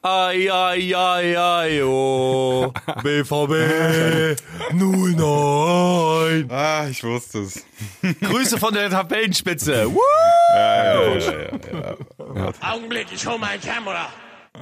[0.00, 2.72] Ai, ai, ai, ai, oh.
[3.02, 4.36] BVB
[4.72, 6.48] 09.
[6.50, 7.64] Ah, ich wusste es.
[8.20, 9.92] Grüße von der Tabellenspitze.
[9.92, 9.98] Woo!
[10.54, 11.96] Ja, ja, ja,
[12.34, 14.08] ja, Augenblick, ich hole meine Kamera.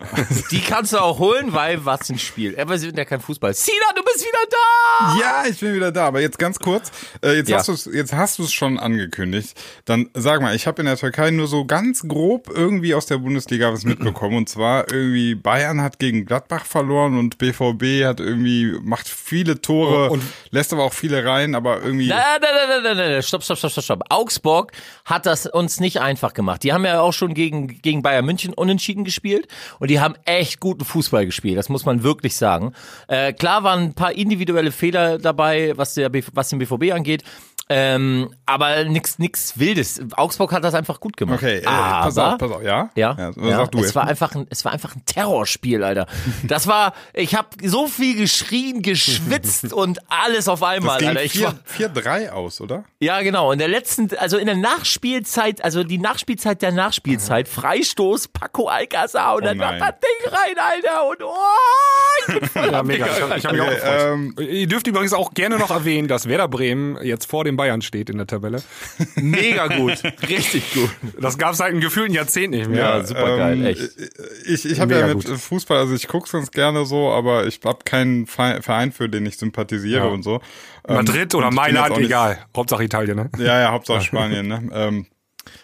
[0.51, 2.59] Die kannst du auch holen, weil was ein Spiel.
[2.59, 3.55] Aber sie sind ja kein Fußball.
[3.55, 5.21] Sina, du bist wieder da!
[5.21, 6.07] Ja, ich bin wieder da.
[6.07, 6.91] Aber jetzt ganz kurz,
[7.23, 7.59] äh, jetzt, Ja.
[7.59, 9.55] hast du's, jetzt hast du es schon angekündigt.
[9.85, 13.19] Dann sag mal, ich habe in der Türkei nur so ganz grob irgendwie aus der
[13.19, 14.37] Bundesliga was mitbekommen.
[14.37, 20.11] Und zwar irgendwie Bayern hat gegen Gladbach verloren und BVB hat irgendwie, macht viele Tore
[20.11, 22.09] und lässt aber auch viele rein, aber irgendwie.
[22.09, 24.03] Nein, nein, nein, nein, nein, nein, stopp, stopp, stopp, stopp, stopp.
[24.11, 24.73] Augsburg
[25.05, 26.63] hat das uns nicht einfach gemacht.
[26.63, 30.61] Die haben ja auch schon gegen, gegen Bayern München unentschieden gespielt und die haben echt
[30.61, 31.59] guten Fußball gespielt.
[31.59, 32.73] Das muss man wirklich sagen.
[33.09, 37.23] Äh, klar waren ein paar individuelle Fehler dabei, was, der, was den BVB angeht.
[37.69, 40.01] Ähm, aber nix, nix Wildes.
[40.17, 41.39] Augsburg hat das einfach gut gemacht.
[41.43, 42.91] Okay, äh, aber, pass auf, pass auf, ja?
[42.95, 43.95] Ja, ja, ja du es jetzt.
[43.97, 46.07] war einfach ein, es war einfach ein Terrorspiel, Alter.
[46.45, 51.25] Das war, ich habe so viel geschrien, geschwitzt und alles auf einmal, das ging Alter.
[51.25, 52.85] Ich war, 4-3 aus, oder?
[53.01, 53.51] ja, genau.
[53.51, 59.35] In der letzten, also in der Nachspielzeit, also die Nachspielzeit der Nachspielzeit, Freistoß, Paco Alcázar
[59.37, 59.81] und dann nein.
[59.81, 61.09] macht das Ding rein, Alter.
[61.09, 61.35] Und oh,
[62.29, 63.07] ich bin voll Ja, mega.
[63.07, 64.13] Ich, hab- ich habe mich auch Okay, gefreut.
[64.13, 67.83] ähm, Ihr dürft übrigens auch gerne noch erwähnen, dass Werder Bremen jetzt vor den Bayern
[67.83, 68.63] steht in der Tabelle.
[69.17, 70.03] mega gut.
[70.29, 70.91] Richtig gut.
[71.21, 72.79] Das gab es seit einem gefühlten Jahrzehnt nicht mehr.
[72.79, 73.91] Ja, super geil, ähm, echt.
[74.47, 75.39] Ich, ich habe ja mit gut.
[75.39, 79.39] Fußball, also ich gucke ganz gerne so, aber ich habe keinen Verein, für den ich
[79.39, 80.13] sympathisiere Ja.
[80.13, 80.41] und so.
[80.87, 82.39] Ähm, Madrid oder bin jetzt Mailand, egal.
[82.57, 83.31] Hauptsache Italien, ne?
[83.39, 84.69] Ja, ja, Hauptsache Spanien, ne?
[84.73, 85.07] Ähm,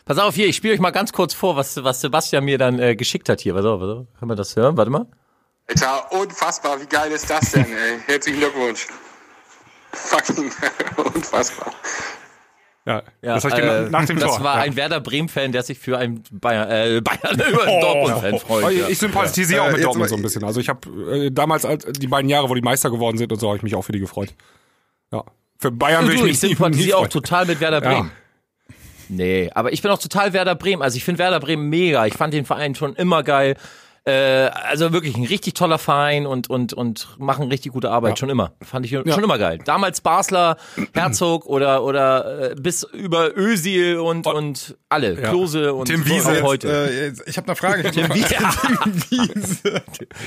[0.05, 2.79] Pass auf, hier, ich spiele euch mal ganz kurz vor, was, was Sebastian mir dann
[2.79, 3.55] äh, geschickt hat hier.
[3.55, 4.07] Pass auf, pass auf.
[4.19, 4.77] Können wir das hören?
[4.77, 5.07] Warte mal.
[5.69, 7.99] Alter, unfassbar, wie geil ist das denn, ey?
[8.07, 8.87] Herzlichen Glückwunsch.
[9.93, 10.51] Fucking
[11.15, 11.73] unfassbar.
[12.85, 14.43] Ja, Ja, das äh, nach, nach dem das Tor.
[14.45, 14.63] war ja.
[14.63, 18.73] ein Werder Bremen-Fan, der sich für einen Bayern, äh, Bayern über einen Dortmund-Fan Oh, freut.
[18.77, 18.89] Ja.
[18.89, 19.63] Ich sympathisiere Ja.
[19.63, 20.43] auch Äh, mit jetzt Dortmund so ein bisschen.
[20.45, 20.89] Also ich habe
[21.27, 23.63] äh, damals, als die beiden Jahre, wo die Meister geworden sind und so, habe ich
[23.63, 24.35] mich auch für die gefreut.
[25.13, 25.23] Ja.
[25.59, 27.89] Für Bayern will ich mich ich sympathisiere auch total mit Werder Ja.
[27.89, 28.11] Bremen.
[29.09, 30.83] Nee, aber ich bin auch total Werder Bremen.
[30.83, 32.07] Also ich finde Werder Bremen mega.
[32.07, 33.57] Ich fand den Verein schon immer geil.
[34.05, 34.13] Äh,
[34.69, 38.53] also wirklich ein richtig toller Verein und und und machen richtig gute Arbeit schon immer.
[38.61, 39.59] Fand ich schon immer geil.
[39.65, 40.57] Damals Basler,
[40.93, 46.33] Herzog oder oder äh, bis über Özil und und alle Klose und Tim Wiese auch
[46.35, 46.69] jetzt, heute.
[46.91, 47.89] äh, jetzt- ich habe eine Frage.
[47.89, 49.83] Ich hab eine Wiese.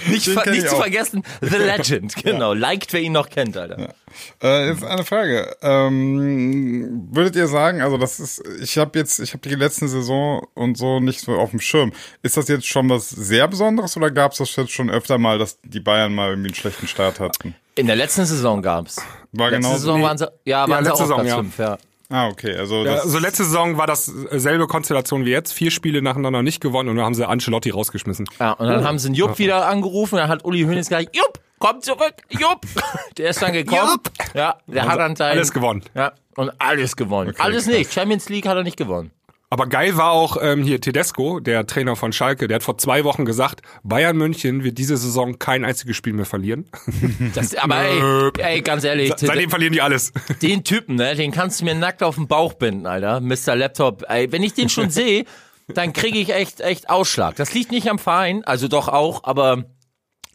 [0.08, 2.54] Nicht ver nicht zu vergessen, The Legend, genau.
[2.54, 3.94] Liked, wer ihn noch kennt, Alter.
[4.42, 5.54] Äh, jetzt eine Frage.
[5.62, 10.48] Ähm, würdet ihr sagen, also das ist, ich habe jetzt, ich habe die letzten Saison
[10.54, 11.92] und so nicht so auf dem Schirm.
[12.24, 15.38] Ist das jetzt schon was sehr Besonderes oder gab es das jetzt schon öfter mal,
[15.38, 17.56] dass die Bayern mal irgendwie einen schlechten Start hatten?
[17.76, 18.98] In der letzten Saison gab's.
[19.32, 21.36] War Letzte genau Saison waren sie, ja, waren sie letzte auch Saison, Platz ja.
[21.36, 21.78] fünf, ja.
[22.10, 22.56] Ah, okay.
[22.56, 25.54] Also, Ja, das, also letzte Saison war das selbe Konstellation wie jetzt.
[25.54, 28.28] Vier Spiele nacheinander nicht gewonnen und dann haben sie Ancelotti rausgeschmissen.
[28.40, 31.40] Ja, und dann haben sie einen Jupp wieder angerufen, dann hat Uli Hoeneß gesagt, Jupp,
[31.60, 32.62] komm zurück, Jupp.
[33.18, 33.90] Der ist dann gekommen.
[33.92, 34.12] Jupp.
[34.34, 35.84] Ja, der hat dann sein, Alles gewonnen.
[35.96, 37.32] Ja, und alles gewonnen.
[37.32, 37.74] Okay, alles krass.
[37.74, 37.94] nicht.
[37.94, 39.12] Champions League hat er nicht gewonnen.
[39.50, 43.04] Aber geil war auch ähm, hier Tedesco, der Trainer von Schalke, der hat vor zwei
[43.04, 46.66] Wochen gesagt, Bayern München wird diese Saison kein einziges Spiel mehr verlieren.
[47.34, 50.12] Das, aber ey, ey, ganz ehrlich, Seitdem verlieren die alles.
[50.42, 53.20] den Typen, ne, den kannst du mir nackt auf den Bauch binden, Alter.
[53.20, 53.56] Mr.
[53.56, 54.04] Laptop.
[54.08, 55.26] Ey, wenn ich den schon sehe,
[55.68, 57.36] dann kriege ich echt, echt Ausschlag.
[57.36, 59.66] Das liegt nicht am Verein, also doch auch, aber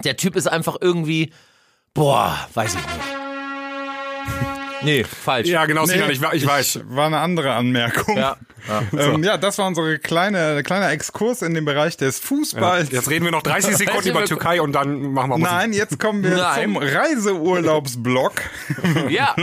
[0.04, 1.32] der Typ ist einfach irgendwie,
[1.94, 3.19] boah, weiß ich nicht.
[4.82, 5.48] Nee, falsch.
[5.48, 6.80] Ja, genau, Nee, ich, ich weiß.
[6.88, 8.16] War eine andere Anmerkung.
[8.16, 8.36] Ja.
[8.68, 8.82] ja.
[8.98, 12.90] Ähm, ja, das war unsere kleine, kleiner Exkurs in den Bereich des Fußballs.
[12.90, 15.52] Jetzt reden wir noch 30 Sekunden über Türkei und dann machen wir Musik.
[15.52, 16.64] Nein, jetzt kommen wir Nein.
[16.64, 18.32] zum Reiseurlaubsblock.
[19.08, 19.34] Ja.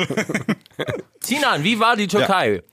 [1.22, 2.64] Sinan, wie war die Türkei?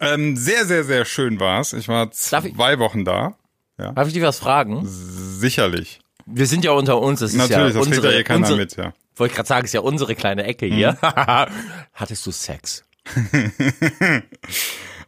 [0.00, 1.72] ähm, sehr, sehr, sehr schön war's.
[1.72, 3.34] Ich war Darf ich- zwei Wochen da.
[3.76, 4.82] Darf ich dich was fragen?
[4.84, 6.00] Sicherlich.
[6.26, 7.20] Wir sind ja unter uns.
[7.20, 8.92] Das ist Natürlich, ja das kriegt unsere, ja eh keiner unsere, mit, ja.
[9.18, 10.96] Wollte ich gerade sagen, ist ja unsere kleine Ecke hier.
[11.92, 12.84] Hattest du Sex?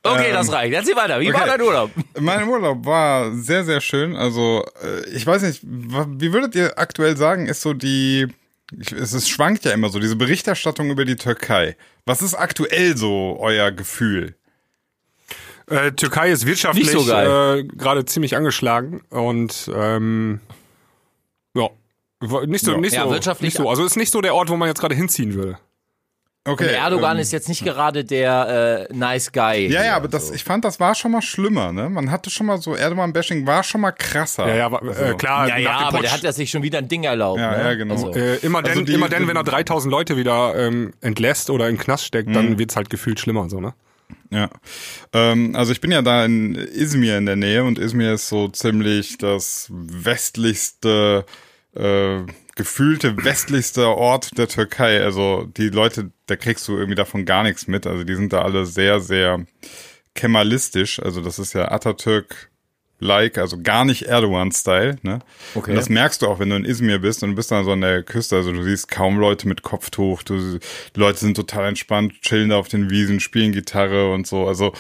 [0.03, 0.75] okay, das reicht.
[0.75, 1.21] Erzähl weiter.
[1.21, 1.50] Wie war okay.
[1.50, 1.91] dein Urlaub?
[2.19, 4.16] Mein Urlaub war sehr, sehr schön.
[4.16, 8.28] Also, äh, ich weiß nicht, wie würdet ihr aktuell sagen, ist so die,
[8.78, 11.77] es, es schwankt ja immer so, diese Berichterstattung über die Türkei.
[12.06, 14.34] Was ist aktuell so euer Gefühl?
[15.66, 20.41] Äh, Türkei ist wirtschaftlich so äh, gerade ziemlich angeschlagen und ähm,
[22.46, 22.78] nicht so, Ja.
[22.78, 23.68] nicht Ja, so, wirtschaftlich- nicht so.
[23.68, 25.58] Also ist nicht so der Ort, wo man jetzt gerade hinziehen würde.
[26.46, 26.64] Okay.
[26.68, 29.66] Und Erdogan ähm, ist jetzt nicht gerade der äh, Nice Guy.
[29.70, 30.34] Ja, ja, aber das, so.
[30.34, 31.90] ich fand, das war schon mal schlimmer, ne?
[31.90, 34.48] Man hatte schon mal so, Erdogan-Bashing war schon mal krasser.
[34.48, 35.48] Ja, ja, aber, äh, Also, klar.
[35.48, 37.38] Ja, ja, aber Putsch, der hat ja sich schon wieder ein Ding erlaubt.
[37.40, 37.62] Ja, ne?
[37.64, 37.92] ja, genau.
[37.94, 41.50] Also, äh, immer Also denn, die- immer denn, wenn er 3000 Leute wieder ähm, entlässt
[41.50, 42.32] oder in den Knast steckt, Mhm.
[42.32, 43.74] dann wird's halt gefühlt schlimmer, so, ne?
[44.30, 44.48] Ja.
[45.12, 48.48] Ähm, also ich bin ja da in Izmir in der Nähe und Izmir ist so
[48.48, 51.26] ziemlich das westlichste,
[51.74, 52.20] äh,
[52.56, 55.02] gefühlte westlichste Ort der Türkei.
[55.02, 57.86] Also die Leute, da kriegst du irgendwie davon gar nichts mit.
[57.86, 59.44] Also die sind da alle sehr, sehr
[60.14, 61.00] kemalistisch.
[61.00, 62.50] Also das ist ja Atatürk
[63.00, 65.20] like, also gar nicht Erdogan-Style, ne?
[65.54, 65.70] Okay.
[65.70, 67.72] Und das merkst du auch, wenn du in Izmir bist und du bist dann so
[67.72, 71.68] an der Küste, also du siehst kaum Leute mit Kopftuch, du, die Leute sind total
[71.68, 74.46] entspannt, chillen da auf den Wiesen, spielen Gitarre und so.
[74.46, 74.72] Also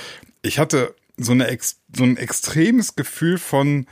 [0.42, 1.56] ich hatte so eine
[1.94, 3.86] so ein extremes Gefühl von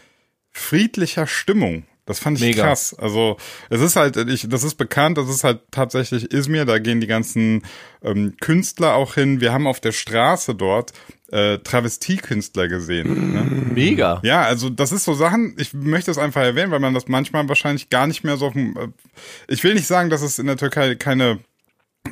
[0.50, 1.86] friedlicher Stimmung.
[2.08, 2.64] Das fand ich Mega.
[2.64, 2.94] krass.
[2.99, 3.37] Also
[3.69, 7.06] es ist halt, ich, das ist bekannt, das ist halt tatsächlich Izmir, da gehen die
[7.06, 7.62] ganzen
[8.02, 9.43] ähm, Künstler auch hin.
[9.43, 10.94] Wir haben auf der Straße dort
[11.31, 13.34] äh, Travestiekünstler gesehen.
[13.34, 13.75] Ne?
[13.75, 14.20] Mega.
[14.25, 17.46] Ja, also das ist so Sachen, ich möchte es einfach erwähnen, weil man das manchmal
[17.46, 18.88] wahrscheinlich gar nicht mehr so auf dem, äh,
[19.46, 21.40] ich will nicht sagen, dass es in der Türkei keine,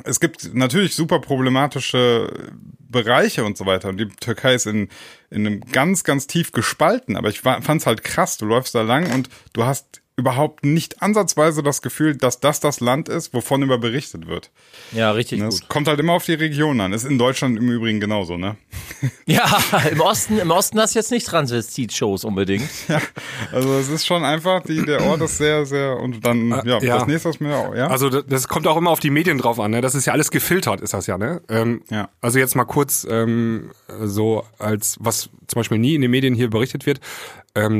[0.03, 3.89] es gibt natürlich super problematische Bereiche und so weiter.
[3.89, 4.89] Und die Türkei ist in,
[5.29, 8.81] in einem ganz, ganz tief gespalten, aber ich fand es halt krass, du läufst da
[8.81, 13.61] lang und du hast überhaupt nicht ansatzweise das Gefühl, dass das das Land ist, wovon
[13.61, 14.49] über berichtet wird.
[14.91, 15.53] Ja, richtig Ne, gut.
[15.53, 16.91] Es kommt halt immer auf die Region an.
[16.91, 18.57] Ist in Deutschland im Übrigen genauso, ne?
[19.27, 19.45] Ja,
[19.91, 22.67] im Osten, im Osten hast du jetzt nicht Transvestit-Shows unbedingt.
[22.87, 23.01] Ja,
[23.51, 26.97] also es ist schon einfach, die, der Ort ist sehr, sehr und dann, ja, ja.
[26.97, 27.87] das nächste ist mir auch, ja.
[27.87, 29.81] Also das, das kommt auch immer auf die Medien drauf an, ne?
[29.81, 31.41] Das ist ja alles gefiltert, ist das ja, ne?
[31.49, 32.09] Ähm, Ja.
[32.21, 33.71] Also jetzt mal kurz ähm,
[34.03, 37.01] so als was zum Beispiel nie in den Medien hier berichtet wird,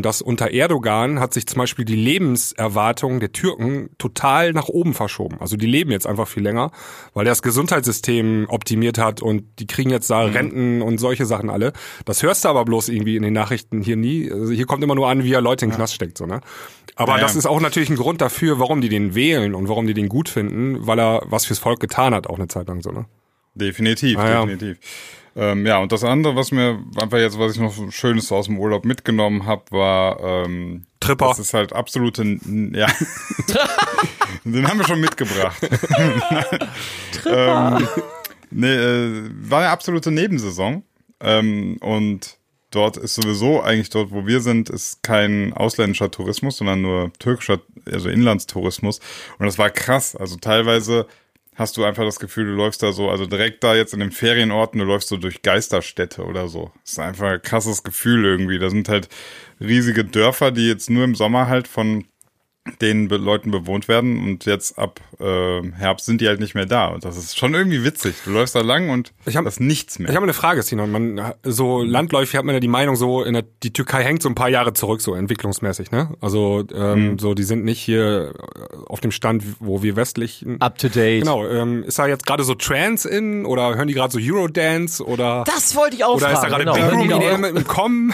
[0.02, 5.38] dass unter Erdogan hat sich zum Beispiel die Lebenserwartung der Türken total nach oben verschoben.
[5.40, 6.72] Also die leben jetzt einfach viel länger,
[7.14, 10.14] weil er das Gesundheitssystem optimiert hat und die kriegen jetzt Mhm.
[10.14, 11.74] da Renten und solche Sachen alle.
[12.06, 14.32] Das hörst du aber bloß irgendwie in den Nachrichten hier nie.
[14.32, 16.42] Also hier kommt immer nur an, wie er Leute in den Knast steckt, so ne?
[16.96, 19.86] Aber Ja, das ist auch natürlich ein Grund dafür, warum die den wählen und warum
[19.86, 22.82] die den gut finden, weil er was fürs Volk getan hat, auch eine Zeit lang
[22.82, 23.06] so, ne?
[23.54, 24.46] Definitiv, Ah, ja.
[24.46, 24.78] definitiv.
[25.38, 28.57] Ähm, ja, und das andere, was mir einfach jetzt, was ich noch Schönes aus dem
[28.57, 31.28] Urlaub mitgenommen habe, war ähm, Tripper.
[31.28, 32.39] Das ist halt absolute,
[32.74, 32.88] ja.
[34.44, 35.62] Den haben wir schon mitgebracht.
[37.28, 37.88] ähm,
[38.50, 40.84] nee, äh, war eine absolute Nebensaison.
[41.19, 42.38] Ähm, und
[42.72, 47.60] dort ist sowieso eigentlich dort, wo wir sind, ist kein ausländischer Tourismus, sondern nur türkischer,
[47.86, 49.00] also Inlandstourismus.
[49.38, 50.16] Und das war krass.
[50.16, 51.06] Also teilweise
[51.57, 54.12] hast du einfach das Gefühl, du läufst da so, also direkt da jetzt in den
[54.12, 56.71] Ferienorten, du läufst so durch Geisterstädte oder so.
[56.83, 58.59] Das ist einfach ein krasses Gefühl irgendwie.
[58.59, 59.09] Da sind halt
[59.59, 62.06] riesige Dörfer, die jetzt nur im Sommer halt von
[62.81, 66.66] den Be Leuten bewohnt werden und jetzt ab äh, Herbst sind die halt nicht mehr
[66.66, 66.88] da.
[66.88, 68.16] Und das ist schon irgendwie witzig.
[68.25, 70.10] Du läufst da lang und Ich hab- das ist nichts mehr.
[70.10, 70.92] Ich habe eine Frage, Sinon.
[70.92, 74.30] Man, so landläufig hat man ja die Meinung, so in der, die Türkei hängt so
[74.30, 76.10] ein paar Jahre zurück, so entwicklungsmäßig, ne?
[76.22, 80.46] Also ähm, so die sind nicht hier äh, auf dem Stand, wo wir westlich.
[80.60, 81.22] Up to date.
[81.24, 81.46] Genau.
[81.48, 85.44] Ähm, ist da jetzt gerade so Trance in oder hören die gerade so Eurodance oder
[85.46, 86.66] Das wollte ich auch oder ist da fragen.
[86.66, 87.19] gerade genau.
[87.19, 88.14] Big Room im Kommen?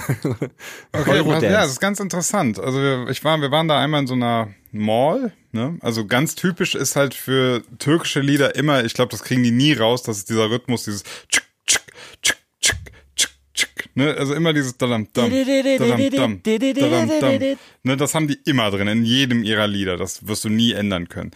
[0.91, 1.45] Okay, Eurodance.
[1.45, 2.59] ja, das ist ganz interessant.
[2.59, 4.42] Also wir, ich war, wir waren da einmal in so einer
[4.73, 5.77] Mall, ne?
[5.81, 9.73] Also ganz typisch ist halt für türkische Lieder immer, ich glaube, das kriegen die nie
[9.73, 11.81] raus, das ist dieser Rhythmus, dieses tschik, tschik,
[12.21, 12.77] tschik, tschik,
[13.15, 14.15] tschik, tschik, ne?
[14.17, 17.57] Also immer dieses dadam, dam, dadam, dam, dadam, dam.
[17.83, 19.95] Ne, das haben die immer drin, in jedem ihrer Lieder.
[19.95, 21.31] Das wirst du nie ändern können.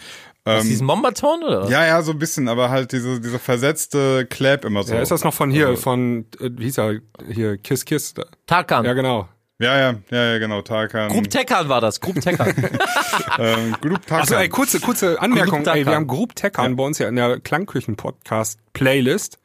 [0.45, 1.69] Ist Ähm, diesen Mombaton oder?
[1.69, 4.94] ja, ja, so ein bisschen, aber halt diese, diese versetzte Clap immer so.
[4.95, 8.13] ja, ist das noch von hier, von, äh, wie hieß er, hier, Kiss Kiss?
[8.13, 8.25] Da.
[8.45, 8.86] Tarkan.
[8.86, 9.28] Ja, genau.
[9.59, 11.09] Ja, ja, ja, ja, genau, Tarkan.
[11.09, 12.00] Group Tekan war das.
[12.00, 12.50] Group Tekan.
[13.39, 14.21] ähm, Group Tarkan.
[14.21, 15.66] Achso, ey, kurze, kurze Anmerkung.
[15.66, 19.40] Ey, wir haben Group Tekan bei uns ja in der Klangküchen-Podcast-Playlist.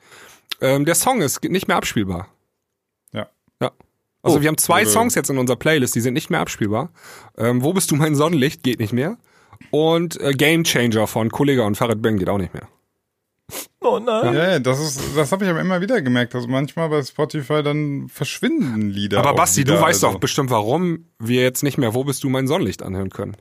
[0.61, 2.29] Ähm, der Song ist nicht mehr abspielbar.
[3.13, 3.27] Ja.
[3.63, 3.71] Ja.
[4.23, 6.91] Also Oh, wir haben zwei Songs jetzt in unserer Playlist, die sind nicht mehr abspielbar.
[7.39, 9.17] Ähm, Wo bist du mein Sonnenlicht geht nicht mehr.
[9.71, 12.69] Und äh, Game Changer von Kollega und Farid Bang geht auch nicht mehr.
[13.81, 14.35] oh nein.
[14.35, 16.35] Ja, ja, das ist, das habe ich aber immer wieder gemerkt.
[16.35, 19.19] Also manchmal bei Spotify dann verschwinden Lieder.
[19.19, 20.15] Aber Basti, wieder, du weißt also.
[20.15, 23.37] doch bestimmt, warum wir jetzt nicht mehr Wo bist du mein Sonnenlicht anhören können.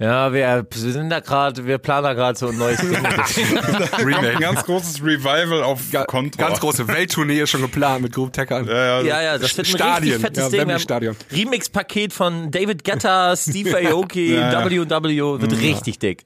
[0.00, 2.92] Ja, wir, wir sind da gerade, wir planen da gerade so ein neues Ding.
[3.90, 6.46] kommt ein ganz großes Revival auf Ga Contra.
[6.46, 8.64] Ganz große Welttournee ist schon geplant mit Group Tekan.
[8.68, 10.14] Ja, ja, ja, ja, das wird ein Stadien.
[10.14, 10.78] richtig fettes Ja, Ding.
[10.78, 11.16] Stadion.
[11.32, 14.70] Remix-Paket von David Guetta, Steve Aoki, Ja, ja.
[14.70, 16.24] W&W, wird richtig dick.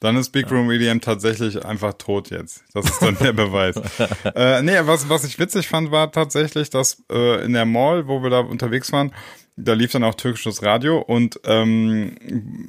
[0.00, 2.64] Dann ist Big Room EDM tatsächlich einfach tot jetzt.
[2.72, 3.76] Das ist dann der Beweis.
[4.34, 8.22] äh, nee, was, was ich witzig fand, war tatsächlich, dass äh, in der Mall, wo
[8.22, 9.12] wir da unterwegs waren,
[9.56, 12.14] da lief dann auch türkisches Radio und ähm,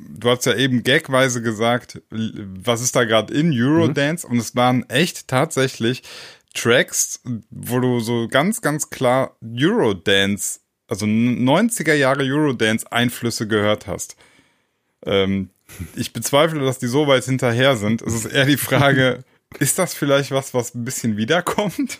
[0.09, 4.89] du hast ja eben gagweise gesagt, was ist da gerade in Eurodance und es waren
[4.89, 6.03] echt tatsächlich
[6.53, 14.17] Tracks, wo du so ganz, ganz klar Eurodance, also 90er Jahre Eurodance Einflüsse gehört hast.
[15.05, 15.49] Ähm,
[15.95, 18.01] ich bezweifle, dass die so weit hinterher sind.
[18.01, 19.23] Es ist eher die Frage,
[19.59, 21.99] ist das vielleicht was, was ein bisschen wiederkommt?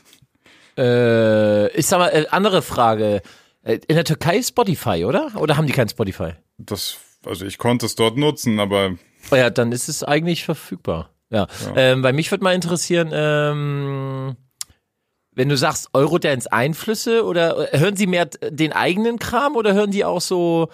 [0.78, 3.22] Äh, ich sag mal, äh, andere Frage.
[3.64, 5.32] Äh, In der Türkei ist Spotify, oder?
[5.36, 6.34] Oder haben die kein Spotify?
[6.58, 8.96] Das, also ich konnte es dort nutzen, aber
[9.32, 11.10] Oh ja, dann ist es eigentlich verfügbar.
[11.30, 11.48] Ja.
[11.76, 14.36] Ähm, bei mich würde mal interessieren, ähm,
[15.34, 19.92] wenn du sagst Eurodance Einflüsse oder äh, hören sie mehr den eigenen Kram oder hören
[19.92, 20.70] die auch so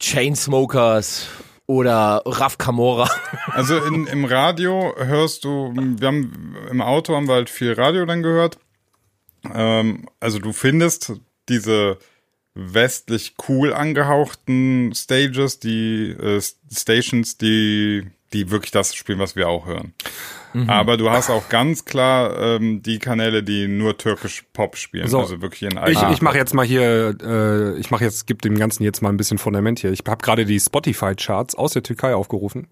[0.00, 1.26] Chainsmokers
[1.68, 3.08] oder Raf Kamora?
[3.52, 8.04] Also in, im Radio hörst du, wir haben im Auto haben wir halt viel Radio
[8.06, 8.58] dann gehört.
[9.54, 11.12] Ähm, also du findest
[11.48, 11.98] diese
[12.54, 19.66] westlich cool angehauchten Stages, die äh, Stations, die die wirklich das spielen, was wir auch
[19.66, 19.94] hören.
[20.66, 25.20] Aber du hast auch ganz klar ähm, die Kanäle, die nur türkisch Pop spielen, So.
[25.20, 28.56] also wirklich in Ich, ich mache jetzt mal hier, äh, ich mache jetzt, gib dem
[28.58, 29.92] Ganzen jetzt mal ein bisschen Fundament hier.
[29.92, 32.68] Ich habe gerade die Spotify-Charts aus der Türkei aufgerufen.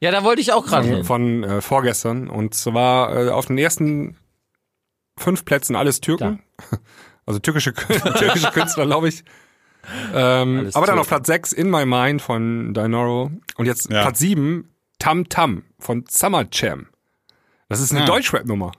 [0.00, 1.04] Ja, da wollte ich auch gerade hin.
[1.04, 2.28] von äh, vorgestern.
[2.28, 4.16] Und zwar äh, auf den ersten
[5.18, 6.40] fünf Plätzen alles Türken.
[7.26, 7.72] Also türkische,
[8.18, 9.22] türkische Künstler, glaube ich.
[10.12, 13.30] Ähm, aber dann auf Platz 6 In My Mind von Dinoro.
[13.56, 14.02] Und jetzt Ja.
[14.02, 14.68] Platz 7
[14.98, 16.86] Tam Tam von Summer Jam.
[17.70, 18.06] Das ist eine Ah.
[18.06, 18.72] Deutschrap-Nummer.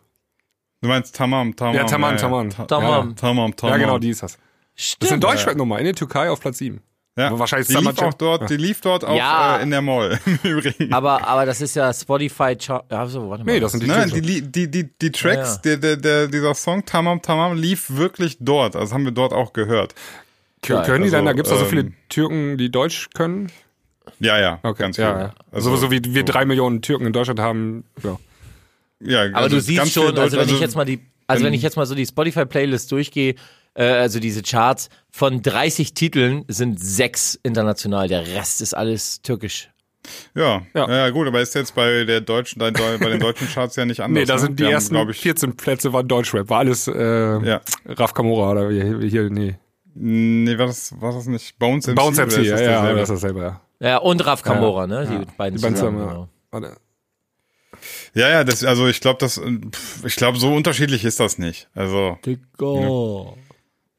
[0.81, 1.75] Du meinst Tamam, Tamam.
[1.75, 2.49] Ja, Tamam, ja, Tamam.
[2.51, 3.15] Ta- Tamam.
[3.15, 3.73] Tamam, Tamam.
[3.73, 4.33] Ja, genau, die ist das.
[4.33, 4.39] Das
[4.85, 5.23] ist eine Stimmt.
[5.23, 6.81] Deutschrap-Nummer in der Türkei auf Platz 7.
[7.17, 8.47] Ja, Wahrscheinlich die lief auch dort, Ja.
[8.47, 9.57] die lief dort auch Ja.
[9.57, 10.93] äh, in der Mall im Übrigen.
[10.93, 12.85] Aber, aber das ist ja Spotify Chart.
[12.89, 13.51] Ja, so, warte mal.
[13.51, 14.25] Nee, das sind die Nein, Türken.
[14.27, 18.37] die, die, die, die Tracks, Ja, Der, der, der, dieser Song Tamam Tamam lief wirklich
[18.39, 18.75] dort.
[18.77, 19.93] Also haben wir dort auch gehört.
[20.61, 20.83] Geil.
[20.85, 23.51] Können die Also, denn, da gibt's da so viele ähm, Türken, die Deutsch können?
[24.19, 25.21] Ja, ja, Okay, ganz ja, viel.
[25.23, 25.33] ja.
[25.51, 28.17] Also, Also, so wie wir drei Millionen Türken in Deutschland haben, ja.
[29.03, 31.61] Ja, Aber also du siehst schon, also wenn ich jetzt mal die, also wenn ich
[31.61, 33.35] jetzt mal so die Spotify-Playlist durchgehe,
[33.73, 39.69] äh, also diese Charts, von 30 Titeln sind sechs international, der Rest ist alles türkisch.
[40.35, 40.89] Ja, Ja.
[40.89, 41.09] ja.
[41.11, 44.21] gut, aber ist jetzt bei der deutschen, bei den deutschen Charts ja nicht anders.
[44.21, 44.39] Nee, da ne?
[44.39, 46.49] sind die Wir haben, ersten glaub ich, 14 Plätze waren Deutschrap.
[46.49, 46.93] War alles äh,
[47.45, 47.61] Ja.
[47.85, 49.57] Raf Kamora oder hier, hier nee.
[49.93, 51.93] Nee, war das, war das nicht Bones MC?
[52.01, 53.61] Oder MC, ist ja, das ja, das ist dasselbe, ja.
[53.79, 55.05] Ja, und Raf Kamora, ne?
[55.05, 55.99] Die beiden Die beiden zusammen.
[55.99, 56.59] zusammen, ja.
[56.59, 56.75] genau.
[58.13, 59.41] Ja, ja, das, also ich glaube, das,
[60.05, 61.69] ich glaube, so unterschiedlich ist das nicht.
[61.73, 62.17] Also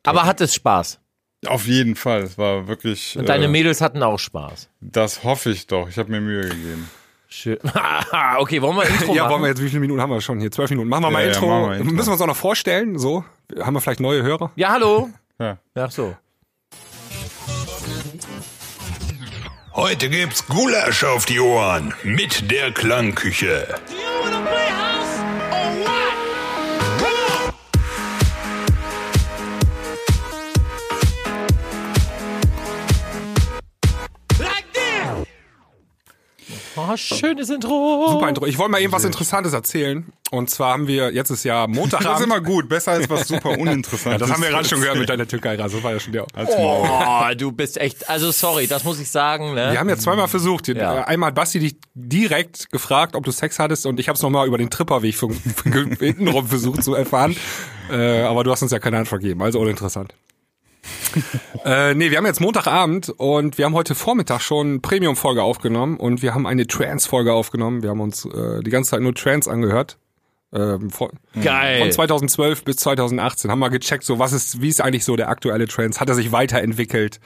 [0.05, 1.01] Aber hat es Spaß.
[1.47, 3.17] auf jeden Fall, es war wirklich.
[3.19, 4.69] Und deine äh, Mädels hatten auch Spaß.
[4.81, 5.89] Das hoffe ich doch.
[5.89, 6.91] Ich habe mir Mühe gegeben.
[7.29, 7.59] Schön.
[8.39, 9.33] okay, wollen wir Intro Ja, machen?
[9.33, 10.51] wollen wir jetzt, wie viele Minuten haben wir schon hier?
[10.51, 10.89] Zwölf Minuten.
[10.89, 11.47] Machen wir mal Ja, ja, Intro.
[11.49, 11.93] machen wir Intro.
[11.95, 13.25] Müssen wir uns auch noch vorstellen, so?
[13.59, 14.51] Haben wir vielleicht neue Hörer?
[14.57, 15.09] Ja, hallo.
[15.39, 15.59] Ja.
[15.75, 16.15] Ach so.
[19.75, 23.67] Heute gibt's Gulasch auf die Ohren mit der Klangküche.
[24.31, 24.42] Do
[36.77, 38.09] Oh, schönes Intro.
[38.13, 38.47] Super Intro.
[38.47, 40.13] Ich wollte mal eben was Interessantes erzählen.
[40.31, 42.25] Und zwar haben wir, jetzt ist ja Das ist Montagabend.
[42.25, 42.69] immer gut.
[42.69, 44.05] Besser als was super uninteressantes.
[44.05, 45.57] ja, das haben wir gerade schon gehört mit deiner Türkei.
[45.59, 46.27] Das war ja schon der.
[46.59, 49.73] Oh, du bist echt, also sorry, das muss ich sagen, ne?
[49.73, 50.69] Wir haben ja zweimal versucht.
[50.69, 51.05] Ja.
[51.05, 54.47] Einmal hat Basti dich direkt gefragt, ob du Sex hattest und ich habe es nochmal
[54.47, 55.15] über den Tripperweg
[55.99, 57.37] hintenrum versucht zu erfahren.
[57.91, 60.15] Äh, aber du hast uns ja keine Antwort gegeben, also uninteressant.
[61.65, 66.23] äh, nee, wir haben jetzt Montagabend und wir haben heute Vormittag schon Premium-Folge aufgenommen und
[66.23, 67.83] wir haben eine Trance-Folge aufgenommen.
[67.83, 69.99] Wir haben uns äh, die ganze Zeit nur Trance angehört.
[70.55, 71.11] Ähm, von,
[71.43, 71.81] Geil.
[71.81, 75.29] von 2012 bis 2018 haben wir gecheckt, so was ist, wie ist eigentlich so der
[75.31, 75.99] aktuelle Trance?
[75.99, 77.21] Hat er sich weiterentwickelt?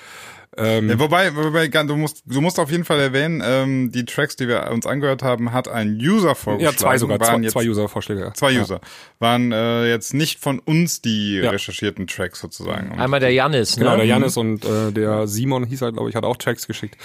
[0.58, 4.36] Ähm, Ja, wobei, wobei du musst, du musst auf jeden Fall erwähnen, ähm, die Tracks,
[4.36, 6.60] die wir uns angehört haben, hat ein User vorgeschlagen.
[6.76, 8.20] ja, zwei sogar, waren zwei, jetzt, zwei User-Vorschläge.
[8.22, 8.32] ja.
[8.34, 8.80] Zwei User.
[9.18, 11.50] Waren äh, jetzt nicht von uns die Ja.
[11.50, 12.92] recherchierten Tracks sozusagen.
[12.92, 13.84] Und Einmal der Janis, ne?
[13.84, 16.96] Genau, der Janis und äh, der Simon hieß er, glaube ich, hat auch Tracks geschickt.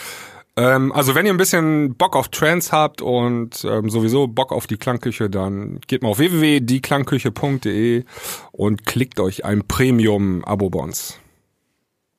[0.58, 4.68] Ähm, also wenn ihr ein bisschen Bock auf Trance habt und ähm, sowieso Bock auf
[4.68, 8.04] die Klangküche, dann geht mal auf www.dieklangküche.de
[8.52, 11.18] und klickt euch ein Premium-Abo bei uns.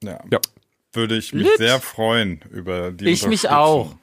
[0.03, 0.41] ja, Ja.
[0.95, 1.59] würde ich mich Lit.
[1.59, 3.95] sehr freuen über die Ich mich auch.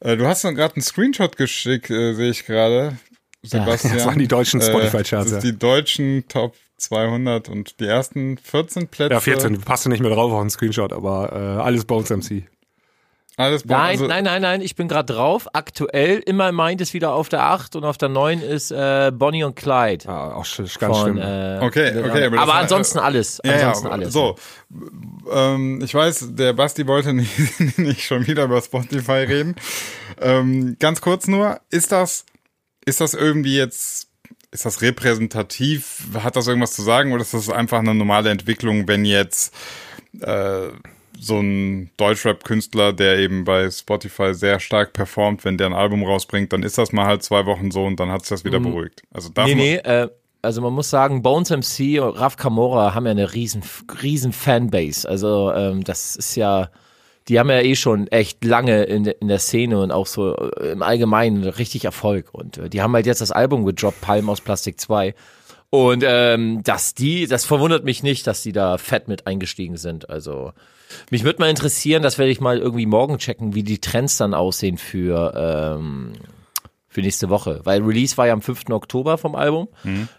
[0.00, 2.96] Äh, du hast noch gerade einen Screenshot geschickt, äh, sehe ich gerade.
[3.42, 3.94] Sebastian.
[3.96, 5.50] das waren die deutschen Äh, Spotify-Charts, Das ist ja.
[5.50, 9.14] die deutschen Top 200 und die ersten 14 Plätze.
[9.14, 12.44] Ja, 14, passt nicht mehr drauf auf den Screenshot, aber äh, alles Bones MC.
[13.38, 15.48] Alles Nein, also- nein, nein, nein, ich bin gerade drauf.
[15.54, 19.42] Aktuell, immer meint ist wieder auf der 8 und auf der 9 ist äh, Bonnie
[19.44, 20.06] und Clyde.
[20.06, 21.18] Ah, auch ganz Von, schlimm.
[21.18, 23.40] äh, Okay, okay, aber aber, ansonsten alles.
[23.42, 24.12] Ja, Ansonsten ja, alles.
[24.12, 24.36] so.
[25.32, 27.38] Ähm, ich weiß, der Basti wollte nicht,
[27.78, 29.56] nicht schon wieder über Spotify reden.
[30.20, 32.26] ähm, ganz kurz nur, ist das,
[32.84, 34.08] ist das irgendwie jetzt,
[34.50, 36.02] ist das repräsentativ?
[36.22, 39.54] Hat das irgendwas zu sagen oder ist das einfach eine normale Entwicklung, wenn jetzt
[40.20, 40.68] äh,
[41.24, 46.52] so ein Deutschrap-Künstler, der eben bei Spotify sehr stark performt, wenn der ein Album rausbringt,
[46.52, 49.02] dann ist das mal halt zwei Wochen so und dann hat sich das wieder beruhigt.
[49.12, 50.08] Also darf Nee, nee, äh,
[50.42, 53.62] also man muss sagen, Bones MC und Raf Kamora haben ja eine riesen,
[54.02, 55.08] riesen Fanbase.
[55.08, 56.70] Also ähm, das ist ja,
[57.28, 60.34] die haben ja eh schon echt lange in, der- in der Szene und auch so
[60.36, 62.30] äh, im Allgemeinen richtig Erfolg.
[62.32, 65.14] Und äh, die haben halt jetzt das Album gedroppt, Palm aus Plastik 2.
[65.74, 70.10] Und ähm, dass die, das verwundert mich nicht, dass die da fett mit eingestiegen sind.
[70.10, 70.52] Also
[71.10, 74.34] mich würde mal interessieren, das werde ich mal irgendwie morgen checken, wie die Trends dann
[74.34, 76.12] aussehen für ähm,
[76.88, 78.68] für nächste Woche, weil Release war ja am 5.
[78.68, 79.68] Oktober vom Album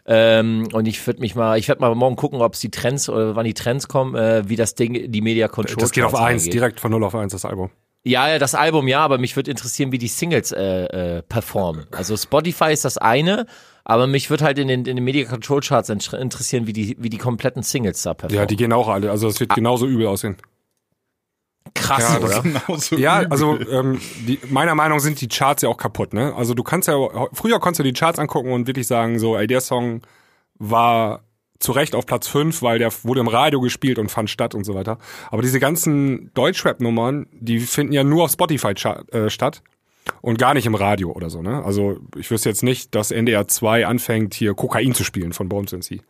[0.08, 3.08] ähm, und ich würde mich mal, ich werde mal morgen gucken, ob es die Trends
[3.08, 6.14] oder wann die Trends kommen, äh, wie das Ding die Media Control Das geht auf
[6.14, 6.54] Charts eins, angeht.
[6.56, 7.70] direkt von 0 auf 1 das Album.
[8.06, 11.86] Ja, ja, das Album ja, aber mich würde interessieren, wie die Singles äh, äh, performen.
[11.92, 13.46] Also Spotify ist das eine,
[13.86, 16.98] aber mich würde halt in den, in den Media Control Charts inter- interessieren, wie die
[17.00, 18.40] wie die kompletten Singles da performen.
[18.42, 19.10] Ja, die gehen auch alle.
[19.10, 20.36] Also es wird genauso übel aussehen.
[21.74, 22.42] krass, Ja, oder?
[22.42, 23.32] Genauso Ja, übel.
[23.32, 26.34] also ähm, die, meiner Meinung sind die Charts ja auch kaputt, ne?
[26.36, 26.96] Also du kannst ja
[27.32, 30.02] früher konntest du die Charts angucken und wirklich sagen so, ey, der Song
[30.60, 31.24] war
[31.60, 34.64] zu Recht auf Platz 5, weil der wurde im Radio gespielt und fand statt und
[34.64, 34.98] so weiter.
[35.32, 38.74] Aber diese ganzen Deutschrap-Nummern, die finden ja nur auf Spotify
[39.12, 39.62] äh, statt
[40.22, 41.64] und gar nicht im Radio oder so, ne?
[41.64, 45.72] Also ich wüsste jetzt nicht, dass NDR 2 anfängt hier Kokain zu spielen von Bones
[45.72, 46.02] MC.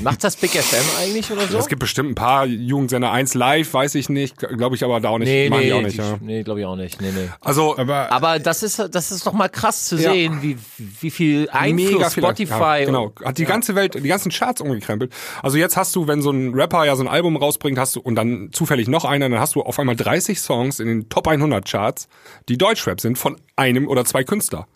[0.00, 1.58] Macht das Big FM eigentlich oder so?
[1.58, 5.10] Es gibt bestimmt ein paar Jugendsender 1 live, weiß ich nicht, glaube ich aber da
[5.10, 6.18] auch nicht, nee, machen nee, auch nicht, die- ja.
[6.20, 7.00] nee, glaube ich auch nicht.
[7.00, 7.28] Nee, nee.
[7.40, 10.10] Also aber Aber das ist, das ist doch mal krass zu Ja.
[10.12, 10.56] sehen, wie,
[11.00, 15.12] wie viel Einfluss viel- Spotify ja, genau hat die ganze Welt die ganzen Charts umgekrempelt
[15.42, 18.00] also jetzt hast du wenn so ein Rapper ja so ein Album rausbringt hast du
[18.00, 21.28] und dann zufällig noch einer dann hast du auf einmal 30 Songs in den Top
[21.28, 22.08] 100 Charts
[22.48, 24.66] die Deutschrap sind von einem oder zwei Künstler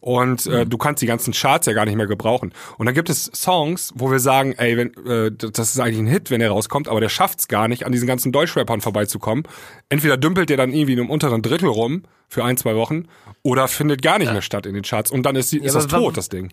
[0.00, 2.52] und äh, du kannst die ganzen Charts ja gar nicht mehr gebrauchen.
[2.78, 6.06] Und dann gibt es Songs, wo wir sagen, ey, wenn, äh, das ist eigentlich ein
[6.06, 9.44] Hit, wenn er rauskommt, aber der schafft's gar nicht, an diesen ganzen Deutschrappern vorbeizukommen.
[9.88, 13.04] Entweder dümpelt der dann irgendwie in einem unteren Drittel rum für ein, zwei Wochen
[13.42, 15.10] oder findet gar nicht mehr statt in den Charts.
[15.10, 16.52] Und dann ist, die, ist aber das tot, das Ding.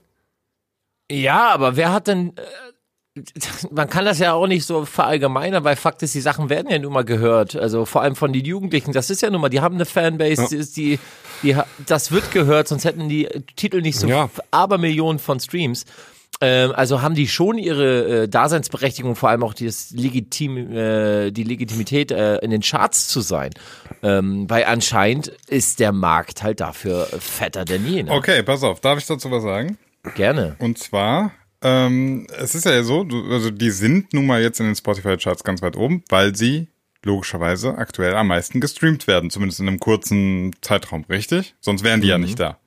[1.11, 2.33] Ja, aber wer hat denn.
[3.71, 6.79] Man kann das ja auch nicht so verallgemeinern, weil Fakt ist, die Sachen werden ja
[6.79, 7.55] nun mal gehört.
[7.55, 8.93] Also vor allem von den Jugendlichen.
[8.93, 10.99] Das ist ja nun mal, die haben eine Fanbase, die ist die,
[11.43, 14.29] die, das wird gehört, sonst hätten die Titel nicht so Ja.
[14.51, 15.85] Abermillionen von Streams.
[16.39, 21.43] Ähm, also haben die schon ihre äh, Daseinsberechtigung, vor allem auch das Legitim, äh, die
[21.43, 23.51] Legitimität, äh, in den Charts zu sein.
[24.01, 28.03] Ähm, weil anscheinend ist der Markt halt dafür fetter denn je.
[28.03, 28.11] Ne?
[28.11, 29.77] okay, pass auf, darf ich dazu was sagen?
[30.15, 30.55] Gerne.
[30.57, 31.31] Und zwar,
[31.63, 35.43] ähm, es ist ja so, du, also die sind nun mal jetzt in den Spotify-Charts
[35.43, 36.67] ganz weit oben, weil sie
[37.03, 41.55] logischerweise aktuell am meisten gestreamt werden, zumindest in einem kurzen Zeitraum, richtig?
[41.59, 42.57] Sonst wären die ja nicht da.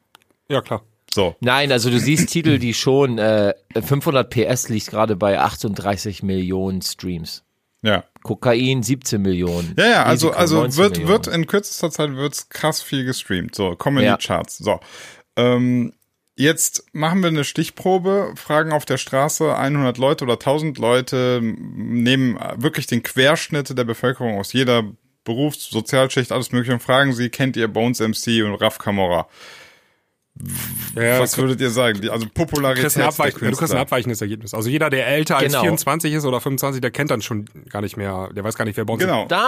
[0.48, 0.83] Ja, klar.
[1.12, 1.37] So.
[1.40, 6.83] Nein, also du siehst Titel, die schon äh, 500 PS liegt gerade bei 38 Millionen
[6.83, 7.44] Streams.
[7.83, 8.02] Ja.
[8.24, 9.74] Kokain 17 Millionen.
[9.78, 11.09] Ja, ja, also, Risiko also 19 wird, Millionen.
[11.12, 13.54] wird in kürzester Zeit wird's krass viel gestreamt.
[13.54, 14.16] So, kommen wir in Ja.
[14.16, 14.59] die Charts.
[14.59, 14.80] So.
[15.37, 15.92] Ähm,
[16.37, 22.38] jetzt machen wir eine Stichprobe, fragen auf der Straße 100 Leute oder 1000 Leute, nehmen
[22.57, 24.85] wirklich den Querschnitt der Bevölkerung aus jeder
[25.25, 29.27] Berufs-, Sozialschicht, alles mögliche und fragen sie, kennt ihr Bones MC und Raf Kamora?
[30.97, 32.01] Ja, Was würdet ihr sagen?
[32.01, 34.53] Die- Also du Popularität kriegst, ein der Abweich, du kriegst ein abweichendes Ergebnis.
[34.53, 35.61] Also jeder, der älter als Genau.
[35.62, 38.77] 24 ist oder 25, der kennt dann schon gar nicht mehr, der weiß gar nicht,
[38.77, 39.27] wer bei uns Genau.
[39.29, 39.38] Da,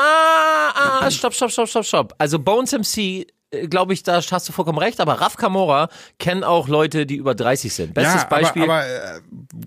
[0.75, 2.14] ah, stopp, stopp, stopp, stopp, stopp.
[2.18, 3.27] Also Bones MC,
[3.69, 5.88] glaube ich, da hast du vollkommen recht, aber Raf Kamora
[6.19, 7.95] kennen auch Leute, die über 30 sind.
[7.95, 9.21] Bestes ja, Beispiel, aber, aber äh,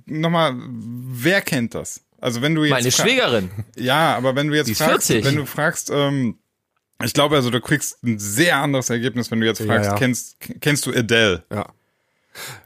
[0.06, 2.02] nochmal, wer kennt das?
[2.21, 3.49] Also wenn du jetzt meine Schwägerin.
[3.78, 5.25] Ja, aber wenn du jetzt fragst, 40.
[5.25, 6.38] wenn du fragst, ähm,
[7.04, 9.95] ich glaube also, du kriegst ein sehr anderes Ergebnis, wenn du jetzt fragst, ja.
[9.95, 11.45] kennst kennst du Adele?
[11.52, 11.67] Ja.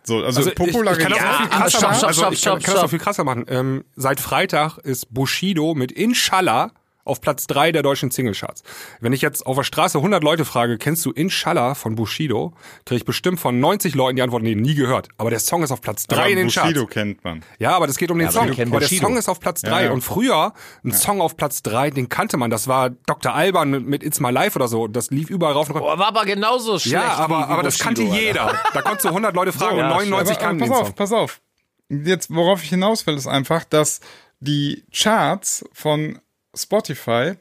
[0.03, 1.03] So, also, Also ich, ich Popularität.
[1.03, 1.97] kann das noch viel aber krasser stopp, machen.
[1.97, 2.89] stopp, Also stopp, ich kann, stopp, kann das stopp.
[2.89, 3.45] viel krasser machen.
[3.47, 6.71] Ähm, seit Freitag ist Bushido mit Inshallah
[7.05, 8.63] auf Platz drei der deutschen Singlecharts.
[9.01, 12.53] Wenn ich jetzt auf der Straße 100 Leute frage, kennst du Inshallah von Bushido,
[12.85, 15.09] kriege ich bestimmt von 90 Leuten die Antwort, nee, nie gehört.
[15.17, 16.93] Aber der Song ist auf Platz drei aber in den Bushido Charts.
[16.93, 17.43] kennt man.
[17.59, 18.51] Ja, aber das geht um den aber Song.
[18.51, 19.07] kennen Aber der Bushido.
[19.07, 19.85] Song ist auf Platz drei.
[19.85, 19.91] ja.
[19.91, 22.49] Und früher, ein Song auf Platz drei, den kannte man.
[22.49, 23.33] Das war Dr.
[23.33, 24.87] Alban mit, mit It's My Life oder so.
[24.87, 25.87] Das lief überall rauf und runter.
[25.95, 26.93] Boah, war aber genauso schlecht.
[26.93, 28.15] Ja, aber, wie, wie aber das Bushido, kannte Alter.
[28.21, 28.59] jeder.
[28.73, 30.85] Da konntest du 100 Leute fragen Ja, und 99 aber, aber kannten pass den auf,
[30.87, 30.95] Song.
[30.95, 31.41] pass auf.
[31.89, 33.99] Jetzt, worauf ich hinaus will, ist einfach, dass
[34.39, 36.19] die Charts von
[36.55, 37.33] Spotify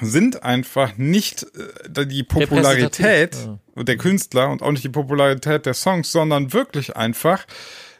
[0.00, 1.46] sind einfach nicht
[1.94, 3.36] äh, die Popularität
[3.76, 7.46] der Künstler und auch nicht die Popularität der Songs, sondern wirklich einfach,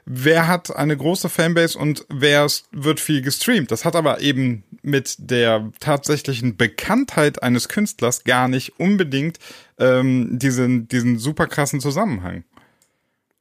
[0.05, 3.70] wer hat eine große Fanbase und wer wird viel gestreamt.
[3.70, 9.38] Das hat aber eben mit der tatsächlichen Bekanntheit eines Künstlers gar nicht unbedingt
[9.79, 12.44] ähm, diesen, diesen super krassen Zusammenhang.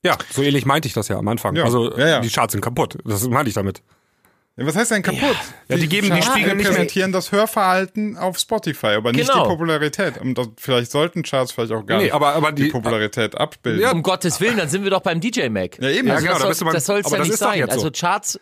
[0.06, 1.56] Ja, so ähnlich meinte ich das ja am Anfang.
[1.56, 2.20] Ja, also ja, ja.
[2.20, 2.98] die Charts sind kaputt.
[3.06, 3.82] Das meinte ich damit.
[4.56, 5.36] Ja, was heißt denn kaputt?
[5.68, 9.44] Ja, die geben die Spiegel nicht mehr- repräsentieren das Hörverhalten auf Spotify, aber nicht Genau.
[9.46, 10.20] die Popularität.
[10.22, 13.36] Und das, vielleicht sollten Charts vielleicht auch gar Nee, nicht aber- aber die, die- Popularität
[13.36, 13.82] abbilden.
[13.82, 15.80] Ja, Um Gottes Willen, dann sind wir doch beim DJ Mac.
[15.82, 16.08] Ja, eben.
[16.08, 17.64] Ja, Also genau, das da soll, es ja das nicht sein.
[17.66, 17.72] so.
[17.72, 18.40] Also Charts.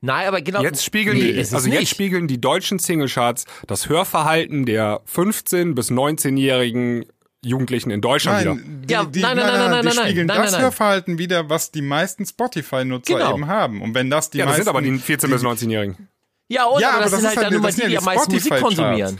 [0.00, 0.60] Nein, aber genau.
[0.60, 1.88] Jetzt spiegeln nee, die, also jetzt nicht.
[1.88, 7.06] spiegeln die deutschen Singlecharts das Hörverhalten der 15 bis 19-jährigen
[7.44, 8.54] Jugendlichen in Deutschland wieder.
[8.54, 10.52] Nein, die, Ja, die, nein, nein, nein, nein, die nein, nein, spiegeln nein, das nein,
[10.52, 10.62] nein.
[10.62, 13.34] Hörverhalten wieder, was die meisten Spotify-Nutzer Genau.
[13.34, 13.82] eben haben.
[13.82, 16.08] Und wenn das die Ja, das meisten, sind aber die 14 bis 19-Jährigen.
[16.48, 17.76] Ja, und Ja, aber aber das, das sind ist halt halt- dann nur mal das
[17.76, 19.18] die, die am meisten Musik konsumieren.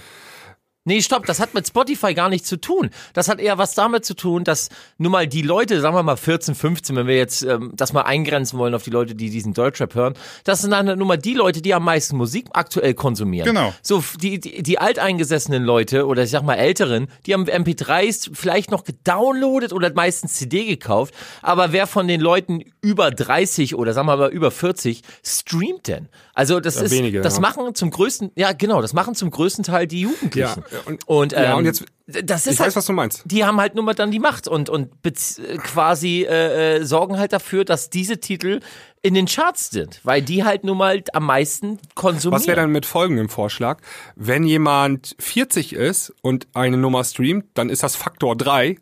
[0.87, 2.91] Nee, stopp, das hat mit Spotify gar nichts zu tun.
[3.15, 4.69] Das hat eher was damit zu tun, dass
[4.99, 8.03] nun mal die Leute, sagen wir mal 14, 15, wenn wir jetzt ähm, das mal
[8.03, 10.13] eingrenzen wollen auf die Leute, die diesen Deutschrap hören,
[10.45, 13.47] das sind dann nun mal die Leute, die am meisten Musik aktuell konsumieren.
[13.47, 13.73] Genau.
[13.81, 18.71] So die, die, die alteingesessenen Leute oder ich sag mal älteren, die haben MP3s vielleicht
[18.71, 24.07] noch gedownloadet oder meistens CD gekauft, aber wer von den Leuten über 30 oder sagen
[24.09, 26.11] wir mal über 40 streamt denn?
[26.35, 27.41] Also das ist wenige, das ja.
[27.41, 30.65] machen zum größten ja genau, das machen zum größten Teil die Jugendlichen.
[30.71, 33.23] Ja, und- und, ähm, ja, und jetzt- das ist Ich halt, weiß, was du meinst.
[33.25, 37.19] die haben halt nun mal dann die Macht und und äh, quasi äh, äh, sorgen
[37.19, 38.61] halt dafür, dass diese Titel
[39.03, 42.41] in den Charts sind, weil die halt nun mal am meisten konsumieren.
[42.41, 43.81] Was wäre dann mit folgendem Vorschlag?
[44.17, 48.77] Wenn jemand 40 ist und eine Nummer streamt, dann ist das Faktor 3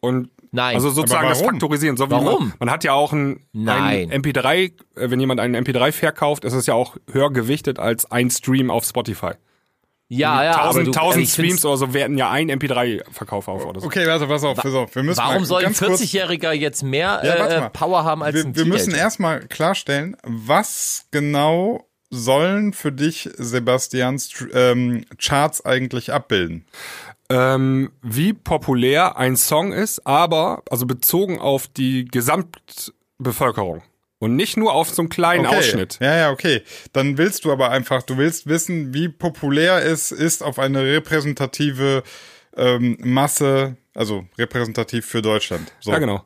[0.00, 0.76] und Nein.
[0.76, 1.42] Also sozusagen das?
[1.42, 1.96] Faktorisieren.
[1.96, 2.48] So wie Warum?
[2.50, 4.12] Man, man hat ja auch ein, Nein.
[4.12, 8.08] ein MP3, äh, wenn jemand einen MP3 verkauft, ist es ja auch höher gewichtet als
[8.12, 9.32] ein Stream auf Spotify.
[10.16, 13.48] Ja, ja, aber 1000, du, 1000 ich find's- Streams oder so werten ja ein MP3-Verkauf
[13.48, 13.86] auf oder so.
[13.86, 14.94] Okay, warte, pass auf, pass auf.
[14.94, 17.70] Wir müssen Warum mal soll ein ganz kurz, 40-Jähriger jetzt mehr Ja, äh.
[17.70, 19.02] Power haben als wir, ein wir müssen Teenager?
[19.02, 26.64] erstmal klarstellen, was genau sollen für dich, Sebastian, Str- ähm, Charts eigentlich abbilden?
[27.30, 33.82] ähm, wie populär ein Song ist, aber also bezogen auf die Gesamtbevölkerung
[34.18, 35.56] und nicht nur auf so einen kleinen Okay.
[35.58, 35.98] Ausschnitt.
[36.00, 36.62] Ja, ja, okay.
[36.92, 42.02] Dann willst du aber einfach, du willst wissen, wie populär es ist auf eine repräsentative
[42.56, 45.72] ähm, Masse, also repräsentativ für Deutschland.
[45.80, 45.90] So.
[45.90, 46.24] Ja, genau.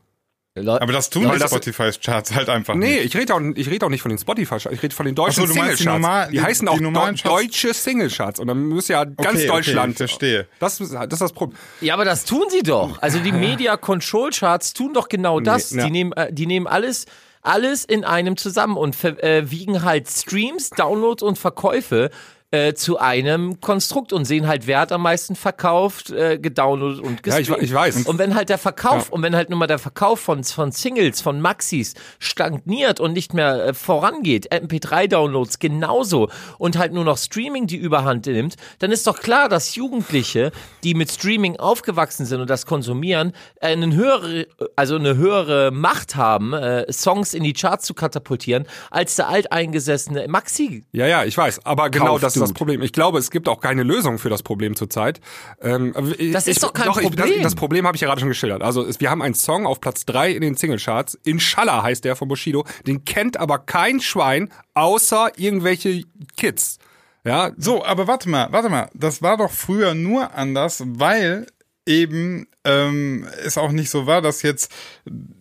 [0.57, 3.05] Aber das tun Ja, die das- Spotify's Charts halt einfach Nee, nicht.
[3.05, 5.46] ich rede auch, ich rede auch nicht von den Spotify-Charts, ich rede von den deutschen
[5.46, 5.85] so, Singlecharts.
[5.85, 7.22] normal- die, die- heißen die auch Charts?
[7.22, 9.92] deutsche Singlecharts und dann muss ja ganz Okay, okay, Deutschland.
[9.92, 10.48] ich verstehe.
[10.59, 11.57] Das, ist- das ist das Problem.
[11.81, 13.01] Ja, aber das tun sie doch.
[13.01, 15.70] Also die Media Control Charts tun doch genau das.
[15.70, 15.85] ja.
[15.85, 17.07] Die nehmen, äh, die nehmen alles,
[17.48, 22.11] alles in einem zusammen und äh, wiegen halt Streams, Downloads und Verkäufe
[22.50, 27.26] äh, zu einem Konstrukt und sehen halt, wer hat am meisten verkauft, äh, gedownloadet und
[27.26, 28.06] Ja, ich, ich weiß.
[28.06, 31.20] Und wenn halt der Verkauf, und wenn halt nun mal der Verkauf von, von Singles,
[31.20, 37.66] von Maxis stagniert und nicht mehr äh, vorangeht, MP3-Downloads genauso und halt nur noch Streaming
[37.66, 40.50] die Überhand nimmt, dann ist doch klar, dass Jugendliche,
[40.84, 46.16] die mit Streaming aufgewachsen sind und das konsumieren, äh, eine höhere, also eine höhere Macht
[46.16, 50.87] haben, äh, Songs in die Charts zu katapultieren, als der alteingesessene Maxi.
[50.92, 51.66] Ja, ja, ich weiß.
[51.66, 52.53] Aber genau Kauf, das ist das.
[52.53, 52.83] Problem.
[52.83, 55.20] Ich glaube, es gibt auch keine Lösung für das Problem zurzeit.
[55.61, 57.35] Ähm, aber ich- Das ist ich, doch kein Ich, Problem.
[57.35, 58.62] das, das Problem habe ich ja gerade schon geschildert.
[58.62, 61.18] Also es, wir haben einen Song auf Platz drei in den Singlecharts.
[61.24, 62.64] Inshallah heißt der von Bushido.
[62.87, 66.03] Den kennt aber kein Schwein, außer irgendwelche
[66.37, 66.79] Kids.
[67.24, 68.88] Ja, So, aber warte mal, warte mal.
[68.94, 71.46] Das war doch früher nur anders, weil
[71.85, 74.72] eben ähm, es auch nicht so war, dass jetzt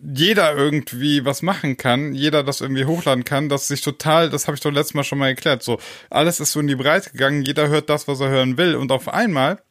[0.02, 4.56] jeder irgendwie was machen kann, jeder das irgendwie hochladen kann, dass sich total, das habe
[4.56, 5.78] ich doch letztes Mal schon mal erklärt, so
[6.10, 8.90] alles ist so in die Breite gegangen, jeder hört das, was er hören will und
[8.90, 9.62] auf einmal,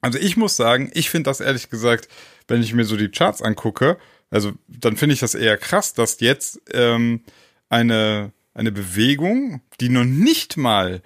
[0.00, 2.08] also ich muss sagen, ich finde das ehrlich gesagt,
[2.48, 3.98] wenn ich mir so die Charts angucke,
[4.30, 7.24] also dann finde ich das eher krass, dass jetzt ähm,
[7.68, 11.02] eine eine Bewegung, die noch nicht mal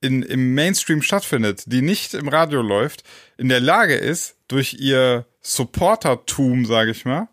[0.00, 3.04] in, im Mainstream stattfindet, die nicht im Radio läuft,
[3.36, 7.28] in der Lage ist, durch ihr Supportertum, sage ich mal,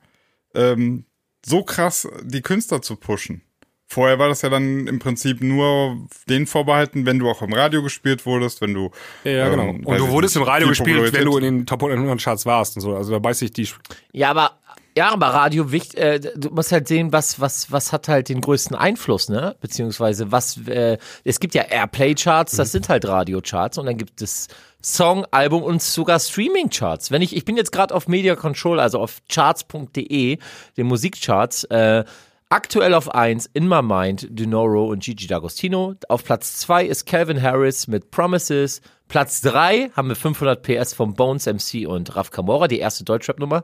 [0.54, 1.06] ähm,
[1.44, 3.42] so krass die Künstler zu pushen.
[3.88, 5.98] Vorher war das ja dann im Prinzip nur
[6.30, 8.92] den vorbehalten, wenn du auch im Radio gespielt wurdest, wenn du
[9.26, 9.64] ja genau.
[9.64, 12.46] ähm, und du wurdest nicht, im Radio gespielt, wenn du in den Top 100 Charts
[12.46, 12.96] warst und so.
[12.96, 13.68] Also da beißt sich die.
[14.14, 14.61] Ja, aber
[14.98, 18.42] ja, aber Radio wichtig, äh, du musst halt sehen, was was was hat halt den
[18.42, 19.56] größten Einfluss, ne?
[19.62, 23.98] Beziehungsweise was äh, es gibt ja Airplay Charts, das sind halt Radio Charts und dann
[23.98, 24.48] gibt es
[24.84, 27.12] Song, Album und sogar Streaming Charts.
[27.12, 30.38] Wenn ich ich bin jetzt gerade auf Media Control, also auf charts.de,
[30.78, 32.04] den Musikcharts, äh,
[32.52, 35.96] Aktuell auf 1 In My Mind, Denoro und Gigi D'Agostino.
[36.10, 38.82] Auf Platz 2 ist Calvin Harris mit Promises.
[39.08, 43.64] Platz 3 haben wir 500 PS von Bones MC und Raf Camora, die erste Deutschrap-Nummer.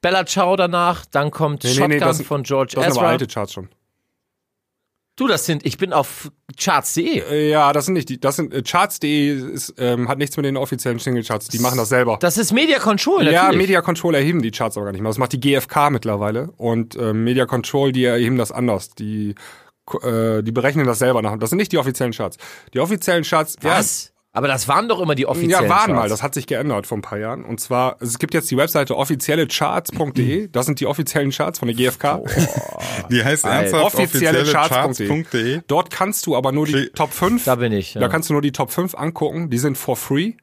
[0.00, 3.08] Bella Ciao danach, dann kommt Shotgun das, von George das sind aber Ezra.
[3.10, 3.68] alte Charts schon.
[5.18, 7.20] Du, das sind, ich bin auf charts.de.
[7.20, 9.42] Äh, Ja, das sind nicht die, das sind äh, Charts.de
[9.78, 11.48] ähm, hat nichts mit den offiziellen Singlecharts.
[11.48, 12.18] Die machen das selber.
[12.20, 13.62] Das ist Media Control, ja, natürlich.
[13.62, 15.08] Media Control erheben die Charts aber gar nicht mehr.
[15.08, 16.50] Das macht die GfK mittlerweile.
[16.58, 18.90] Und ähm, Media Control, die erheben das anders.
[18.90, 19.34] Die
[20.02, 21.38] äh, die berechnen das selber nach.
[21.38, 22.36] Das sind nicht die offiziellen Charts.
[22.74, 24.12] Die offiziellen Charts, Was?
[24.36, 25.92] Aber das waren doch immer die offiziellen ja, waren Charts.
[25.94, 26.08] mal.
[26.10, 27.42] Das hat sich geändert vor ein paar Jahren.
[27.42, 30.48] Und zwar, es gibt jetzt die Webseite offiziellecharts.de.
[30.48, 32.20] Das sind die offiziellen Charts von der GfK.
[33.10, 35.08] Die heißt ernsthaft offizielle Charts.de.
[35.08, 35.60] Charts.de.
[35.68, 37.44] Dort kannst du aber nur die Top 5.
[37.44, 37.94] Da bin ich.
[37.94, 38.02] Ja.
[38.02, 39.48] Da kannst du nur die Top 5 angucken.
[39.48, 40.34] Die sind for free.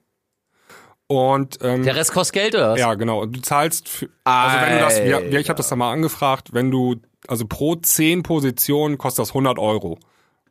[1.06, 2.80] Und ähm, Der Rest kostet Geld, oder was?
[2.80, 3.28] ja, genau.
[3.28, 5.40] Du zahlst, für, also wenn du das, ja, Alter.
[5.40, 6.96] ich habe das da mal angefragt, wenn du,
[7.28, 10.00] also pro 10 Positionen kostet das 100 Euro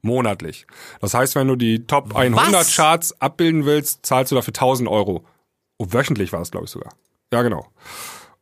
[0.02, 0.66] monatlich.
[1.00, 2.74] Das heißt, wenn du die Top 100 Was?
[2.76, 5.24] Charts abbilden willst, zahlst du dafür 1000 Euro.
[5.78, 6.92] Oh, wöchentlich war das, glaube ich sogar.
[7.32, 7.66] Ja, genau.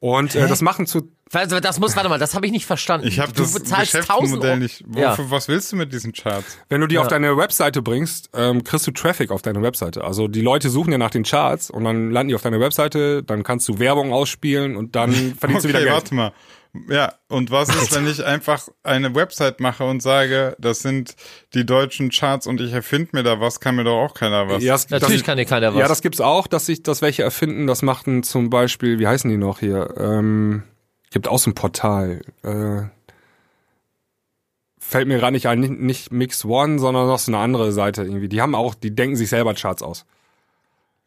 [0.00, 3.06] Und äh, das machen zu Also das muss, warte mal, das habe ich nicht verstanden.
[3.06, 4.58] Ich habe du das bezahlst 1000 Geschäftsmodell Euro.
[4.60, 4.84] nicht.
[4.96, 5.10] Ja.
[5.12, 6.56] Wofür, Was willst du mit diesen Charts?
[6.70, 10.02] Wenn du die auf deine Webseite bringst, ähm, kriegst du Traffic auf deine Webseite.
[10.02, 13.22] Also die Leute suchen ja nach den Charts und dann landen die auf deiner Webseite,
[13.22, 15.94] dann kannst du Werbung ausspielen und dann verdienst du wieder Okay, Geld.
[15.96, 16.32] warte mal.
[16.88, 21.16] Ja, und was ist, wenn ich einfach eine Website mache und sage, das sind
[21.52, 24.62] die deutschen Charts und ich erfinde mir da was, kann mir doch auch keiner was.
[24.62, 25.80] Ja, das, Natürlich das, kann dir keiner was.
[25.80, 27.66] Ja, das gibt's auch, dass sich das welche erfinden.
[27.66, 29.94] Das machten zum Beispiel, wie heißen die noch hier?
[29.96, 30.62] Ähm,
[31.10, 32.20] gibt auch so ein Portal.
[32.44, 32.82] Äh,
[34.78, 38.02] fällt mir gerade nicht ein, nicht, nicht Mix One, sondern noch so eine andere Seite
[38.02, 38.28] irgendwie.
[38.28, 40.06] Die haben auch, die denken sich selber Charts aus.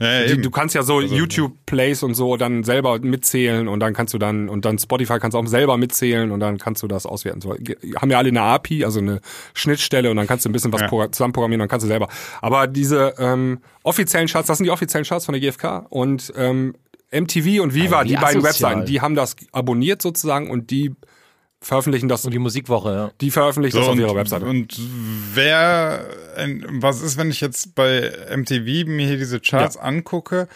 [0.04, 3.94] Ja, Die, du kannst ja so YouTube Plays und so dann selber mitzählen und dann
[3.94, 6.88] kannst du dann und dann Spotify kannst du auch selber mitzählen und dann kannst du
[6.88, 7.42] das auswerten.
[7.42, 7.56] So,
[7.98, 9.22] haben ja alle eine API, also eine
[9.54, 10.88] Schnittstelle und dann kannst du ein bisschen was Ja.
[10.88, 12.08] progr- zusammenprogrammieren, dann kannst du selber.
[12.42, 16.76] Aber diese ähm, offiziellen Charts, das sind die offiziellen Charts von der GfK und ähm,
[17.12, 18.44] MTV und Viva, Alter, wie die beiden.
[18.44, 20.96] Webseiten, die haben das abonniert sozusagen und die
[21.64, 23.12] veröffentlichen das, Und die Musikwoche, ja.
[23.22, 24.46] die veröffentlichen das auf ihrer Webseite.
[24.46, 24.78] Und
[25.34, 26.06] wer,
[26.80, 30.48] was ist, wenn ich jetzt bei MTV mir hier diese Charts angucke,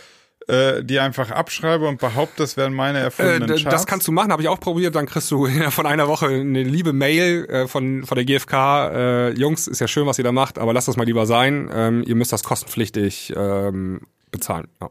[0.47, 3.63] äh, die einfach abschreibe und behaupte, das wären meine Äh, erfundenen d- Charts?
[3.75, 4.95] das kannst du machen, habe ich auch probiert.
[4.95, 8.53] Dann kriegst du von einer Woche eine liebe Mail äh, von, von der GfK.
[8.93, 11.69] Äh, Jungs, ist ja schön, was ihr da macht, aber lasst das mal lieber sein.
[11.73, 14.67] Ähm, ihr müsst das kostenpflichtig ähm, bezahlen.
[14.81, 14.89] Ja.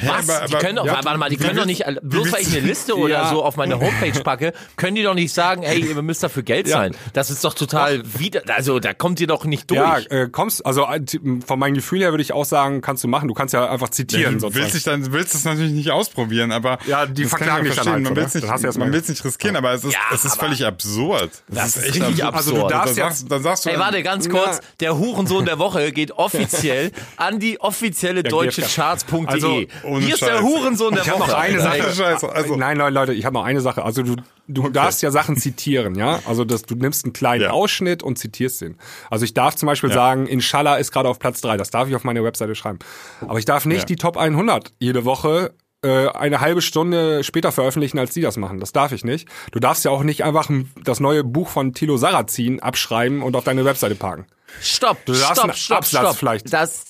[0.00, 0.28] Was?
[0.28, 2.48] aber- die aber- können doch, ja, warte mal, die können doch nicht, bloß weil ich
[2.56, 3.30] eine Liste oder Ja.
[3.30, 6.66] so auf meine Homepage packe, können die doch nicht sagen, hey, ihr müsst dafür Geld
[6.66, 6.76] Ja.
[6.76, 6.96] zahlen.
[7.12, 9.78] Das ist doch total wieder, also da kommt ihr doch nicht durch.
[9.80, 11.00] Ja, äh, kommst, also äh,
[11.46, 13.28] von meinem Gefühl her würde ich auch sagen, kannst du machen.
[13.28, 14.34] Du kannst ja einfach Ja, zitieren.
[14.34, 14.62] du sozusagen.
[14.64, 17.82] willst dich dann willst es natürlich nicht ausprobieren, aber Ja, die das verklagen ich dich
[17.82, 18.16] dann halt so, man ne?
[18.20, 20.64] will es nicht, du man will's nicht riskieren, aber es ist Ja, es ist völlig
[20.64, 21.30] absurd.
[21.48, 22.34] Das ist echt richtig absurd.
[22.34, 22.72] Also du absurd.
[22.72, 24.60] darfst dann ja, sagst, dann sagst du Ey, warte, ganz kurz.
[24.80, 28.62] Der Hurensohn der Woche geht offiziell an die offizielle deutsche.
[28.62, 29.68] Charts.de.
[29.84, 30.42] Ohne Hier ist der Scheiß.
[30.42, 31.30] Hurensohn der Ich habe Woche.
[31.30, 31.60] noch eine.
[31.60, 31.94] Sache.
[31.94, 33.84] Scheiße, also- nein, nein, Leute, ich habe noch eine Sache.
[33.84, 34.16] Also du,
[34.48, 36.20] du darfst ja Sachen zitieren, ja.
[36.26, 37.50] Also dass du nimmst einen kleinen Ja.
[37.50, 38.76] Ausschnitt und zitierst den.
[39.10, 41.56] Also ich darf zum Beispiel sagen, Inshallah ist gerade auf Platz drei.
[41.56, 42.78] Das darf ich auf meine Webseite schreiben.
[43.20, 43.84] Aber ich darf nicht Ja.
[43.86, 48.60] die Top 100 jede Woche äh, eine halbe Stunde später veröffentlichen, als die das machen.
[48.60, 49.26] Das darf ich nicht.
[49.50, 53.34] Du darfst ja auch nicht einfach ein- das neue Buch von Thilo Sarrazin abschreiben und
[53.34, 54.26] auf deine Webseite parken.
[54.60, 56.16] Stopp, darfst stopp, einen stopp, Absatz stopp.
[56.16, 56.52] vielleicht.
[56.52, 56.84] Das,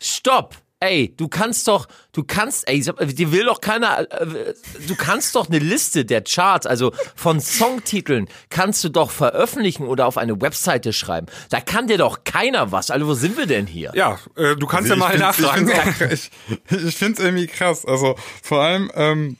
[0.00, 0.56] stopp.
[0.86, 4.52] Ey, du kannst doch, du kannst, ey, dir will doch keiner, äh,
[4.86, 10.06] du kannst doch eine Liste der Charts, also von Songtiteln, kannst du doch veröffentlichen oder
[10.06, 11.26] auf eine Webseite schreiben.
[11.48, 12.90] Da kann dir doch keiner was.
[12.90, 13.92] Also wo sind wir denn hier?
[13.94, 15.72] Ja, äh, du kannst ja mal ich nachfragen.
[15.72, 16.30] auch- Ich,
[16.70, 17.86] ich finde es irgendwie krass.
[17.86, 19.36] Also vor allem, ähm,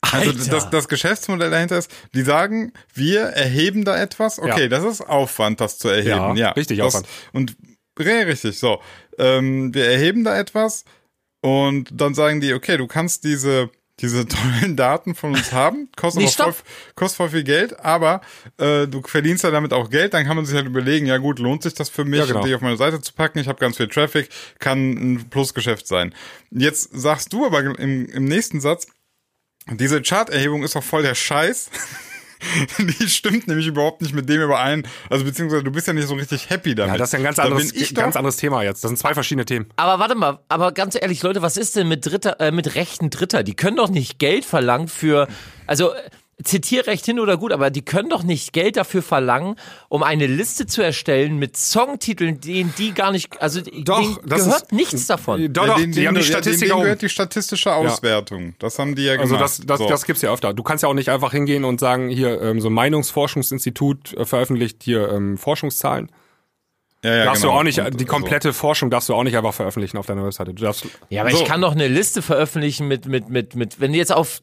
[0.00, 4.38] also das, das Geschäftsmodell dahinter ist, die sagen, wir erheben da etwas.
[4.38, 4.68] Okay, Ja.
[4.68, 6.08] das ist Aufwand, das zu erheben.
[6.08, 7.06] Ja, Ja, richtig das, Aufwand.
[7.32, 7.56] Und
[8.06, 8.80] richtig, so.
[9.18, 10.84] Ähm, wir erheben da etwas
[11.40, 16.22] und dann sagen die, okay, du kannst diese diese tollen Daten von uns haben, kostet,
[16.22, 16.54] Nee, auch voll,
[16.94, 18.20] kostet voll viel Geld, aber
[18.58, 21.38] äh, du verdienst ja damit auch Geld, dann kann man sich halt überlegen, ja gut,
[21.38, 22.44] lohnt sich das für mich, Ja, genau.
[22.44, 26.14] die auf meine Seite zu packen, ich habe ganz viel Traffic, kann ein Plusgeschäft sein.
[26.50, 28.86] Jetzt sagst du aber im, im nächsten Satz,
[29.70, 31.70] diese Charterhebung ist doch voll der Scheiß.
[32.78, 34.86] Die stimmt nämlich überhaupt nicht mit dem überein.
[35.10, 36.94] Also beziehungsweise du bist ja nicht so richtig happy damit.
[36.94, 38.84] Ja, das ist ja ein ganz anderes, ganz anderes Thema jetzt.
[38.84, 39.66] Das sind zwei verschiedene Themen.
[39.76, 43.10] Aber warte mal, aber ganz ehrlich, Leute, was ist denn mit Dritter, äh, mit Rechten
[43.10, 43.42] Dritter?
[43.42, 45.28] Die können doch nicht Geld verlangen für,
[45.66, 46.10] also äh,
[46.44, 49.56] Zitierrecht hin oder gut, aber die können doch nicht Geld dafür verlangen,
[49.88, 54.44] um eine Liste zu erstellen mit Songtiteln, denen die gar nicht, also Doch, denen das
[54.44, 55.52] gehört ist- nichts davon.
[55.52, 56.82] Doch, ja, doch, denen, die haben die ja, Statistik denen auch.
[56.82, 58.54] gehört die statistische Auswertung.
[58.60, 59.42] Das haben die ja Also gemacht.
[59.42, 59.88] das, das, So.
[59.88, 60.54] das gibt's ja öfter.
[60.54, 64.24] Du kannst ja auch nicht einfach hingehen und sagen, hier, ähm, so ein Meinungsforschungsinstitut äh,
[64.24, 66.10] veröffentlicht hier ähm, Forschungszahlen.
[67.02, 67.54] ja, ja, darfst genau.
[67.54, 68.10] du auch nicht, Und die so.
[68.10, 70.54] komplette Forschung darfst du auch nicht einfach veröffentlichen auf deiner Webseite.
[70.54, 71.38] Du darfst, Ja, aber So.
[71.42, 74.40] ich kann doch eine Liste veröffentlichen mit, mit, mit, mit, wenn du jetzt auf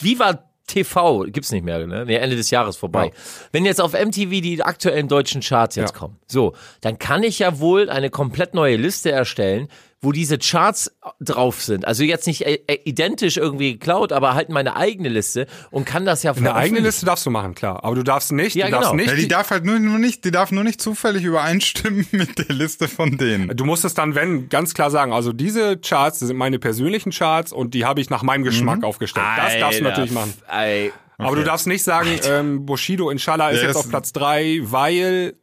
[0.00, 2.04] Viva TV, gibt's nicht mehr, ne?
[2.06, 3.10] Nee, Ende des Jahres vorbei.
[3.50, 5.98] Wenn jetzt auf MTV die aktuellen deutschen Charts jetzt Ja.
[5.98, 9.68] kommen, so, dann kann ich ja wohl eine komplett neue Liste erstellen
[10.00, 11.84] wo diese Charts drauf sind.
[11.84, 16.04] Also jetzt nicht äh, äh, identisch irgendwie geklaut, aber halt meine eigene Liste und kann
[16.04, 16.80] das ja Eine eigene.
[16.80, 17.82] Liste darfst du machen, klar.
[17.84, 19.02] Aber du darfst nicht, Ja, du darfst genau.
[19.02, 19.10] nicht.
[19.10, 22.54] Ja, die darf halt nur, nur nicht, die darf nur nicht zufällig übereinstimmen mit der
[22.54, 23.56] Liste von denen.
[23.56, 27.10] Du musst es dann, wenn, ganz klar sagen, also diese Charts das sind meine persönlichen
[27.10, 29.26] Charts und die habe ich nach meinem Geschmack aufgestellt.
[29.36, 30.34] Das darfst du Alter, natürlich machen.
[30.50, 34.58] Ey, Aber du darfst nicht sagen, ähm, Bushido Inshallah ist Ja, jetzt auf Platz drei,
[34.62, 35.34] weil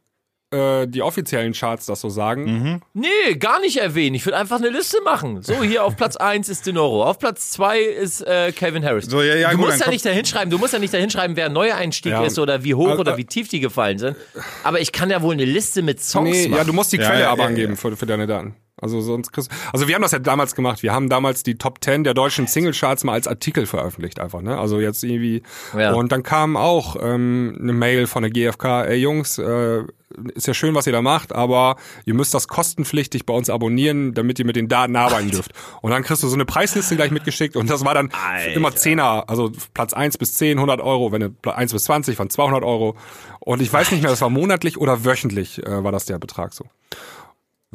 [0.56, 2.44] äh, die offiziellen Charts das so sagen.
[2.44, 2.80] Mhm.
[2.94, 4.14] Nee, gar nicht erwähnen.
[4.14, 5.42] Ich würde einfach eine Liste machen.
[5.42, 9.06] So, hier auf Platz 1 ist Denoro, auf Platz 2 ist äh, Calvin Harris.
[9.06, 11.10] So, ja, ja, du gut, musst ja nicht dahin schreiben, du musst ja nicht dahin
[11.10, 12.24] schreiben, wer ein neuer Einstieg Ja.
[12.24, 14.16] ist oder wie hoch Also, oder äh, wie tief die gefallen sind.
[14.64, 16.58] Aber ich kann ja wohl eine Liste mit Songs Nee, machen.
[16.58, 17.76] ja, du musst die Ja, Quelle ja, aber ja, angeben ja.
[17.76, 18.54] Für, für deine Daten.
[18.80, 20.82] Also sonst kriegst Also wir haben das ja damals gemacht.
[20.82, 24.58] Wir haben damals die Top 10 der deutschen Singlecharts mal als Artikel veröffentlicht einfach, ne?
[24.58, 25.42] Also jetzt irgendwie
[25.76, 25.94] Ja.
[25.94, 29.82] und dann kam auch ähm, eine Mail von der GfK, ey Jungs, äh,
[30.34, 34.14] ist ja schön, was ihr da macht, aber ihr müsst das kostenpflichtig bei uns abonnieren,
[34.14, 35.52] damit ihr mit den Daten arbeiten dürft.
[35.82, 38.10] Und dann kriegst du so eine Preisliste gleich mitgeschickt und das war dann
[38.54, 42.18] immer Zehner, also Platz 1 bis 10, 100 Euro, wenn du Pla- 1 bis 20
[42.18, 42.94] waren 200 Euro.
[43.40, 46.52] Und ich weiß nicht mehr, das war monatlich oder wöchentlich äh, war das der Betrag
[46.52, 46.66] so.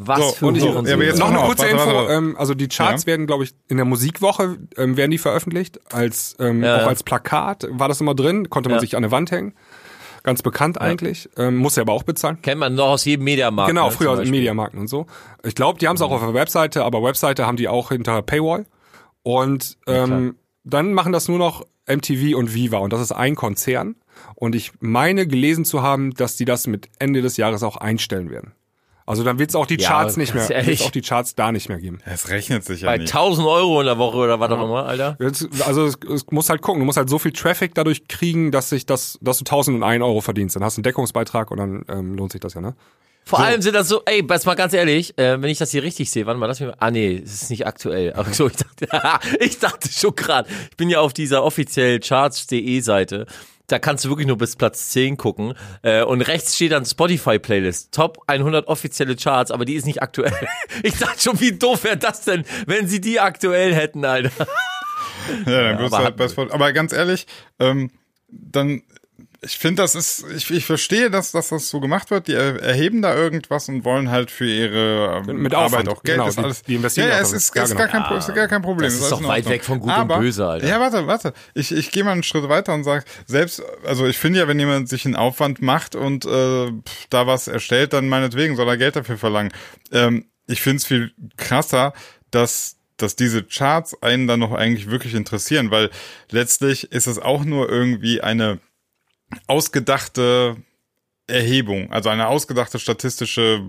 [0.04, 0.86] Was So, für und ich- Hurensohn.
[0.88, 2.14] ja, aber jetzt Noch eine kurze warte, Info, warte.
[2.14, 3.08] Ähm, also die Charts Ja.
[3.08, 6.88] werden, glaube ich, in der Musikwoche ähm, werden die veröffentlicht, als ähm, Ja, auch ja.
[6.88, 8.82] als Plakat war das immer drin, konnte man Ja.
[8.82, 9.54] sich an eine Wand hängen.
[10.24, 12.40] Ganz bekannt eigentlich, ähm, muss er aber auch bezahlen.
[12.44, 13.70] Kennt man noch aus jedem Mediamarkt.
[13.70, 14.20] Genau, ne, früher aus.
[14.28, 15.08] Mediamarkten und so.
[15.44, 18.22] Ich glaube, die haben es auch auf der Webseite, aber Webseite haben die auch hinter
[18.22, 18.66] Paywall.
[19.24, 23.96] Und ähm, dann machen das nur noch MTV und Viva und das ist ein Konzern.
[24.36, 28.30] Und ich meine gelesen zu haben, dass die das mit Ende des Jahres auch einstellen
[28.30, 28.54] werden.
[29.06, 30.84] Also dann wird es auch die Ja, Charts aber nicht mehr, ehrlich.
[30.84, 32.00] auch die Charts da nicht mehr geben.
[32.06, 33.14] Es rechnet sich ja Bei nicht.
[33.14, 35.18] 1000 Euro in der Woche oder was auch immer, Alter.
[35.20, 38.52] Jetzt, also es, es muss halt gucken, du musst halt so viel Traffic dadurch kriegen,
[38.52, 40.56] dass sich das, dass du 1001 Euro verdienst.
[40.56, 42.76] Dann hast du einen Deckungsbeitrag und dann ähm, lohnt sich das ja, ne?
[43.24, 45.84] Vor allem sind das so, ey, jetzt mal ganz ehrlich, äh, wenn ich das hier
[45.84, 48.14] richtig sehe, warte mal, lass mich mal, ah nee, es ist nicht aktuell.
[48.14, 48.88] Aber so, ich dachte,
[49.40, 53.28] ich dachte schon gerade, ich bin ja auf dieser offiziell charts.de Seite.
[53.68, 55.54] Da kannst du wirklich nur bis Platz 10 gucken.
[55.82, 57.94] Äh, und rechts steht dann Spotify-Playlist.
[57.94, 60.34] Top 100 offizielle Charts, aber die ist nicht aktuell.
[60.84, 64.48] Ich dachte schon, wie doof wäre das denn, wenn sie die aktuell hätten, Alter.
[65.46, 67.28] Ja, dann wirst du aber halt bei Spot- Aber ganz ehrlich,
[67.60, 67.92] ähm,
[68.30, 68.82] dann,
[69.44, 72.28] ich finde, das ist, ich, ich verstehe, dass, dass das so gemacht wird.
[72.28, 76.04] Die er, erheben da irgendwas und wollen halt für ihre ähm, Mit Arbeit Aufwand, auch
[76.04, 76.18] Geld.
[76.18, 77.80] genau, ist die- alles, die investieren ja, ja ja, es ist, Ja, ist, genau.
[77.80, 78.86] gar kein, Pro- ist gar kein Problem.
[78.86, 80.68] Das ist alles doch in weit weg von Gut und Aber, Böse, Alter.
[80.68, 81.34] Ja, warte, warte.
[81.56, 84.60] Ich, ich gehe mal einen Schritt weiter und sage, selbst, also ich finde ja, wenn
[84.60, 86.72] jemand sich einen Aufwand macht und äh,
[87.10, 89.52] da was erstellt, dann meinetwegen soll er Geld dafür verlangen.
[89.92, 91.94] Ähm, ich finde es viel krasser,
[92.30, 95.90] dass dass diese Charts einen dann noch eigentlich wirklich interessieren, weil
[96.30, 98.60] letztlich ist es auch nur irgendwie eine
[99.48, 100.58] ausgedachte
[101.28, 103.62] Erhebung, also eine ausgedachte statistische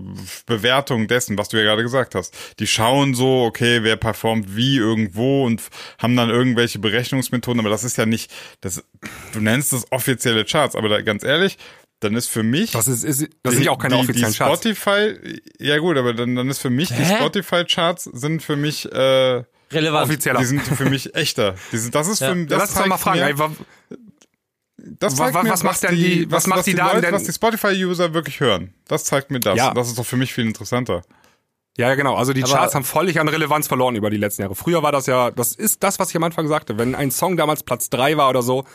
[0.45, 2.33] Bewertung dessen, was du ja gerade gesagt hast.
[2.59, 5.61] Die schauen so, okay, wer performt wie irgendwo und
[5.97, 8.83] haben dann irgendwelche Berechnungsmethoden, aber das ist ja nicht, das,
[9.31, 11.57] du nennst es offizielle Charts, aber da, ganz ehrlich,
[12.01, 14.37] dann ist für mich Das ist, ist das sind ja auch keine die, offiziellen die
[14.37, 14.59] Charts.
[14.59, 15.15] Spotify,
[15.59, 17.15] ja gut, aber dann, dann ist für mich, die Hä?
[17.15, 20.09] Spotify-Charts sind für mich, äh, Relevant.
[20.09, 20.39] Offizieller.
[20.39, 21.55] die sind für mich echter.
[21.71, 22.45] Die sind, das ist für Ja.
[22.45, 23.55] das Lass uns mal fragen, mir,
[24.83, 27.23] das zeigt wa- mir, was macht denn die- was macht die Daten Leute, denn- was
[27.23, 28.73] die Spotify-User wirklich hören.
[28.87, 29.57] Das zeigt mir das.
[29.57, 29.73] Ja.
[29.73, 31.01] Das ist doch für mich viel interessanter.
[31.77, 32.15] Ja, ja, genau.
[32.15, 34.55] Also die Aber- Charts haben völlig an Relevanz verloren über die letzten Jahre.
[34.55, 36.77] Früher war das ja, das ist das, was ich am Anfang sagte.
[36.77, 38.65] Wenn ein Song damals Platz drei war oder so,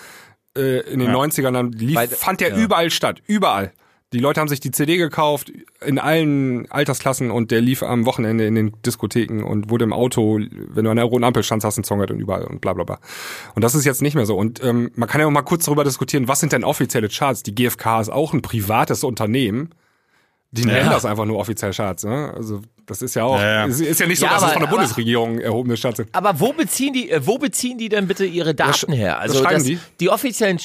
[0.57, 1.13] äh, in den Ja.
[1.15, 2.57] 90ern, dann lief, Weil- fand der ja.
[2.57, 3.23] überall statt.
[3.27, 3.73] Überall.
[4.15, 5.53] Die Leute haben sich die CD gekauft,
[5.85, 10.39] in allen Altersklassen und der lief am Wochenende in den Diskotheken und wurde im Auto,
[10.41, 12.63] wenn du an der roten Ampel standst, hast du einen Song gehört und überall und
[12.63, 12.99] bla bla bla.
[13.55, 14.37] Und das ist jetzt nicht mehr so.
[14.39, 17.43] Und ähm, man kann ja auch mal kurz darüber diskutieren, was sind denn offizielle Charts?
[17.43, 19.71] Die GfK ist auch ein privates Unternehmen.
[20.53, 22.05] Die nennen das einfach nur offiziell Charts.
[22.05, 22.33] Ne?
[22.35, 23.65] Also das ist ja auch, Ja, ja.
[23.67, 26.09] Ist, ja nicht so, Ja, dass es aber- von der aber- Bundesregierung erhobene Charts sind.
[26.15, 29.19] Aber wo beziehen die, äh, wo beziehen die denn bitte ihre Daten her?
[29.19, 29.79] Also schreiben das, die.
[30.01, 30.59] die offiziellen,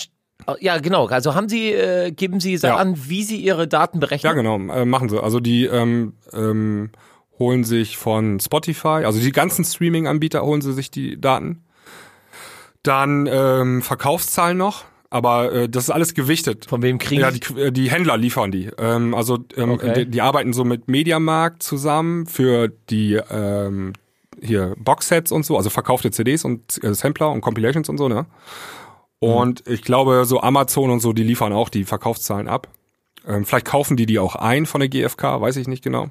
[0.59, 1.07] ja genau.
[1.07, 2.75] Also haben sie, äh, geben sie Ja.
[2.77, 4.29] an, wie sie ihre Daten berechnen?
[4.29, 5.21] Ja, genau, äh, machen sie.
[5.21, 6.89] Also die ähm, ähm,
[7.39, 11.63] holen sich von Spotify, also die ganzen Streaming-Anbieter holen sie sich die Daten.
[12.83, 16.65] Dann ähm, Verkaufszahlen noch, aber äh, das ist alles gewichtet.
[16.65, 17.39] Von wem kriegen Ja, sie?
[17.39, 18.69] die, äh, die Händler liefern die.
[18.77, 19.93] Ähm, also ähm, Okay.
[20.05, 23.93] die, die arbeiten so mit Mediamarkt zusammen für die ähm,
[24.41, 28.25] hier Boxsets und so, also verkaufte CDs und äh, Sampler und Compilations und so, ne?
[29.23, 32.67] Und ich glaube, so Amazon und so, die liefern auch die Verkaufszahlen ab.
[33.27, 36.09] Ähm, vielleicht kaufen die die auch ein von der GfK, weiß ich nicht genau.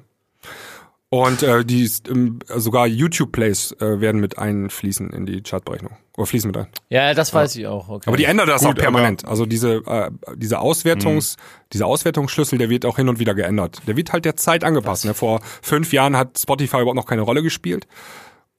[1.09, 5.95] Und äh, die ähm, sogar YouTube-Plays äh, werden mit einfließen in die Chartberechnung.
[6.17, 6.67] Oder fließen mit ein.
[6.89, 7.87] Ja, das weiß ich auch.
[7.87, 8.07] Okay.
[8.07, 9.23] Aber die ändern das Gut, auch permanent.
[9.25, 11.37] Also diese, äh, diese Auswertungs,
[11.71, 13.81] dieser Auswertungsschlüssel, der wird auch hin und wieder geändert.
[13.85, 15.05] Der wird halt der Zeit angepasst.
[15.05, 15.13] Ne?
[15.13, 17.85] Vor fünf Jahren hat Spotify überhaupt noch keine Rolle gespielt.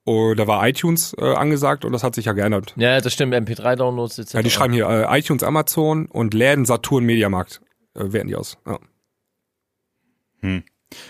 [0.05, 2.75] Und da war iTunes äh, angesagt und das hat sich ja geändert.
[2.77, 3.35] ja, das stimmt.
[3.35, 4.35] MP3-Downloads etc.
[4.35, 7.61] Ja, die schreiben hier äh, iTunes, Amazon und Läden, Saturn, Mediamarkt.
[7.95, 8.59] Äh, werten die aus.
[8.67, 8.79] Ja.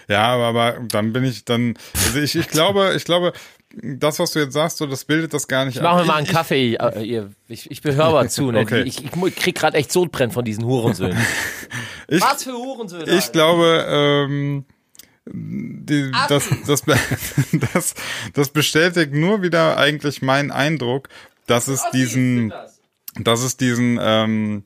[0.09, 1.75] Ja, aber, aber dann bin ich dann,
[2.07, 3.33] also ich, ich glaube, ich glaube,
[3.83, 6.07] das, was du jetzt sagst, so, das bildet das gar nicht Ich mache mir ab.
[6.07, 6.75] mal einen Kaffee.
[6.77, 8.53] äh, ihr, ich, ich behöre mal zu.
[8.53, 8.61] Ne?
[8.61, 8.83] Okay.
[8.83, 11.19] Ich, ich krieg gerade echt Sodbrennen von diesen Hurensöhnen.
[12.07, 13.05] Ich- Was für Hurensöhne?
[13.05, 13.33] Ich Alter?
[13.33, 14.65] glaube, ähm,
[15.27, 16.83] die, das, das,
[17.73, 17.95] das,
[18.35, 21.09] das bestätigt nur wieder eigentlich meinen Eindruck,
[21.47, 22.53] dass es diesen,
[23.19, 24.63] dass es diesen, ähm,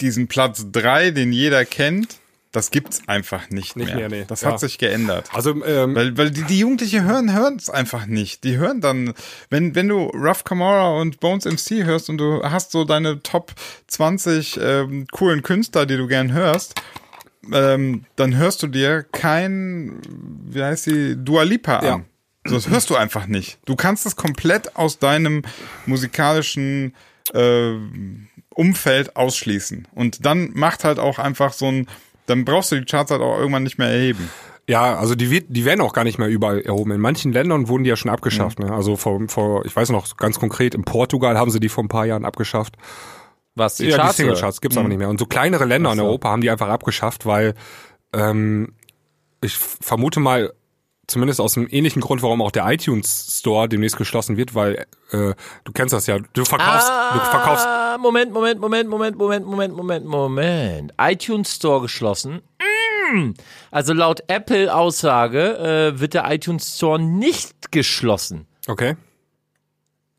[0.00, 2.18] diesen Platz drei, den jeder kennt,
[2.52, 3.96] das gibt's einfach nicht, Nicht mehr.
[3.96, 4.24] mehr, nee.
[4.28, 4.50] Das Ja.
[4.52, 5.30] hat sich geändert.
[5.32, 8.44] Also ähm, Weil, weil die, die Jugendliche hören, hören es einfach nicht.
[8.44, 9.14] Die hören dann,
[9.48, 13.52] wenn, wenn du Rough Camara und Bones MC hörst und du hast so deine Top
[13.86, 16.74] 20 ähm, coolen Künstler, die du gern hörst,
[17.50, 19.98] ähm, dann hörst du dir kein,
[20.46, 21.84] wie heißt die, Dua Lipa an.
[21.84, 22.00] Ja.
[22.44, 23.58] So, das hörst du einfach nicht.
[23.66, 25.42] Du kannst es komplett aus deinem
[25.86, 26.94] musikalischen
[27.32, 27.74] äh,
[28.50, 29.86] Umfeld ausschließen.
[29.94, 31.86] Und dann macht halt auch einfach so ein,
[32.26, 34.28] dann brauchst du die Charts halt auch irgendwann nicht mehr erheben.
[34.68, 36.92] Ja, also die, wird, die werden auch gar nicht mehr überall erhoben.
[36.92, 38.58] In manchen Ländern wurden die ja schon abgeschafft.
[38.58, 38.72] Ne?
[38.72, 41.88] Also vor, vor, ich weiß noch ganz konkret, in Portugal haben sie die vor ein
[41.88, 42.76] paar Jahren abgeschafft.
[43.54, 44.16] Was die ja, Charts?
[44.16, 44.80] Die Single Charts gibt's mhm.
[44.80, 45.08] aber nicht mehr.
[45.08, 45.94] Und so kleinere Länder so.
[45.94, 47.54] in Europa haben die einfach abgeschafft, weil
[48.12, 48.74] ähm,
[49.40, 50.52] ich vermute mal,
[51.06, 55.34] zumindest aus einem ähnlichen Grund, warum auch der iTunes Store demnächst geschlossen wird, weil äh,
[55.64, 57.66] du kennst das ja, du verkaufst, ah, du verkaufst.
[58.00, 60.92] Moment, Moment, Moment, Moment, Moment, Moment, Moment, Moment.
[60.98, 62.42] iTunes Store geschlossen.
[63.12, 63.32] Mm.
[63.70, 65.58] Also laut Apple Aussage
[65.94, 68.46] äh, wird der iTunes Store nicht geschlossen.
[68.66, 68.96] Okay.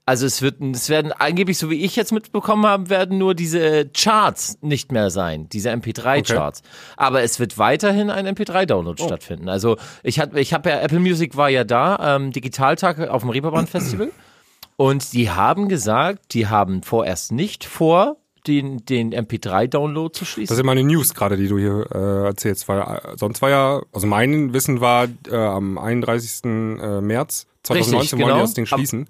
[0.06, 3.90] Also es wird, es werden angeblich, so wie ich jetzt mitbekommen habe, werden nur diese
[3.96, 6.62] Charts nicht mehr sein, diese MP3-Charts.
[6.98, 9.06] Aber es wird weiterhin ein MP3-Download Oh.
[9.08, 9.48] stattfinden.
[9.48, 13.30] Also ich hatte, ich habe ja Apple Music war ja da, ähm, Digitaltag auf dem
[13.30, 14.12] Reeperbahn Festival.
[14.76, 20.48] Und die haben gesagt, die haben vorerst nicht vor, den, den MP3-Download zu schließen.
[20.52, 23.50] Das ist immer eine News gerade, die du hier äh, erzählst, weil äh, sonst war
[23.50, 26.44] ja, also mein Wissen war äh, am 31.
[26.44, 28.36] Äh, März 2019 Richtig, wollen genau.
[28.36, 29.08] die das Ding schließen.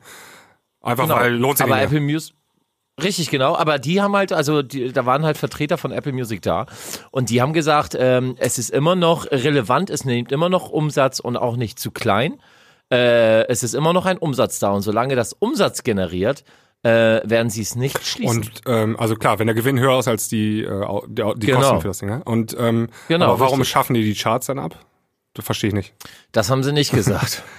[0.84, 1.16] Einfach Genau.
[1.16, 1.82] weil lohnt sich aber.
[1.82, 2.36] Apple Music
[3.02, 3.56] Richtig, genau.
[3.56, 6.68] Aber die haben halt, also die, da waren halt Vertreter von Apple Music da
[7.10, 11.20] und die haben gesagt, ähm, es ist immer noch relevant, es nimmt immer noch Umsatz
[11.20, 12.40] und auch nicht zu klein.
[12.92, 16.44] Äh, es ist immer noch ein Umsatz da und solange das Umsatz generiert,
[16.84, 18.44] äh, werden sie es nicht schließen.
[18.44, 21.60] Und ähm, also klar, wenn der Gewinn höher ist als die, äh, die, die Genau.
[21.62, 22.10] Kosten für das Ding.
[22.10, 22.22] Ne?
[22.26, 23.72] Und ähm, Genau, aber warum richtig.
[23.72, 24.78] schaffen die die Charts dann ab?
[25.34, 25.94] Das verstehe ich nicht.
[26.32, 27.42] das haben sie nicht gesagt.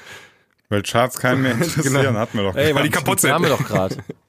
[0.69, 2.19] Weil Charts keinen mehr interessieren, Genau.
[2.19, 2.57] hatten wir doch.
[2.57, 3.33] Ey, weil die kaputt sind.
[3.33, 3.97] haben wir doch gerade.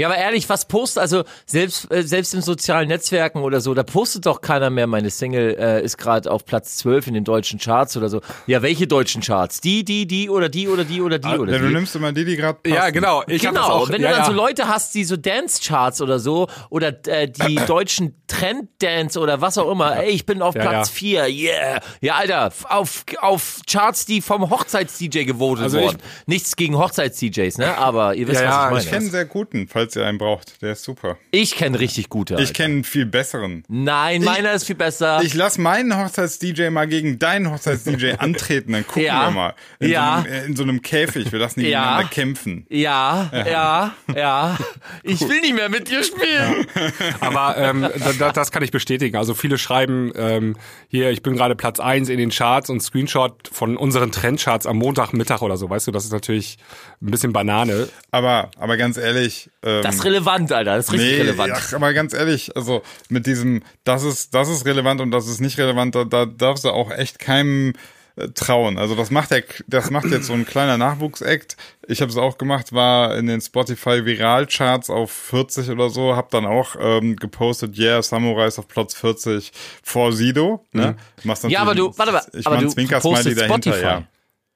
[0.00, 3.82] Ja, aber ehrlich, was postet, also selbst, äh, selbst in sozialen Netzwerken oder so, da
[3.82, 7.58] postet doch keiner mehr, meine Single äh, ist gerade auf Platz 12 in den deutschen
[7.58, 8.20] Charts oder so.
[8.46, 9.60] Ja, welche deutschen Charts?
[9.60, 11.74] Die, die, die oder die oder die oder die oder Ja, du die?
[11.74, 12.58] nimmst immer die, die gerade.
[12.66, 13.22] Ja, genau.
[13.26, 14.26] Ich hab das Genau, auch, wenn ja, du dann ja.
[14.26, 19.58] so Leute hast, die so Dance-Charts oder so oder äh, die deutschen Trend-Dance oder was
[19.58, 21.24] auch immer, ey, ich bin auf Ja, Platz ja.
[21.24, 21.80] 4, yeah.
[22.00, 25.98] Ja, Alter, auf, auf Charts, die vom Hochzeits-DJ gewotet Also ich- wurden.
[26.26, 27.76] Nichts gegen Hochzeits-DJs, ne?
[27.76, 28.96] Aber ihr wisst, Ja, ja, was Ich ich meine.
[28.96, 30.62] kenne einen sehr guten, falls ihr einen braucht.
[30.62, 31.16] Der ist super.
[31.30, 32.34] Ich kenne richtig gute.
[32.34, 32.52] Ich Alter.
[32.52, 33.64] kenne einen viel besseren.
[33.68, 35.20] Nein, meiner ist viel besser.
[35.22, 39.26] Ich lass meinen Hochzeits-DJ mal gegen deinen Hochzeits-DJ antreten, dann gucken Ja.
[39.26, 39.54] wir mal.
[39.78, 40.22] In, Ja.
[40.22, 41.80] so einem, äh, in so einem Käfig, wir lassen die Ja.
[41.80, 42.66] gegeneinander kämpfen.
[42.70, 44.58] ja, ja, ja.
[45.02, 46.66] Ich will nicht mehr mit dir spielen.
[47.20, 49.16] Aber ähm, da, da, das kann ich bestätigen.
[49.16, 50.56] Also viele schreiben ähm,
[50.88, 54.76] hier, ich bin gerade Platz eins in den Charts und Screenshot von unseren Trendcharts am
[54.78, 55.68] Montagmittag oder so.
[55.70, 56.58] Weißt du, das ist natürlich
[57.02, 57.88] ein bisschen Banane.
[58.10, 60.76] Aber, aber ganz ehrlich, ähm, Das ist relevant, Alter.
[60.76, 61.52] Das ist richtig nee, relevant.
[61.54, 65.40] ach, aber ganz ehrlich, also mit diesem, das ist, das ist relevant und das ist
[65.40, 67.72] nicht relevant, da, da darfst du auch echt keinem
[68.16, 68.78] äh, trauen.
[68.78, 71.56] Also das macht der, das macht jetzt so ein kleiner Nachwuchsakt.
[71.86, 76.30] Ich habe es auch gemacht, war in den Spotify Viralcharts auf 40 oder so, hab
[76.30, 79.52] dann auch ähm, gepostet, yeah, Samurai ist auf Platz 40
[79.82, 80.64] vor Sido.
[80.72, 80.96] Ne?
[81.24, 81.50] Machst Mhm.
[81.50, 83.84] Ja, aber du, warte mal, ich aber mach du, Zwinker-Smiley postest dahinter, Spotify.
[83.84, 84.02] ja.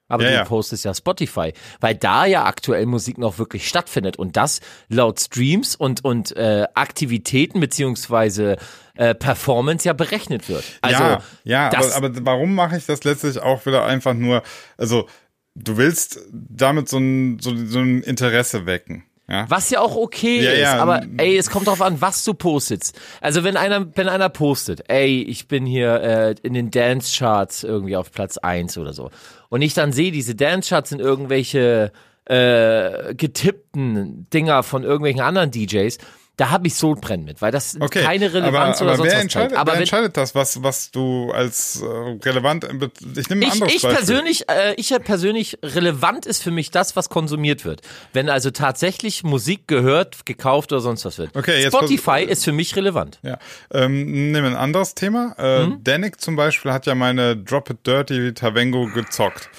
[0.07, 0.45] Aber Ja, du ja.
[0.45, 5.75] postest ja Spotify, weil da ja aktuell Musik noch wirklich stattfindet und das laut Streams
[5.75, 8.57] und und äh, Aktivitäten beziehungsweise
[8.95, 10.63] äh, Performance ja berechnet wird.
[10.81, 14.43] Also ja, ja aber, aber warum mache ich das letztlich auch wieder einfach nur,
[14.77, 15.07] also
[15.55, 19.03] du willst damit so ein, so, so ein Interesse wecken.
[19.27, 19.45] Ja.
[19.49, 20.77] Was ja auch okay Ja, ist, ja.
[20.77, 22.99] aber ey, es kommt drauf an, was du postest.
[23.21, 27.97] Also wenn einer, wenn einer postet, ey, ich bin hier äh, in den Dance-Charts irgendwie
[27.97, 29.09] auf Platz eins oder so.
[29.49, 31.91] Und ich dann sehe, diese Dance-Charts sind irgendwelche
[32.25, 35.97] äh, getippten Dinger von irgendwelchen anderen DJs,
[36.37, 39.15] da habe ich Sodbrennen mit, weil das Okay, keine Relevanz aber, oder aber sonst wer
[39.15, 39.57] was entscheidet.
[39.57, 43.53] Aber wer wenn, entscheidet das, was, was du als äh, relevant, ich nehme ein ich,
[43.53, 43.97] anderes ich Beispiel.
[43.97, 47.81] persönlich, äh, ich persönlich, relevant ist für mich das, was konsumiert wird.
[48.13, 51.35] Wenn also tatsächlich Musik gehört, gekauft oder sonst was wird.
[51.35, 53.19] Okay, jetzt Spotify ist für mich relevant.
[53.23, 53.37] Ja,
[53.73, 55.35] ähm, nehmen wir ein anderes Thema.
[55.37, 55.83] Äh, Mhm.
[55.83, 59.49] Danik zum Beispiel hat ja meine Drop It Dirty Tavengo gezockt.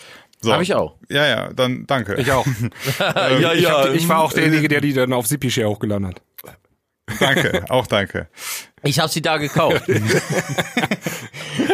[0.43, 0.53] So.
[0.53, 0.95] Habe ich auch.
[1.09, 2.15] Ja, ja, dann danke.
[2.17, 2.47] Ich auch.
[3.01, 6.21] ja, ich, hab, ich war auch derjenige, der die dann auf Zippy Share hochgeladen hat.
[7.21, 8.29] Danke, auch danke.
[8.83, 9.85] Ich habe sie da gekauft.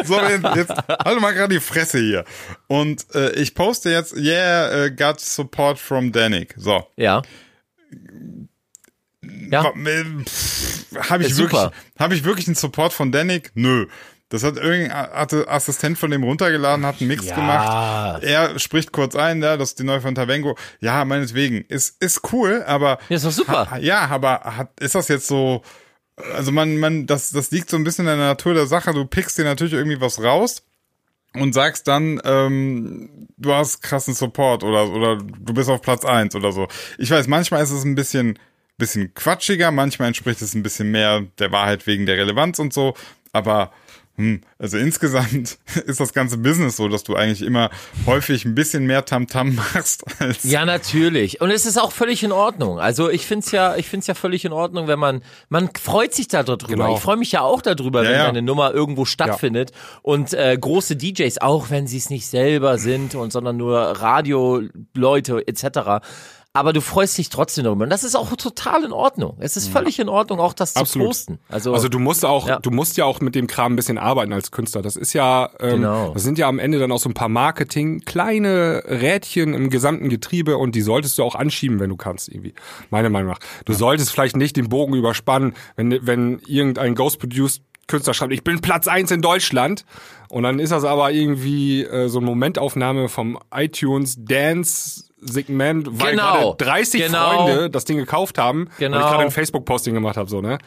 [0.05, 2.25] So, jetzt, jetzt halt mal gerade die Fresse hier.
[2.67, 6.53] Und äh, ich poste jetzt, yeah, uh, got support from Danik.
[6.57, 6.87] So.
[6.97, 7.21] ja.
[9.49, 9.63] Ja.
[9.63, 11.61] Habe ich, wirklich,
[11.97, 13.51] hab ich wirklich einen Support von Danik?
[13.53, 13.87] Nö.
[14.33, 17.35] Das hat irgendein Assistent von dem runtergeladen, hat einen Mix Ja.
[17.35, 18.23] gemacht.
[18.23, 20.57] Er spricht kurz ein, ja, das ist die neue von Tavengo.
[20.79, 21.61] Ja, meinetwegen.
[21.67, 22.97] Ist, ist cool, aber.
[23.09, 23.69] Ja, ist doch super.
[23.69, 25.61] Ha, ja, aber hat, ist das jetzt so.
[26.33, 28.91] Also man, man, das, das liegt so ein bisschen in der Natur der Sache.
[28.91, 30.63] Du pickst dir natürlich irgendwie was raus
[31.35, 36.33] und sagst dann, ähm, du hast krassen Support oder, oder du bist auf Platz eins
[36.33, 36.67] oder so.
[36.97, 38.39] Ich weiß, manchmal ist es ein bisschen,
[38.79, 42.95] bisschen quatschiger, manchmal entspricht es ein bisschen mehr der Wahrheit wegen der Relevanz und so,
[43.31, 43.71] aber
[44.15, 47.71] hm, also insgesamt ist das ganze Business so, dass du eigentlich immer
[48.05, 51.41] häufig ein bisschen mehr Tamtam machst als Ja, natürlich.
[51.41, 52.79] Und es ist auch völlig in Ordnung.
[52.79, 56.27] Also ich find's ja, ich find's ja völlig in Ordnung, wenn man, man freut sich
[56.27, 56.67] da drüber.
[56.67, 56.95] Genau.
[56.95, 58.27] Ich freue mich ja auch darüber, Ja, wenn ja.
[58.27, 59.71] eine Nummer irgendwo stattfindet
[60.03, 65.47] und äh, große DJs, auch wenn sie es nicht selber sind und sondern nur Radioleute
[65.47, 66.05] etc.
[66.55, 67.83] Aber du freust dich trotzdem darüber.
[67.85, 69.35] Und das ist auch total in Ordnung.
[69.39, 71.05] Es ist völlig in Ordnung, auch das Absolut.
[71.07, 71.39] zu posten.
[71.49, 72.59] Also, Also du musst auch, Ja.
[72.59, 74.83] du musst ja auch mit dem Kram ein bisschen arbeiten als Künstler.
[74.83, 76.11] Das ist ja, ähm, Genau.
[76.13, 80.09] das sind ja am Ende dann auch so ein paar Marketing, kleine Rädchen im gesamten
[80.09, 82.53] Getriebe und die solltest du auch anschieben, wenn du kannst, irgendwie.
[82.91, 83.39] Meiner Meinung nach.
[83.65, 88.61] Du solltest vielleicht nicht den Bogen überspannen, wenn, wenn irgendein Ghost-Produced Künstler schreibt, ich bin
[88.61, 89.83] Platz eins in Deutschland.
[90.33, 96.11] Und dann ist das aber irgendwie äh, so eine Momentaufnahme vom iTunes Dance Segment, weil
[96.17, 96.53] Genau.
[96.53, 97.45] gerade 30 Genau.
[97.45, 98.97] Freunde das Ding gekauft haben, Genau.
[98.97, 100.57] weil ich gerade ein Facebook-Posting gemacht habe, so, ne?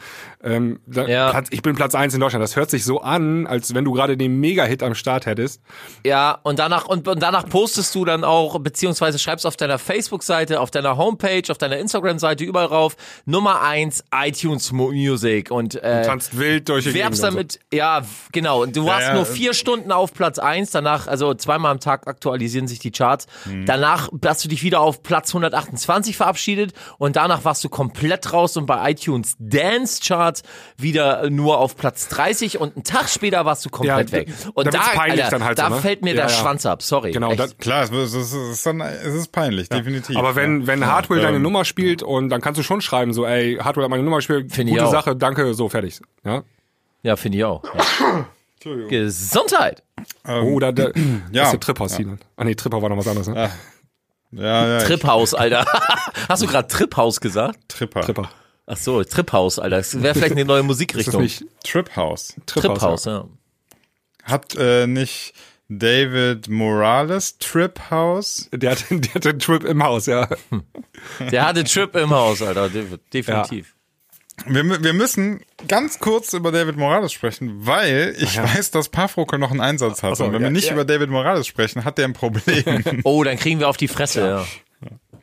[0.43, 1.29] Ähm, da, Ja.
[1.29, 2.41] Platz, ich bin Platz eins in Deutschland.
[2.41, 5.61] Das hört sich so an, als wenn du gerade den Mega-Hit am Start hättest.
[6.03, 10.59] Ja, und danach, und, und danach postest du dann auch, beziehungsweise schreibst auf deiner Facebook-Seite,
[10.59, 12.95] auf deiner Homepage, auf deiner Instagram-Seite, überall rauf,
[13.25, 18.01] Nummer eins, iTunes Mu- Music und, äh, Tanzt wild durch die werbst und damit, ja,
[18.01, 21.71] w- genau, und du warst ja, nur vier Stunden auf Platz eins, danach, also zweimal
[21.71, 23.27] am Tag aktualisieren sich die Charts,
[23.65, 28.55] danach hast du dich wieder auf Platz 128 verabschiedet und danach warst du komplett raus
[28.57, 30.43] und bei iTunes Dance Charts
[30.77, 34.29] wieder nur auf Platz 30 und einen Tag später warst du komplett Ja, weg.
[34.53, 35.81] Und da, Alter, dann halt da so, ne?
[35.81, 36.41] fällt mir Ja, der ja.
[36.41, 37.11] Schwanz ab, sorry.
[37.11, 40.15] Genau, dann- Klar, es ist, es ist, dann, es ist peinlich, definitiv.
[40.17, 43.25] Aber wenn, wenn Hardwell deine Ähm, Nummer spielt und dann kannst du schon schreiben, so,
[43.25, 44.87] ey, Hardwell hat meine Nummer gespielt, gute.
[44.87, 45.99] Sache, danke, so, fertig.
[46.23, 46.43] Ja?
[47.03, 47.63] Ja, finde ich auch.
[48.67, 48.87] Ja.
[48.87, 49.83] Gesundheit.
[50.27, 50.89] oh, da, da
[51.31, 51.43] ja.
[51.43, 52.19] das ist der Tripper, Sinan.
[52.35, 53.35] Ah, nee, Tripper war noch was anderes, ne?
[54.31, 55.65] ja, ja, ich- Triphaus, Alter.
[56.29, 57.59] Hast du gerade Triphaus gesagt?
[57.69, 58.01] Tripper.
[58.01, 58.29] Tripper.
[58.65, 59.77] Ach so, Triphaus, Alter.
[59.77, 61.21] Das wäre vielleicht eine neue Ist das Musikrichtung.
[61.21, 62.35] nicht Trip House.
[62.45, 62.73] Triphaus?
[62.79, 63.25] Triphaus, ja.
[64.23, 65.33] Hat äh, nicht
[65.69, 68.49] David Morales Trip House?
[68.51, 68.57] Ja.
[68.57, 70.27] Der hat, der hat den Trip im Haus, ja.
[71.31, 72.69] Der hatte Trip im Haus, Alter.
[72.69, 73.73] De- Definitiv.
[74.45, 79.51] Wir, wir müssen ganz kurz über David Morales sprechen, weil ich weiß, dass Pafroke noch
[79.51, 80.15] einen Einsatz hat.
[80.15, 80.73] so, Und wenn ja, wir nicht ja.
[80.73, 82.83] über David Morales sprechen, hat der ein Problem.
[83.03, 84.45] Oh, dann kriegen wir auf die Fresse,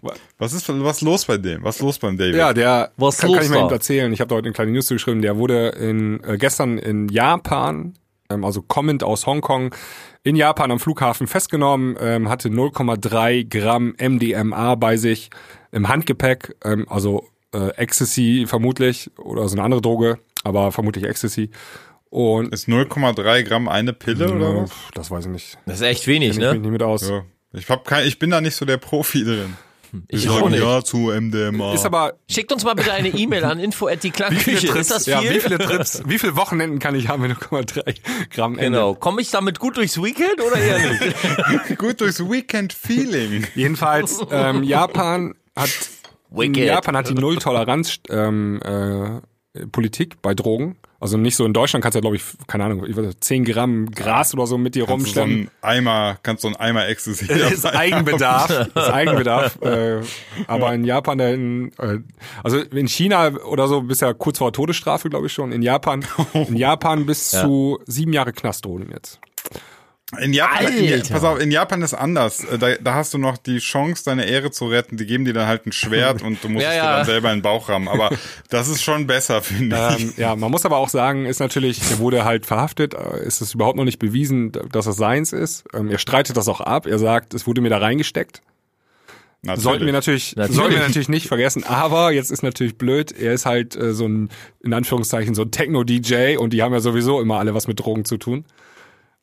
[0.03, 0.12] ja.
[0.39, 1.62] was ist was ist los bei dem?
[1.62, 2.35] Was ist los beim David?
[2.35, 4.12] Ja, der Was kann, los kann ich mal eben erzählen.
[4.12, 5.23] Ich habe da heute eine kleine News zu geschrieben.
[5.23, 7.95] Der wurde in, äh, gestern in Japan,
[8.31, 9.75] ähm, also kommend aus Hongkong,
[10.23, 15.31] in Japan am Flughafen festgenommen, ähm, hatte 0,3 Gramm MDMA bei sich
[15.71, 21.50] im Handgepäck, ähm, also äh, Ecstasy vermutlich oder so eine andere Droge, aber vermutlich Ecstasy.
[22.11, 24.70] Und Ist 0,3 Gramm eine Pille oder was?
[24.94, 25.59] Das weiß ich nicht.
[25.66, 26.61] Das ist echt wenig, Kenn ich mich ne?
[26.61, 27.09] nicht mit aus.
[27.09, 27.24] Ja.
[27.52, 29.57] Ich, hab kein, ich bin da nicht so der Profi drin.
[30.09, 30.62] Ich auch nicht.
[30.62, 31.74] ja zu MDMA.
[31.74, 34.76] Ist aber Schickt uns mal bitte eine E-Mail an info at die Klangküche.
[34.78, 35.12] Ist das viel?
[35.12, 37.96] ja, wie viele Trips, wie viele Wochenenden kann ich haben mit 0,3
[38.30, 38.78] Gramm Ende?
[38.78, 38.94] Genau.
[38.94, 41.78] Komme ich damit gut durchs Weekend oder eher nicht?
[41.78, 43.46] gut durchs Weekend Feeling.
[43.55, 45.70] Jedenfalls, ähm, Japan hat
[46.37, 46.64] Wicked.
[46.66, 50.76] Japan hat die Null-Toleranz ähm, äh, Politik bei Drogen.
[50.99, 53.22] Also nicht so in Deutschland kannst du ja, glaube ich, keine Ahnung, ich weiß nicht,
[53.22, 55.51] 10 Gramm Gras oder so mit dir Kannst du so rumschleppen.
[55.61, 58.51] einen Eimer, kannst du so einen Eimer Ecstasy Das ist Eigenbedarf.
[58.51, 59.61] Ist Eigenbedarf.
[59.61, 60.01] Äh,
[60.47, 61.99] aber in Japan, in, äh,
[62.43, 65.53] also in China oder so bist ja kurz vor Todesstrafe, glaube ich schon.
[65.53, 69.20] In Japan, in Japan bis zu sieben Jahre Knast drohen jetzt.
[70.20, 72.44] In Japan, in, pass auf, in Japan ist anders.
[72.44, 74.96] Äh, Da, da hast du noch die Chance, deine Ehre zu retten.
[74.98, 76.96] Die geben dir dann halt ein Schwert und du musst Ja, es dir ja.
[76.98, 77.88] dann selber in den Bauch rammen.
[77.88, 78.11] Aber
[78.50, 80.05] das ist schon besser, finde ich.
[80.05, 83.40] Ähm, ja, man muss aber auch sagen, ist natürlich, er wurde halt verhaftet, äh, ist
[83.40, 85.64] es überhaupt noch nicht bewiesen, dass es seins ist.
[85.74, 86.86] Ähm, er streitet das auch ab.
[86.86, 88.42] Er sagt, es wurde mir da reingesteckt.
[89.42, 89.62] Natürlich.
[89.64, 90.57] Sollten wir natürlich, Natürlich.
[90.57, 91.64] sollten wir natürlich nicht vergessen.
[91.64, 93.11] Aber jetzt ist natürlich blöd.
[93.12, 94.28] Er ist halt äh, so ein,
[94.62, 98.05] in Anführungszeichen, so ein Techno-DJ und die haben ja sowieso immer alle was mit Drogen
[98.05, 98.44] zu tun.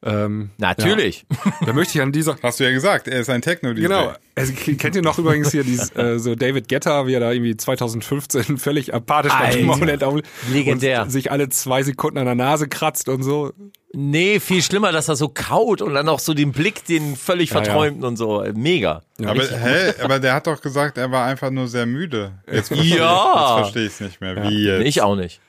[0.03, 1.25] Ähm, Natürlich.
[1.65, 3.81] da möchte ich an dieser, Hast du ja gesagt, er ist ein Techno-DJ.
[3.83, 4.13] Genau.
[4.33, 7.55] Also, kennt ihr noch übrigens hier dieses, äh, so David Guetta, wie er da irgendwie
[7.55, 10.21] 2015 völlig apathisch auf
[10.51, 11.03] Legendär.
[11.03, 13.53] und sich alle zwei Sekunden an der Nase kratzt und so.
[13.93, 17.49] Nee, viel schlimmer, dass er so kaut und dann auch so den Blick, den völlig
[17.49, 17.63] Ja, ja.
[17.63, 18.43] verträumten und so.
[18.55, 19.03] Mega.
[19.23, 22.31] Aber, hä, aber der hat doch gesagt, er war einfach nur sehr müde.
[22.51, 23.35] Jetzt verstehe ich, Ja.
[23.57, 24.49] jetzt verstehe ich es nicht mehr.
[24.49, 24.85] Wie jetzt?
[24.87, 25.41] Ich auch nicht.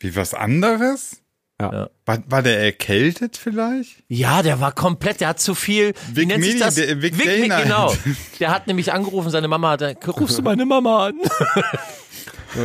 [0.00, 1.22] Wie was anderes?
[1.60, 1.72] Ja.
[1.72, 1.90] Ja.
[2.04, 4.02] War, war der erkältet vielleicht?
[4.08, 5.94] Ja, der war komplett, der hat zu viel.
[6.10, 6.74] Wie Vic nennt sich Mini, das?
[6.74, 7.94] der- Vic Vic, Vic, genau.
[8.40, 11.14] Der hat nämlich angerufen, seine Mama hat, gesagt, rufst du meine Mama an?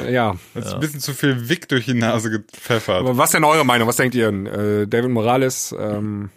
[0.10, 0.38] Ja.
[0.56, 3.00] Hat ein bisschen zu viel Wick durch die Nase gepfeffert.
[3.02, 3.90] Aber was denn eure Meinung?
[3.90, 4.32] Was denkt ihr?
[4.32, 4.46] denn?
[4.46, 6.30] Äh, David Morales, ähm,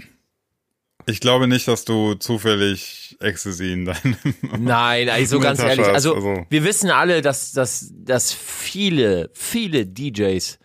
[1.07, 4.17] Ich glaube nicht, dass du zufällig Ecstasy in deinem
[4.59, 6.47] Nein, also ganz Tasche ehrlich, also, also.
[6.49, 10.59] wir wissen alle, dass, dass, dass viele, viele DJs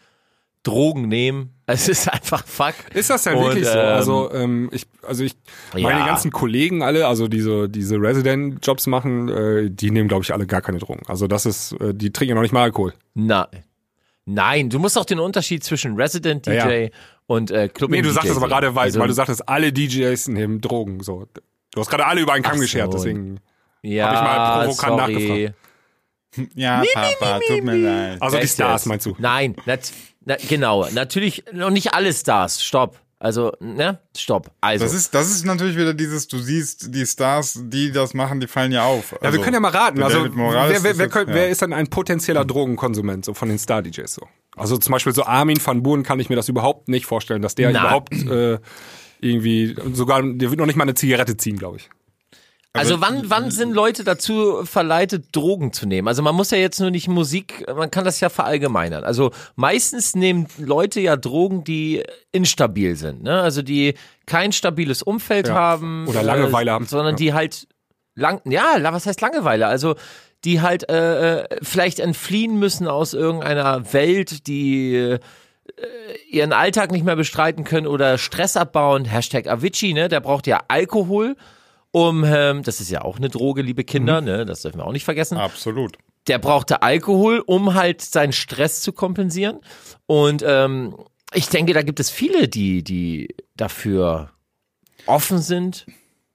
[0.63, 1.53] Drogen nehmen.
[1.67, 2.73] Es ist einfach fuck.
[2.93, 3.71] ist das denn Und, wirklich so?
[3.77, 5.33] ähm, Also, ähm, ich, also ich,
[5.73, 6.05] meine Ja.
[6.05, 10.61] ganzen Kollegen alle, also diese, diese Resident-Jobs machen, äh, die nehmen, glaube ich, alle gar
[10.61, 11.01] keine Drogen.
[11.07, 12.93] Also das ist, äh, die trinken ja noch nicht mal Alkohol.
[13.13, 13.47] Nein.
[14.25, 16.89] Nein, du musst auch den Unterschied zwischen Resident DJ Ja, ja.
[17.25, 19.71] und äh, Club Nee, du DJ sagtest aber gerade, weil, Also, weil du sagtest, alle
[19.73, 21.01] DJs nehmen Drogen.
[21.01, 21.25] So.
[21.73, 22.61] Du hast gerade alle über einen Kamm so.
[22.61, 23.39] geschert, deswegen.
[23.81, 25.13] ja, hab ich mal provokant sorry.
[25.13, 25.55] nachgefragt.
[26.55, 28.21] Ja, Papa, tut mir leid.
[28.21, 28.87] Also die Echt Stars, jetzt?
[28.87, 29.15] meinst du?
[29.17, 29.91] Nein, nat,
[30.25, 30.87] na, genau.
[30.91, 32.63] Natürlich noch nicht alle Stars.
[32.63, 32.99] Stopp.
[33.21, 33.99] Also, ne?
[34.15, 34.51] Stopp.
[34.61, 34.85] Also.
[34.85, 38.47] Das ist, das ist natürlich wieder dieses, du siehst die Stars, die das machen, die
[38.47, 39.13] fallen ja auf.
[39.21, 40.01] Ja, wir können ja mal raten.
[40.01, 41.35] Also, wer, wer, ist wer, jetzt- könnt, ja.
[41.35, 44.27] wer ist denn ein potenzieller Drogenkonsument so von den Star-DJs so?
[44.55, 47.55] Also zum Beispiel so Armin van Buuren kann ich mir das überhaupt nicht vorstellen, dass
[47.55, 47.81] der Na.
[47.81, 48.59] überhaupt äh,
[49.19, 51.89] irgendwie, sogar, der wird noch nicht mal eine Zigarette ziehen, glaube ich.
[52.73, 56.07] Also wann, wann sind Leute dazu verleitet, Drogen zu nehmen?
[56.07, 59.03] Also man muss ja jetzt nur nicht Musik, man kann das ja verallgemeinern.
[59.03, 63.41] Also meistens nehmen Leute ja Drogen, die instabil sind, ne?
[63.41, 63.95] Also die
[64.27, 65.55] kein stabiles Umfeld Ja.
[65.55, 66.07] haben.
[66.07, 66.85] Oder Langeweile haben.
[66.85, 67.17] Sondern Ja.
[67.17, 67.67] die halt
[68.15, 69.65] lang, ja, was heißt Langeweile?
[69.65, 69.95] Also
[70.45, 75.19] die halt äh, äh, vielleicht entfliehen müssen aus irgendeiner Welt, die äh,
[76.29, 79.05] ihren Alltag nicht mehr bestreiten können oder Stress abbauen.
[79.05, 80.07] Hashtag Avicii, ne?
[80.07, 81.35] Der braucht ja Alkohol,
[81.91, 84.45] um, ähm, das ist ja auch eine Droge, liebe Kinder, ne?
[84.45, 85.37] Das dürfen wir auch nicht vergessen.
[85.37, 85.97] Absolut.
[86.27, 89.59] Der brauchte Alkohol, um halt seinen Stress zu kompensieren.
[90.05, 90.95] Und ähm,
[91.33, 94.31] ich denke, da gibt es viele, die, die dafür
[95.05, 95.85] offen sind.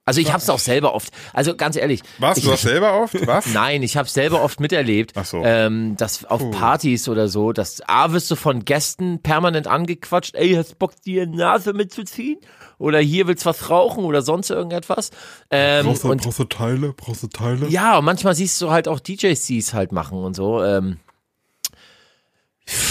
[0.07, 1.12] Also ich habe es auch selber oft.
[1.32, 2.02] Also ganz ehrlich.
[2.18, 2.36] Was?
[2.38, 3.26] ich, Du hast selber oft?
[3.26, 3.46] Was?
[3.55, 5.42] Nein, ich habe selber oft miterlebt, Ach so.
[5.44, 10.55] ähm, dass auf Partys oder so, dass A wirst du von Gästen permanent angequatscht, ey,
[10.55, 12.38] hast Bock dir Nase mitzuziehen?
[12.78, 15.11] Oder hier willst du was rauchen oder sonst irgendetwas.
[15.50, 16.92] Ähm, und brauchst du Teile?
[16.94, 17.66] Brauchst du Teile?
[17.68, 20.62] ja, und manchmal siehst du halt auch DJs, die es halt machen und so.
[20.62, 20.98] Ähm,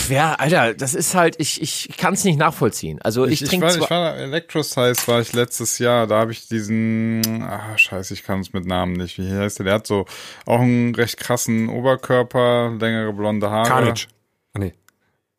[0.09, 3.01] ja, Alter, das ist halt, ich, ich kann es nicht nachvollziehen.
[3.01, 6.32] Also ich, Ich, ich, trinke war, ich war Electrosize war ich letztes Jahr, da habe
[6.32, 9.63] ich diesen, ah scheiße, ich kann es mit Namen nicht, wie heißt der?
[9.65, 10.05] Der hat so
[10.45, 13.67] auch einen recht krassen Oberkörper, längere blonde Haare.
[13.67, 14.07] Carnage.
[14.53, 14.74] Ah, nee.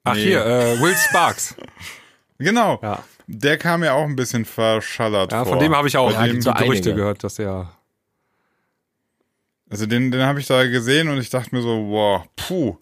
[0.02, 0.22] Ach Nee.
[0.22, 1.54] hier, äh, Will Sparks.
[2.38, 2.80] Genau.
[2.82, 3.04] Ja.
[3.28, 5.52] Der kam mir auch ein bisschen verschallert Ja, vor.
[5.54, 6.94] von dem habe ich auch Ja, so so Gerüchte einige.
[6.94, 7.72] gehört, dass er
[9.70, 12.76] also den, den habe ich da gesehen und ich dachte mir so, wow, puh.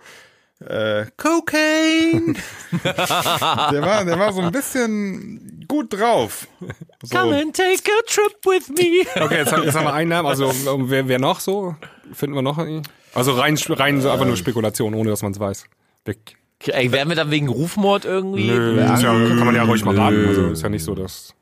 [0.69, 2.35] Äh, Cocaine!
[2.85, 6.47] der, war, der war so ein bisschen gut drauf.
[7.03, 7.17] So.
[7.17, 9.07] Come and take a trip with me.
[9.21, 10.29] Okay, jetzt haben, jetzt haben wir einen Namen.
[10.29, 11.77] Also ähm, wer, wer noch so?
[12.13, 12.59] Finden wir noch?
[12.59, 12.83] irgendwie?
[13.15, 15.65] Also rein, rein so einfach nur Spekulation, ohne dass man es weiß.
[16.05, 16.37] Weg.
[16.67, 18.47] Ey, wären wir dann wegen Rufmord irgendwie?
[18.47, 20.27] Nö, ja, kann man ja ruhig mal raten.
[20.29, 21.35] Also ist ja nicht so, dass.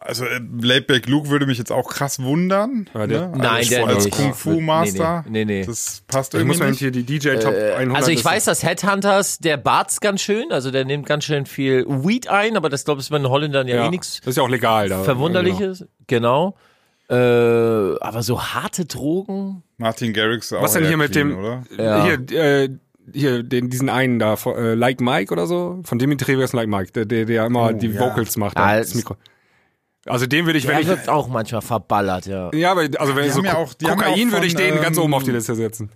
[0.00, 2.88] Also äh, Laidback Luke würde mich jetzt auch krass wundern.
[2.94, 3.32] Ja, der- ne?
[3.36, 4.16] Nein, als, der als nicht.
[4.16, 5.24] Kung Fu Master.
[5.28, 5.66] Nee, nee, nee, nee.
[5.66, 6.78] Das passt Ich muss irgendwie mal nicht.
[6.78, 7.96] hier die DJ Top 100.
[7.96, 11.84] Also ich weiß, dass Headhunters, der bart's ganz schön, also der nimmt ganz schön viel
[11.88, 14.28] Weed ein, aber das glaube ich ist bei den Holländern ja, ja, eh nichts Das
[14.28, 14.88] ist ja auch legal.
[14.88, 15.84] Da, Verwunderliches.
[16.06, 16.56] Genau.
[17.08, 19.62] Äh, aber so harte Drogen.
[19.78, 21.62] Martin Garrix auch Was denn hier mit clean, dem- oder?
[21.78, 22.04] Ja.
[22.04, 22.68] Hier, äh,
[23.12, 26.90] hier den, diesen einen da, äh, Like Mike oder so, von Dimitri Vegas Like Mike,
[26.92, 28.00] der, der, der immer die ja.
[28.00, 28.56] Vocals macht.
[28.56, 29.16] Ah, das Mikro.
[30.06, 32.50] Also den würde ich, wenn Der ich, wird auch manchmal verballert, ja.
[32.54, 34.80] ja, aber also wenn Die ich so ja auch- ja Kokain auch würde ich den
[34.80, 35.90] ganz ähm, oben auf die Liste setzen.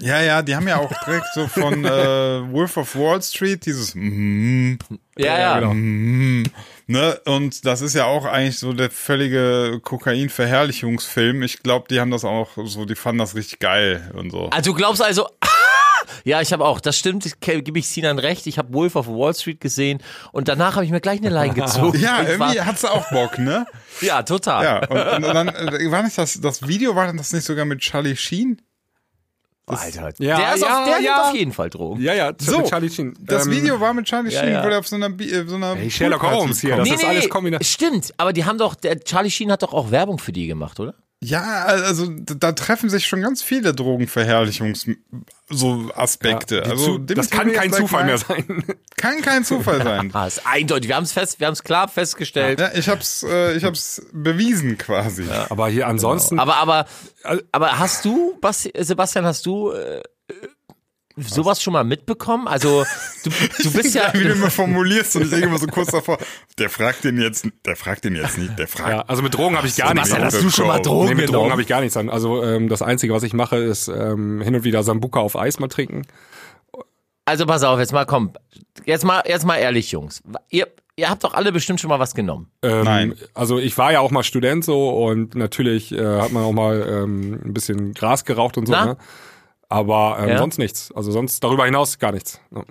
[0.00, 3.94] Ja, ja, die haben ja auch direkt so von äh, Wolf of Wall Street dieses
[3.94, 4.74] mm,
[5.16, 5.58] Ja, ja.
[5.60, 5.72] genau.
[5.72, 6.42] mm,
[6.88, 11.42] ne und das ist ja auch eigentlich so der völlige Kokain-Verherrlichungsfilm.
[11.42, 14.50] Ich glaube, die haben das auch so, die fanden das richtig geil und so.
[14.50, 15.26] Also du glaubst also,
[16.24, 19.06] ja, ich habe auch, das stimmt, ich- gebe ich Sinan recht, ich habe Wolf of
[19.08, 20.00] Wall Street gesehen
[20.32, 21.98] und danach habe ich mir gleich eine Line gezogen.
[22.00, 23.66] Ja, Und war- irgendwie hat's auch Bock, ne?
[24.00, 24.64] ja, total.
[24.64, 24.78] Ja,
[25.16, 28.16] und, und dann äh, war nicht das, das Video, war das nicht sogar mit Charlie
[28.16, 28.60] Sheen?
[29.66, 31.28] Alter, Ja, der, ist ja, auf, der ja.
[31.28, 32.00] auf jeden Fall Drogen.
[32.00, 33.14] Ja, ja, So, mit Charlie Sheen.
[33.20, 34.64] Das Ähm, Video war mit Charlie ja, Sheen, ja.
[34.64, 37.28] wo der auf so einer, äh, so einer Hey, Sherlock Holmes hier, das ist alles
[37.28, 37.66] kombiniert.
[37.66, 40.80] Stimmt, aber die haben doch, der Charlie Sheen hat doch auch Werbung für die gemacht,
[40.80, 40.94] oder?
[41.20, 44.86] Ja, also da treffen sich schon ganz viele Drogenverherrlichungs
[45.48, 46.62] so Aspekte.
[46.62, 48.62] die also das kann kein Zufall mehr sein.
[48.96, 50.10] Kann kein Zufall sein.
[50.12, 50.88] Ah, ist eindeutig.
[50.88, 52.60] Wir haben es fest, wir haben es klar festgestellt.
[52.60, 55.24] Ja, ich hab's, äh, ich hab's bewiesen quasi.
[55.48, 56.86] Aber hier ansonsten, Aber, aber,
[57.52, 60.02] aber hast du, Basti, Sebastian, hast du äh,
[61.20, 62.48] sowas schon mal mitbekommen?
[62.48, 62.84] Also
[63.24, 63.30] du,
[63.62, 66.18] du bist ja, wie du immer formulierst und ich denke immer so kurz davor,
[66.58, 68.88] der fragt den jetzt, der fragt den jetzt nicht, der fragt.
[68.88, 70.10] ja, also mit Drogen habe ich gar nichts.
[70.10, 70.26] Sebastian, an.
[70.26, 72.10] hast du schon mal Drogen Nee, mit Drogen habe ich gar nichts an.
[72.10, 75.58] Also ähm, das Einzige, was ich mache, ist ähm, hin und wieder Sambuka auf Eis
[75.58, 76.02] mal trinken.
[77.24, 78.32] Also pass auf, jetzt mal komm,
[78.86, 80.22] jetzt mal, jetzt mal ehrlich, Jungs.
[80.48, 80.66] Ihr,
[80.96, 82.50] ihr habt doch alle bestimmt schon mal was genommen.
[82.62, 83.14] Ähm, Nein.
[83.34, 86.86] Also ich war ja auch mal Student so und natürlich äh, hat man auch mal
[86.88, 88.72] ähm, ein bisschen Gras geraucht und so.
[88.72, 88.86] Na?
[88.86, 88.96] Ne?
[89.68, 90.38] Aber ähm, Ja.
[90.38, 90.90] sonst nichts.
[90.94, 92.40] Also sonst darüber hinaus gar nichts.
[92.54, 92.62] Ja.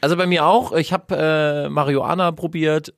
[0.00, 0.72] Also bei mir auch.
[0.72, 2.92] Ich habe äh, Marihuana probiert.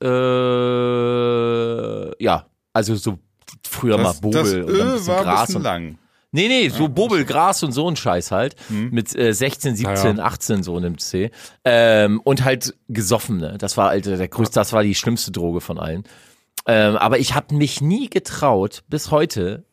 [0.95, 3.19] Äh, ja, also so
[3.67, 5.97] früher mal Das, Bobel das und dann ein bisschen war ein Gras bisschen und lang.
[6.31, 8.55] Nee, nee, so Bobel, Gras und so ein Scheiß halt.
[8.67, 8.89] Hm.
[8.91, 11.31] Mit äh, 16, 17, 18 so nimmt C.
[11.63, 13.57] Ähm, und halt gesoffen, ne?
[13.57, 16.03] Das war halt der größte, das war die schlimmste Droge von allen.
[16.67, 19.63] Ähm, aber ich habe mich nie getraut, bis heute,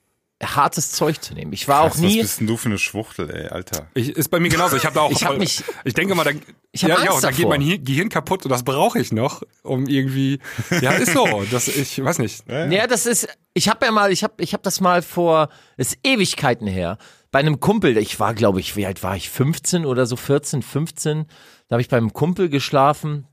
[0.43, 1.53] hartes Zeug zu nehmen.
[1.53, 2.19] Ich war Krass, auch nie.
[2.19, 3.87] Was bist denn du für eine Schwuchtel, ey, Alter?
[3.95, 4.77] Ich, ist bei mir genauso.
[4.77, 5.11] Ich habe da auch.
[5.13, 6.31] Ich hab mich- Ich denke mal, da,
[6.73, 9.13] Ich hab ja, Angst ja, da geht mein Hi- Gehirn kaputt und das brauche ich
[9.13, 10.39] noch, um irgendwie.
[10.81, 11.45] Ja, ist so.
[11.51, 12.45] Das, ich weiß nicht.
[12.49, 15.97] Ja, das ist, ich habe ja mal, ich habe ich hab das mal vor, ist
[16.03, 16.99] Ewigkeiten her,
[17.31, 20.63] bei einem Kumpel, ich war, glaube ich, wie alt war ich, 15 oder so, 14,
[20.63, 21.27] 15,
[21.69, 23.27] da habe ich beim Kumpel geschlafen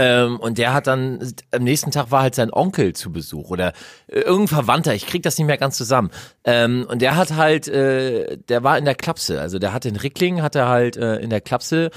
[0.00, 1.18] ähm, und der hat dann,
[1.50, 3.74] am nächsten Tag war halt sein Onkel zu Besuch oder
[4.06, 6.10] äh, irgendein Verwandter, ich krieg das nicht mehr ganz zusammen.
[6.42, 9.96] Ähm, und der hat halt, äh, der war in der Klapse, also der hat in
[9.96, 11.90] Rickling, hat er halt äh, in der Klapse,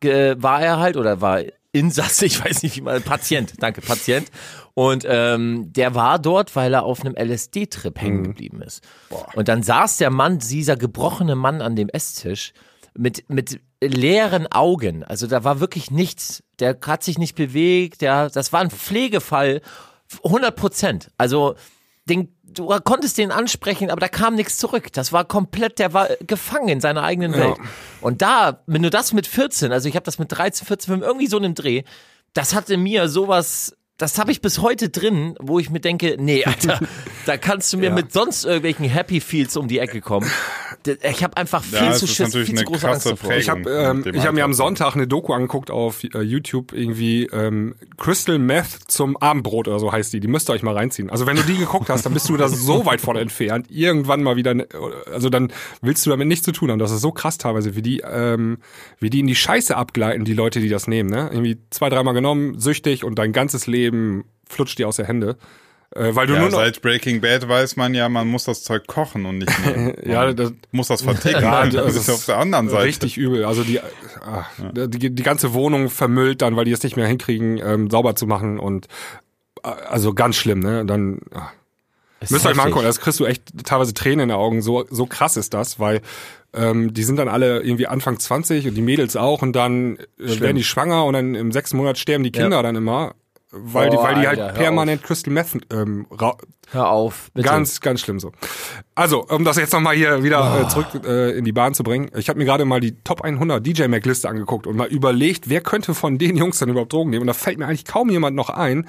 [0.00, 1.42] war er halt oder war
[1.72, 4.30] Insasse, ich weiß nicht wie man, Patient, danke, Patient.
[4.74, 8.86] Und ähm, der war dort, weil er auf einem LSD-Trip hängen geblieben ist.
[9.34, 12.52] Und dann saß der Mann, dieser gebrochene Mann an dem Esstisch
[12.94, 15.04] mit, mit leeren Augen.
[15.04, 16.42] Also da war wirklich nichts.
[16.58, 18.00] Der hat sich nicht bewegt.
[18.00, 19.60] Der, das war ein Pflegefall.
[20.24, 21.10] 100 Prozent.
[21.18, 21.54] Also
[22.08, 24.92] den, du konntest den ansprechen, aber da kam nichts zurück.
[24.92, 27.58] Das war komplett, der war gefangen in seiner eigenen Welt.
[28.00, 31.08] Und da, wenn du das mit 14, also ich habe das mit 13, 14, 15,
[31.08, 31.82] irgendwie so einem Dreh,
[32.32, 36.44] das hatte mir sowas, das habe ich bis heute drin, wo ich mir denke, nee,
[36.44, 36.78] Alter,
[37.26, 40.30] da kannst du mir mit sonst irgendwelchen Happy Feels um die Ecke kommen.
[41.02, 43.32] Ich habe einfach viel Ja, zu Schiss, viel zu große Angst davor.
[43.32, 44.54] Ich habe ähm, ich hab mir am.
[44.58, 49.92] Sonntag eine Doku angeguckt auf äh, YouTube, irgendwie ähm, Crystal Meth zum Abendbrot oder so
[49.92, 50.20] heißt die.
[50.20, 51.10] Die müsst ihr euch mal reinziehen.
[51.10, 53.66] Also wenn du die geguckt hast, dann bist du da so weit von entfernt.
[53.68, 54.54] Irgendwann mal wieder,
[55.12, 56.78] also dann willst du damit nichts zu tun haben.
[56.78, 58.58] Das ist so krass teilweise, wie die, ähm,
[58.98, 61.10] wie die in die Scheiße abgleiten, die Leute, die das nehmen.
[61.10, 61.28] Ne?
[61.30, 63.87] Irgendwie zwei, dreimal genommen, süchtig und dein ganzes Leben
[64.48, 65.36] flutscht dir aus der Hände.
[65.96, 68.62] Äh, weil du Ja, nur noch, seit Breaking Bad weiß man ja, man muss das
[68.62, 69.94] Zeug kochen und nicht nehmen.
[70.06, 71.42] Ja, das- muss das verticken.
[71.42, 72.84] Ja, Ja, das das ist auf der anderen Seite.
[72.84, 73.44] Richtig übel.
[73.46, 77.58] Also die, ah, die, die ganze Wohnung vermüllt dann, weil die es nicht mehr hinkriegen,
[77.64, 78.86] ähm, sauber zu machen und
[79.64, 80.84] äh, also ganz schlimm, ne?
[80.84, 81.20] Dann.
[82.20, 84.36] Das ist müsst ihr euch mal angucken, das kriegst du echt teilweise Tränen in den
[84.36, 84.60] Augen.
[84.60, 86.00] So so krass ist das, weil
[86.52, 90.40] ähm, die sind dann alle irgendwie Anfang 20 und die Mädels auch und dann äh,
[90.40, 93.14] werden die schwanger und dann im sechsten Monat sterben die Kinder dann immer,
[93.50, 96.36] weil die Oh, weil die halt Alter, permanent Crystal Meth ähm, ra
[96.70, 97.48] Hör auf, bitte.
[97.48, 98.30] Ganz, ganz schlimm so.
[98.94, 102.10] Also, um das jetzt nochmal hier wieder äh, zurück äh, in die Bahn zu bringen.
[102.14, 105.48] Ich habe mir gerade mal die Top 100 DJ Mac Liste angeguckt und mal überlegt,
[105.48, 107.22] wer könnte von den Jungs denn überhaupt Drogen nehmen.
[107.22, 108.86] Und da fällt mir eigentlich kaum jemand noch ein,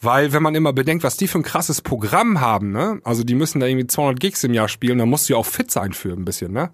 [0.00, 3.00] weil wenn man immer bedenkt, was die für ein krasses Programm haben, ne?
[3.04, 5.46] Also die müssen da irgendwie 200 Gigs im Jahr spielen, dann musst du ja auch
[5.46, 6.70] fit sein für ein bisschen, ne?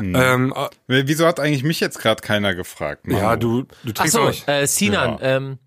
[0.00, 0.52] Ähm,
[0.88, 3.06] äh, Wieso hat eigentlich mich jetzt gerade keiner gefragt?
[3.06, 3.38] ja, Manu?
[3.38, 4.46] du, du Ach trinkst so, auch nicht.
[4.48, 5.36] äh, Sinan, Ja.
[5.36, 5.58] ähm,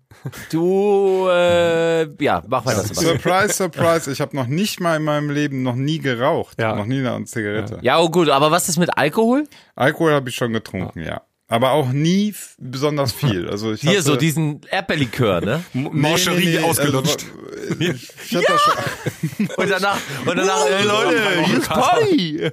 [0.50, 2.82] Du, äh, ja, mach weiter.
[2.82, 3.18] Sebastian.
[3.18, 4.12] Surprise, surprise.
[4.12, 6.58] Ich habe noch nicht mal in meinem Leben noch nie geraucht.
[6.60, 6.74] Ja.
[6.76, 7.78] Noch nie eine Zigarette.
[7.82, 9.44] Ja, oh gut, aber was ist mit Alkohol?
[9.74, 11.22] Alkohol habe ich schon getrunken, ja.
[11.48, 13.46] Aber auch nie besonders viel.
[13.50, 15.62] Also ich Hier, hatte, so diesen Erdbeerlikör, ne?
[15.74, 17.26] Morcherie ausgelutscht.
[17.68, 22.50] Also, ich ich hab das schon, Und danach, und danach, ey Leute, hier ist Party.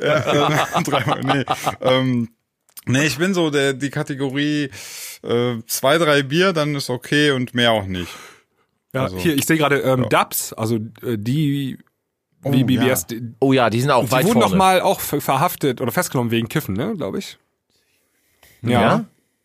[0.00, 1.44] ja, dreimal, nee.
[1.80, 2.28] Ähm,
[2.86, 4.70] nee, ich bin so der, die Kategorie
[5.22, 8.10] äh, zwei, drei Bier, dann ist okay und mehr auch nicht.
[8.92, 11.78] Ja, Also, hier, ich sehe gerade ähm, Dubs, also äh, die
[12.44, 14.50] wie BBS, die, Oh ja, die sind auch die weit wurden vorne.
[14.52, 17.36] doch mal auch ver- verhaftet oder festgenommen wegen Kiffen, ne, glaube ich.
[18.62, 18.70] Ja?
[18.70, 19.04] Ja,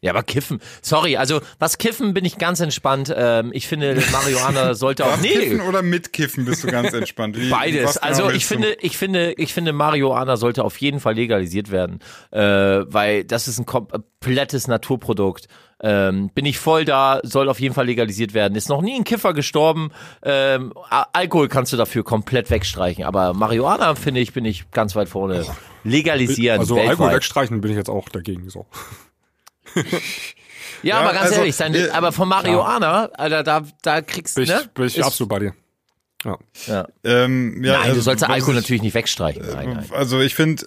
[0.09, 0.59] aber Kiffen.
[0.81, 3.13] Sorry, also was Kiffen bin ich ganz entspannt.
[3.15, 5.17] Ähm, ich finde, Marihuana sollte auch.
[5.21, 7.39] Nee, Kiffen oder mitkiffen bist du ganz entspannt.
[7.39, 7.97] Wie, Beides.
[7.97, 8.53] Also ich willst du?
[8.55, 11.99] finde, ich finde, ich finde, Marihuana sollte auf jeden Fall legalisiert werden,
[12.31, 15.47] äh, weil das ist ein komplettes Naturprodukt.
[15.81, 18.55] Ähm, bin ich voll da, soll auf jeden Fall legalisiert werden.
[18.55, 19.91] Ist noch nie ein Kiffer gestorben.
[20.23, 25.09] Ähm, Alkohol kannst du dafür komplett wegstreichen, aber Marihuana finde ich, bin ich ganz weit
[25.09, 25.45] vorne.
[25.83, 26.59] Legalisieren.
[26.59, 26.91] Also weltweit.
[26.91, 28.65] Alkohol wegstreichen bin ich jetzt auch dagegen so.
[30.83, 34.41] Ja, aber ganz also, ehrlich, sein, äh, aber von Marihuana, Alter, da, da kriegst du,
[34.41, 34.69] ne?
[34.73, 35.53] bin ich Ist- absolut bei dir.
[36.25, 36.37] Ja.
[36.67, 36.87] Ja.
[37.05, 39.45] Ähm, ja, Nein, du also, sollst was Alkohol ich- natürlich nicht wegstreichen.
[39.45, 39.85] Nein, nein.
[39.91, 40.65] Also ich finde,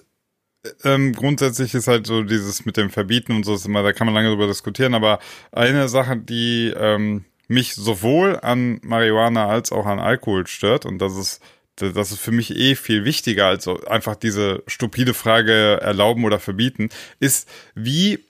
[0.83, 4.05] ähm, grundsätzlich ist halt so dieses mit dem Verbieten und so ist immer, da kann
[4.07, 5.19] man lange drüber diskutieren, aber
[5.51, 11.15] eine Sache, die ähm, mich sowohl an Marihuana als auch an Alkohol stört und das
[11.15, 11.41] ist
[11.79, 16.39] das ist für mich eh viel wichtiger als so einfach diese stupide Frage erlauben oder
[16.39, 16.89] verbieten,
[17.19, 18.25] ist wie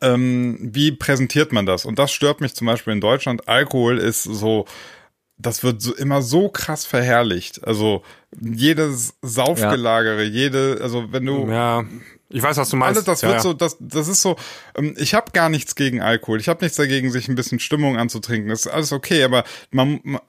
[0.00, 1.84] ähm, wie präsentiert man das?
[1.84, 3.48] Und das stört mich zum Beispiel in Deutschland.
[3.48, 4.66] Alkohol ist so,
[5.38, 7.64] das wird so immer so krass verherrlicht.
[7.66, 8.02] Also
[8.40, 11.84] jedes Saufgelagere, jede, also wenn du Ja,
[12.30, 12.96] ich weiß, was du meinst.
[12.98, 13.42] alles, das ja, wird ja.
[13.42, 14.36] so, das, das ist so,
[14.74, 16.38] ähm, ich habe gar nichts gegen Alkohol.
[16.40, 18.50] Ich habe nichts dagegen, sich ein bisschen Stimmung anzutrinken.
[18.50, 20.20] Das ist alles okay, aber man, man,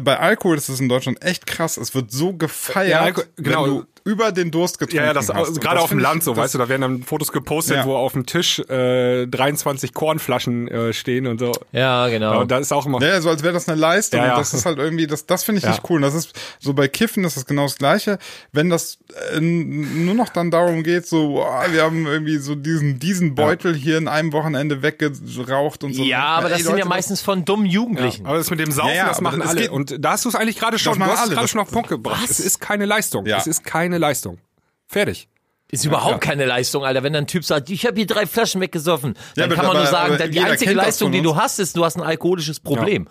[0.00, 1.76] bei Alkohol ist es in Deutschland echt krass.
[1.76, 3.82] Es wird so gefeiert, Ja, Alko- genau.
[4.04, 5.60] Über den Durst getrunken Ja, ja, das, hast.
[5.60, 7.84] Gerade das auf dem Land so, weißt du, da werden dann Fotos gepostet, Ja.
[7.84, 11.52] wo auf dem Tisch äh, 23 Kornflaschen äh, stehen und so.
[11.72, 12.32] Ja, genau.
[12.34, 13.00] Ja, und da ist auch immer.
[13.02, 14.20] Ja, so als wäre das eine Leistung.
[14.20, 14.36] Ja, ja.
[14.36, 15.70] Das ist halt irgendwie, das, das finde ich Ja.
[15.70, 15.96] nicht cool.
[15.96, 18.18] Und das ist so bei Kiffen ist das genau das Gleiche.
[18.52, 18.98] Wenn das
[19.34, 23.74] äh, nur noch dann darum geht, so, boah, wir haben irgendwie so diesen, diesen Beutel
[23.74, 26.02] hier in einem Wochenende weggeraucht und so.
[26.02, 28.26] ja, aber das Ey, sind ja Leute, meistens von dummen Jugendlichen.
[28.26, 29.60] Aber das mit dem Saufen, Ja, ja, das machen alle.
[29.60, 31.70] geht- und da hast du es eigentlich gerade schon, du hast gerade Das- schon auf
[31.70, 32.28] Punkt gebracht.
[32.28, 33.26] Es ist keine Leistung.
[33.26, 33.38] Ja.
[33.38, 34.38] Es ist keine Leistung.
[34.86, 35.28] Fertig.
[35.70, 37.02] Ist überhaupt keine Leistung, Alter.
[37.02, 39.72] Wenn dann ein Typ sagt, ich habe hier drei Flaschen weggesoffen, dann aber- kann man
[39.76, 42.02] nur aber- sagen, aber dann die einzige Leistung, die du hast, ist, du hast ein
[42.02, 43.08] alkoholisches Problem.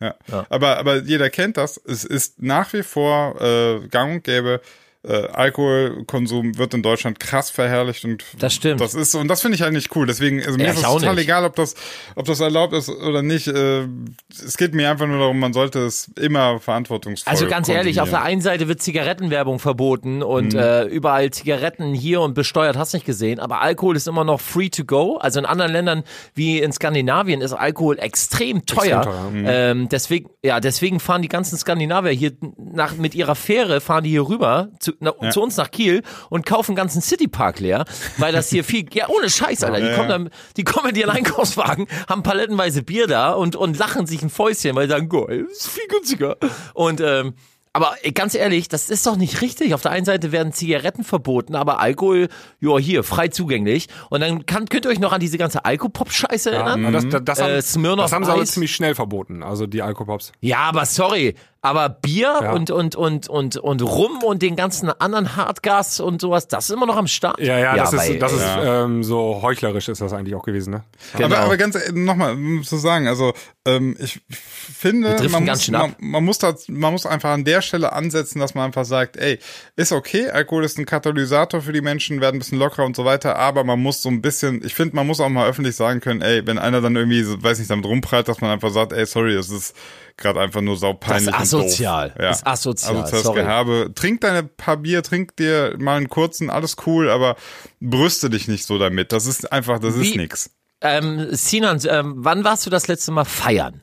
[0.00, 0.14] Ja.
[0.48, 1.76] Aber, aber jeder kennt das.
[1.84, 4.60] Es ist nach wie vor äh, gang und gäbe.
[5.02, 8.80] Äh, Alkoholkonsum wird in Deutschland krass verherrlicht und Das stimmt.
[8.80, 10.06] Das ist so und das finde ich halt nicht cool.
[10.06, 11.24] Deswegen also mir Ja, ist es total nicht.
[11.24, 11.74] egal, ob das
[12.16, 13.48] ob das erlaubt ist oder nicht.
[13.48, 13.86] Äh,
[14.30, 17.30] es geht mir einfach nur darum, man sollte es immer verantwortungsvoll.
[17.30, 20.22] Also ganz ehrlich, auf der einen Seite wird Zigarettenwerbung verboten Mhm.
[20.22, 24.40] und äh, überall Zigaretten hier und besteuert, hast nicht gesehen, aber Alkohol ist immer noch
[24.40, 25.16] free to go.
[25.16, 29.02] Also in anderen Ländern wie in Skandinavien ist Alkohol extrem teuer.
[29.02, 29.44] teuer, mhm.
[29.48, 34.10] Ähm, deswegen, ja, deswegen fahren die ganzen Skandinavier hier nach, mit ihrer Fähre fahren die
[34.10, 37.84] hier rüber zu, na, zu uns nach Kiel und kaufen ganzen Citypark leer,
[38.18, 39.80] weil das hier viel, ja ohne Scheiß, Alter.
[39.80, 40.18] Die Ja, kommen ja.
[40.18, 44.30] dann, die kommen mit ihren Einkaufswagen, haben palettenweise Bier da und und lachen sich ein
[44.30, 46.36] Fäustchen, weil sie sagen, geil, ist viel günstiger.
[46.74, 47.34] Und ähm,
[47.72, 49.74] aber ganz ehrlich, das ist doch nicht richtig.
[49.74, 52.26] Auf der einen Seite werden Zigaretten verboten, aber Alkohol,
[52.60, 53.86] ja hier, frei zugänglich.
[54.08, 56.82] Und dann kann, könnt ihr euch noch an diese ganze Alkopop-Scheiße erinnern?
[56.82, 59.82] Ja, das, das, das, Äh, haben, das haben sie aber ziemlich schnell verboten, also die
[59.82, 60.32] Alkopops.
[60.40, 62.52] Ja, aber sorry, aber Bier Ja.
[62.52, 66.70] und, und, und, und, und Rum und den ganzen anderen Hartgas und sowas, das ist
[66.70, 67.38] immer noch am Start.
[67.38, 70.70] Ja, ja, das weil, ist, das ist ähm, so heuchlerisch ist das eigentlich auch gewesen,
[70.70, 70.84] ne?
[71.16, 71.36] genau.
[71.36, 73.34] Aber, aber ganz nochmal, um zu sagen, also
[73.66, 77.60] ähm, ich finde, man ganz muss, man, man, muss da, man muss einfach an der
[77.60, 79.38] Stelle ansetzen, dass man einfach sagt, ey,
[79.76, 83.04] ist okay, Alkohol ist ein Katalysator für die Menschen, werden ein bisschen lockerer und so
[83.04, 86.00] weiter, aber man muss so ein bisschen, ich finde, man muss auch mal öffentlich sagen
[86.00, 88.92] können, ey, wenn einer dann irgendwie, so, weiß nicht, damit rumprallt, dass man einfach sagt,
[88.94, 89.74] ey, sorry, das ist
[90.20, 92.14] gerade einfach nur saupeinlich Das ist asozial.
[92.16, 92.28] Ja.
[92.28, 93.40] Das ist asozial, Asoziales sorry.
[93.42, 93.90] Gehabe.
[93.94, 97.34] Trink deine paar Bier, trink dir mal einen kurzen, alles cool, aber
[97.80, 99.10] brüste dich nicht so damit.
[99.12, 100.50] Das ist einfach, das ist Wie- nix.
[100.82, 103.80] ähm, Sinan, ähm, wann warst du das letzte Mal feiern?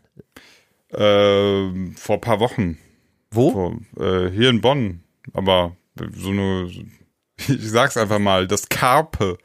[0.93, 2.77] Ähm, vor ein paar Wochen.
[3.31, 3.51] Wo?
[3.51, 5.03] Vor, äh, hier in Bonn.
[5.33, 5.75] Aber
[6.13, 6.69] so eine,
[7.37, 9.37] ich sag's einfach mal, das Karpe.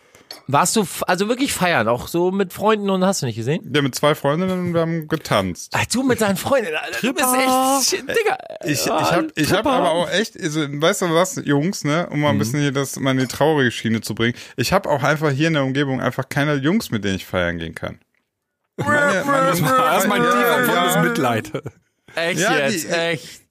[0.48, 3.70] Warst du also wirklich feiern, auch so mit Freunden und hast du nicht gesehen?
[3.74, 5.72] Ja, mit zwei Freundinnen und wir haben getanzt.
[5.74, 8.38] Ach, du mit deinen Freunden, Alter, du bist echt, Digga.
[8.64, 12.20] Ich, ich hab, ich hab aber auch echt, also, weißt du was, Jungs, ne, um
[12.20, 14.34] mal ein bisschen hier das mal in die traurige Schiene zu bringen.
[14.56, 17.58] Ich habe auch einfach hier in der Umgebung einfach keine Jungs, mit denen ich feiern
[17.58, 17.98] gehen kann.
[18.76, 21.02] Meine, meine, Das ist mein tief empfundenes ja.
[21.02, 21.52] Mitleid.
[22.14, 23.42] Echt Ja, jetzt, die- echt.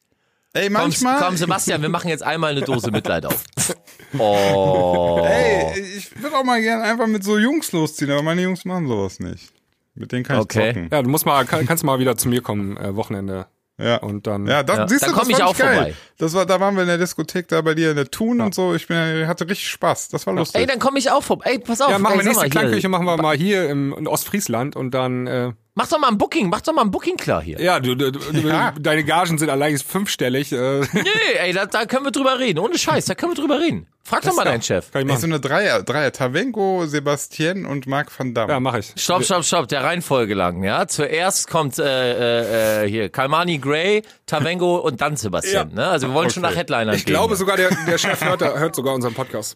[0.54, 1.18] Ey, Komm, manchmal.
[1.20, 3.44] komm, Sebastian, wir machen jetzt einmal eine Dose Mitleid auf.
[4.18, 5.20] Oh.
[5.24, 8.88] Ey, ich würde auch mal gerne einfach mit so Jungs losziehen, aber meine Jungs machen
[8.88, 9.52] sowas nicht.
[9.96, 10.74] Mit denen kann ich Okay.
[10.74, 10.90] zocken.
[10.92, 13.48] Ja, du musst mal, kann, kannst mal wieder zu mir kommen, äh, Wochenende.
[13.78, 13.98] Ja.
[13.98, 14.46] Und dann.
[14.48, 15.76] Ja, das, Ja, siehst dann du, komm das ich auch geil.
[15.76, 15.94] vorbei.
[16.20, 18.54] Das war, da waren wir in der Diskothek da bei dir in der Thun und
[18.54, 18.76] so.
[18.76, 20.10] Ich bin, hatte richtig Spaß.
[20.10, 20.62] Das war lustig.
[20.62, 21.52] Ey, dann komme ich auch vorbei.
[21.52, 21.90] Ey, pass auf.
[21.90, 22.50] Ja, machen ey, wir nächste.
[22.50, 26.18] Klangküche, machen wir mal hier im, in Ostfriesland und dann, äh, Mach doch mal ein
[26.18, 27.62] Booking, mach doch mal ein Booking klar hier.
[27.62, 28.74] ja, du, du, du, Ja.
[28.78, 30.52] deine Gagen sind allein fünfstellig.
[30.52, 31.02] Äh, Nee,
[31.40, 32.60] ey, da, da können wir drüber reden.
[32.60, 33.88] Ohne Scheiß, da können wir drüber reden.
[34.04, 34.92] Frag doch mal deinen Chef.
[34.92, 36.12] kann ich Ey, so eine Dreier, Dreier.
[36.12, 38.52] Tavenko, Sebastian und Marc van Damme.
[38.52, 38.92] Ja, mach ich.
[38.98, 40.88] Stopp, stopp, stopp, der Reihenfolge lang, ja.
[40.88, 45.70] Zuerst kommt äh, äh, äh, hier Kalmani Gray, Tavengo und dann Sebastian.
[45.70, 45.76] Ja.
[45.76, 45.88] Ne?
[45.88, 47.14] Also wir wollen schon nach Headlinern Ich gehen.
[47.14, 49.56] glaube sogar, der, der Chef hört, hört sogar unseren Podcast.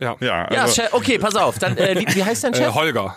[0.00, 0.16] Ja.
[0.20, 1.58] Ja, Ja, also, Chef, okay, pass auf.
[1.58, 2.74] Dann, äh, wie heißt dein Äh, Chef?
[2.74, 3.16] Holger.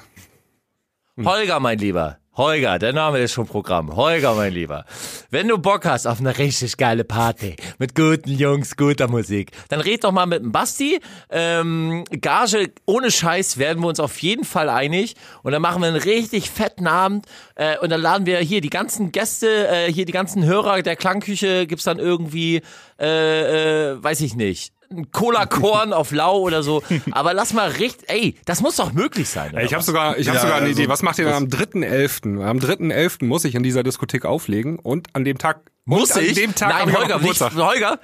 [1.26, 2.18] Holger, mein Lieber.
[2.38, 3.94] Holger, der Name ist schon Programm.
[3.96, 4.86] Holger, mein Lieber.
[5.32, 9.82] Wenn du Bock hast auf eine richtig geile Party mit guten Jungs, guter Musik, dann
[9.82, 11.02] red doch mal mit dem Basti.
[11.30, 15.16] Ähm, Gage, ohne Scheiß, werden wir uns auf jeden Fall einig.
[15.44, 17.26] Und dann machen wir einen richtig fetten Abend.
[17.56, 20.96] Äh, und dann laden wir hier die ganzen Gäste, äh, hier die ganzen Hörer der
[20.96, 22.62] Klangküche, gibt's dann irgendwie,
[22.98, 24.72] äh, äh, weiß ich nicht.
[24.92, 26.84] Ein Cola-Korn auf Lau oder so.
[27.12, 29.52] Aber lass mal richtig, ey, das muss doch möglich sein.
[29.54, 30.90] Oder Ich habe sogar, ich hab Ja, sogar eine also, Idee.
[30.90, 32.44] Was macht ihr dann am 3.11.?
[32.44, 33.26] Am 3.11.
[33.26, 36.34] muss ich in dieser Diskothek auflegen und an dem Tag Muss und an ich?
[36.34, 37.42] dem Tag Nein, ich Holger, nicht.
[37.42, 38.00] Holger,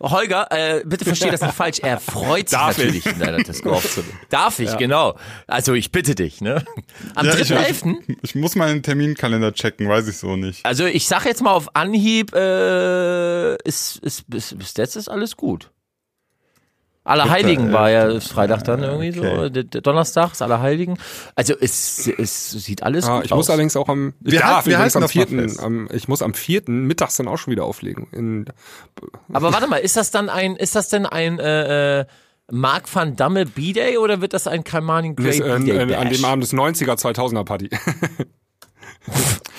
[0.00, 1.80] Holger, äh, bitte versteh das nicht falsch.
[1.80, 2.84] Er freut sich Darf ich?
[2.84, 4.16] natürlich, in deiner Disco aufzunehmen.
[4.30, 5.16] Darf ich, genau.
[5.48, 6.64] Also ich bitte dich, ne?
[7.16, 7.96] Am ja, ich, 3.11.
[8.06, 10.64] ich, ich muss mal den Terminkalender checken, weiß ich so nicht.
[10.64, 15.36] Also ich sag jetzt mal auf Anhieb, äh, ist, ist, bis, bis jetzt ist alles
[15.36, 15.70] gut.
[17.08, 19.50] Allerheiligen war ja ist Freitag dann irgendwie so, okay.
[19.50, 20.98] der, der Donnerstag ist Allerheiligen.
[21.34, 23.36] Also es, es sieht alles Ah, gut ich aus.
[23.38, 26.22] muss allerdings auch am, ich Wir darf halten- wir halten am vierten, am, ich muss
[26.22, 28.06] am vierten mittags dann auch schon wieder auflegen.
[28.12, 28.46] In,
[29.32, 32.04] Aber warte mal, ist das dann ein, ist das denn ein äh, äh,
[32.50, 36.24] Mark van Damme B-Day oder wird das ein Kalmani Grey äh, B-Day äh, an dem
[36.24, 37.68] Abend des 90er 2000er Party.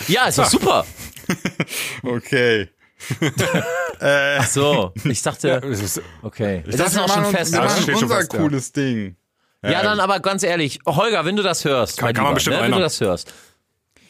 [0.07, 0.85] Ja, ist doch super.
[2.03, 2.69] Okay.
[3.99, 6.63] Ach so, ich dachte, ist- okay.
[6.67, 7.51] Ich das ist dachte, auch wir schon machen, fest.
[7.53, 8.39] Wir Ja, das machen unser fest, ja.
[8.39, 9.15] cooles Ding.
[9.63, 12.63] Ja, dann aber ganz ehrlich, Holger, wenn du das hörst, Kann- kann man bestimmt ne,
[12.63, 13.33] wenn du das hörst,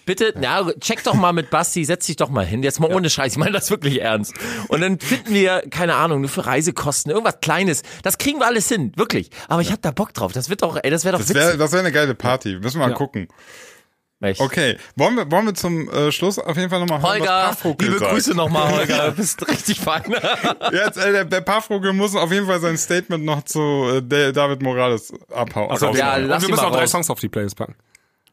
[0.06, 3.10] bitte, na, check doch mal mit Basti, setz dich doch mal hin, jetzt mal ohne
[3.10, 4.34] Scheiß, ich meine das wirklich ernst.
[4.68, 8.68] Und dann finden wir, keine Ahnung, nur für Reisekosten, irgendwas Kleines, das kriegen wir alles
[8.70, 9.32] hin, wirklich.
[9.48, 11.42] Aber ich hab da Bock drauf, das wird doch, ey, das wäre doch Das witzig.
[11.44, 12.58] wäre das wär eine geile Party.
[12.60, 13.28] Müssen wir mal gucken.
[14.22, 14.42] Echt.
[14.42, 17.64] Okay, wollen wir, wollen wir zum äh, Schluss auf jeden Fall nochmal hören, Holger, was
[17.64, 18.12] liebe sagt.
[18.12, 20.04] Grüße nochmal, Holger, du bist richtig fein.
[20.74, 23.60] Jetzt, äh, der, der Pafrokel muss auf jeden Fall sein Statement noch zu
[23.96, 25.72] äh, der David Morales abhauen.
[25.72, 26.88] Also, ja, und lass wir ihn müssen mal auch drei.
[26.88, 27.76] Songs auf die Playlist packen.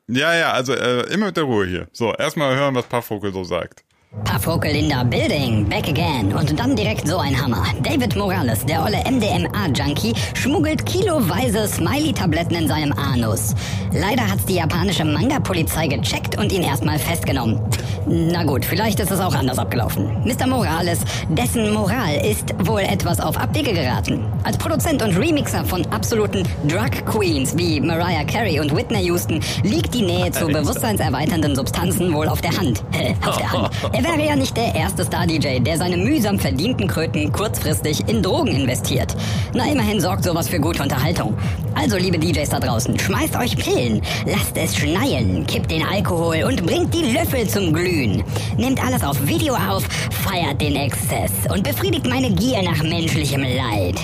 [0.08, 1.86] ja, ja, also äh, immer mit der Ruhe hier.
[1.92, 3.84] So, erstmal hören, was Pafrokel so sagt.
[4.24, 6.32] Pafrokel in der Building, back again.
[6.32, 7.64] Und dann direkt so ein Hammer.
[7.82, 13.54] David Morales, der olle MDMA-Junkie, schmuggelt kiloweise Smiley-Tabletten in seinem Anus.
[13.92, 17.60] Leider hat's die japanische Manga-Polizei gecheckt und ihn erstmal festgenommen.
[18.06, 20.06] Na gut, vielleicht ist es auch anders abgelaufen.
[20.24, 20.46] Mr.
[20.46, 24.24] Morales, dessen Moral ist wohl etwas auf Abwege geraten.
[24.44, 29.92] Als Produzent und Remixer von absoluten Drug Queens wie Mariah Carey und Whitney Houston liegt
[29.94, 32.84] die Nähe zu bewusstseinserweiternden Substanzen wohl auf der Hand.
[33.26, 33.70] Auf der Hand.
[33.96, 38.48] Er wäre ja nicht der erste Star-DJ, der seine mühsam verdienten Kröten kurzfristig in Drogen
[38.48, 39.16] investiert.
[39.54, 41.34] Na, immerhin sorgt sowas für gute Unterhaltung.
[41.74, 46.66] Also, liebe DJs da draußen, schmeißt euch Pillen, lasst es schneien, kippt den Alkohol und
[46.66, 48.22] bringt die Löffel zum Glühen.
[48.58, 53.96] Nehmt alles auf Video auf, feiert den Exzess und befriedigt meine Gier nach menschlichem Leid.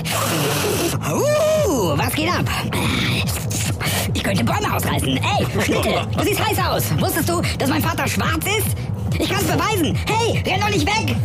[1.07, 2.47] Uh, was geht ab?
[4.15, 5.19] Ich könnte Bäume ausreißen.
[5.19, 6.85] Ey, Schnitte, du siehst heiß aus.
[6.99, 8.75] Wusstest du, dass mein Vater schwarz ist?
[9.19, 9.99] Ich kann's beweisen.
[10.07, 11.17] Hey, renn doch nicht weg.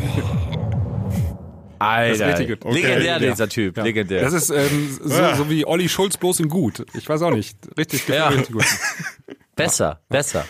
[1.79, 2.33] Alter.
[2.33, 3.19] Okay, legendär ja.
[3.19, 4.21] dieser Typ, legendär.
[4.23, 6.85] Das ist ähm, so, so wie Olli Schulz bloß in gut.
[6.93, 7.57] Ich weiß auch nicht.
[7.77, 8.29] Richtig, Ja.
[8.29, 8.65] richtig gut.
[9.55, 10.45] besser, besser.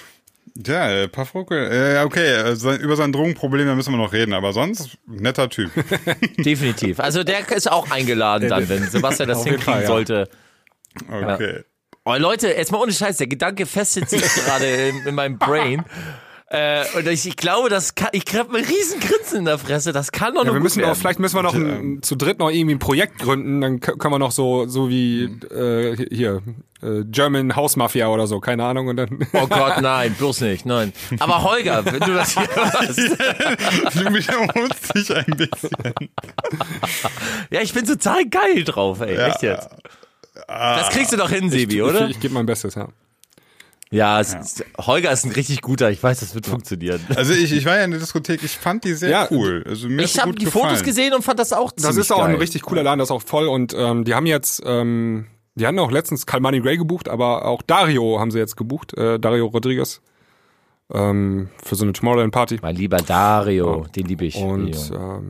[0.65, 4.53] Ja, äh, Pafrokel, äh, okay, äh, über sein Drogenproblem, da müssen wir noch reden, aber
[4.53, 5.69] sonst netter Typ.
[6.37, 6.99] Definitiv.
[6.99, 9.87] Also der ist auch eingeladen dann, wenn Sebastian das hinkriegen Fall, ja.
[9.87, 10.29] sollte.
[11.11, 11.63] Okay.
[12.05, 15.83] Oh Leute, jetzt mal ohne Scheiß, der Gedanke festigt sich gerade in, in meinem Brain.
[16.49, 19.91] Äh, und ich, ich glaube, das kann, ich habe einen riesen Grinsen in der Fresse,
[19.91, 20.91] das kann doch Ja, wir gut müssen werden.
[20.91, 23.97] auch, vielleicht müssen wir noch ein, zu dritt noch irgendwie ein Projekt gründen, dann kö-
[23.97, 26.41] können wir noch so, so wie äh, hier,
[26.81, 29.27] äh, German House Mafia oder so, keine Ahnung, und dann.
[29.33, 30.93] Oh Gott, nein, bloß nicht, nein.
[31.19, 32.97] Aber Holger, wenn du das hier hörst,
[33.95, 35.69] Du wiederholst dich ein bisschen.
[37.49, 39.67] ja, ich bin total geil drauf, ey, echt jetzt.
[40.47, 42.05] Das kriegst du doch hin, Sebi, oder?
[42.05, 42.87] Ich, ich gebe mein Bestes, ja.
[43.89, 45.89] Ja, es Ist, Holger ist ein richtig guter.
[45.91, 46.99] Ich weiß, das wird funktionieren.
[47.15, 49.63] Also ich, ich war ja in der Diskothek, ich fand die sehr Ja, cool.
[49.65, 50.65] Also mir Ich habe die gefallen.
[50.69, 52.31] Fotos gesehen und fand das auch Das ziemlich ist auch geil.
[52.33, 55.65] ein richtig cooler Laden, das ist auch voll und ähm, die haben jetzt, ähm, die
[55.65, 59.45] hatten auch letztens Kalmani Ray gebucht, aber auch Dario haben sie jetzt gebucht, äh, Dario
[59.47, 60.01] Rodriguez,
[60.93, 62.59] ähm, für so eine Tomorrowland Party.
[62.61, 64.35] Mein lieber Dario, den liebe ich.
[64.35, 65.21] Und ähm, ja,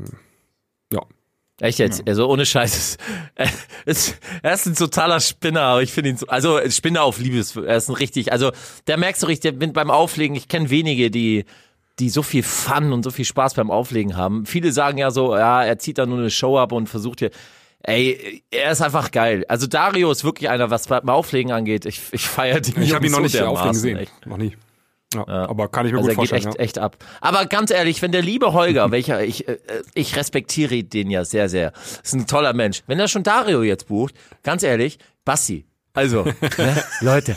[1.59, 2.07] Echt jetzt?
[2.07, 2.97] Also ohne Scheiß.
[3.35, 7.55] Er, ist, ein totaler Spinner, aber ich finde ihn so, also Spinner auf Liebes.
[7.55, 8.51] Er ist ein richtig, also
[8.87, 11.45] der merkst du richtig, der- beim Auflegen, ich kenne wenige, die
[11.99, 14.45] die so viel Fun und so viel Spaß beim Auflegen haben.
[14.45, 17.31] Viele sagen ja so, ja, er zieht da nur eine Show ab und versucht hier.
[17.81, 19.45] Ey, er ist einfach geil.
[19.47, 21.85] Also Dario ist wirklich einer, was beim Auflegen angeht.
[21.85, 24.25] Ich, ich feiere die ich habe ihn noch so nicht auflegen gesehen, echt.
[24.25, 24.55] noch nie.
[25.13, 26.47] Ja, Aber kann ich mir Also gut er geht vorstellen.
[26.49, 26.63] echt, ja.
[26.63, 26.97] echt ab.
[27.21, 29.57] Aber ganz ehrlich, wenn der liebe Holger, welcher ich, äh,
[29.93, 31.71] ich respektiere den ja sehr, sehr,
[32.03, 32.83] ist ein toller Mensch.
[32.87, 35.65] Wenn er schon Dario jetzt bucht, ganz ehrlich, Bassi.
[35.93, 36.23] Also,
[36.57, 37.35] ne, Leute,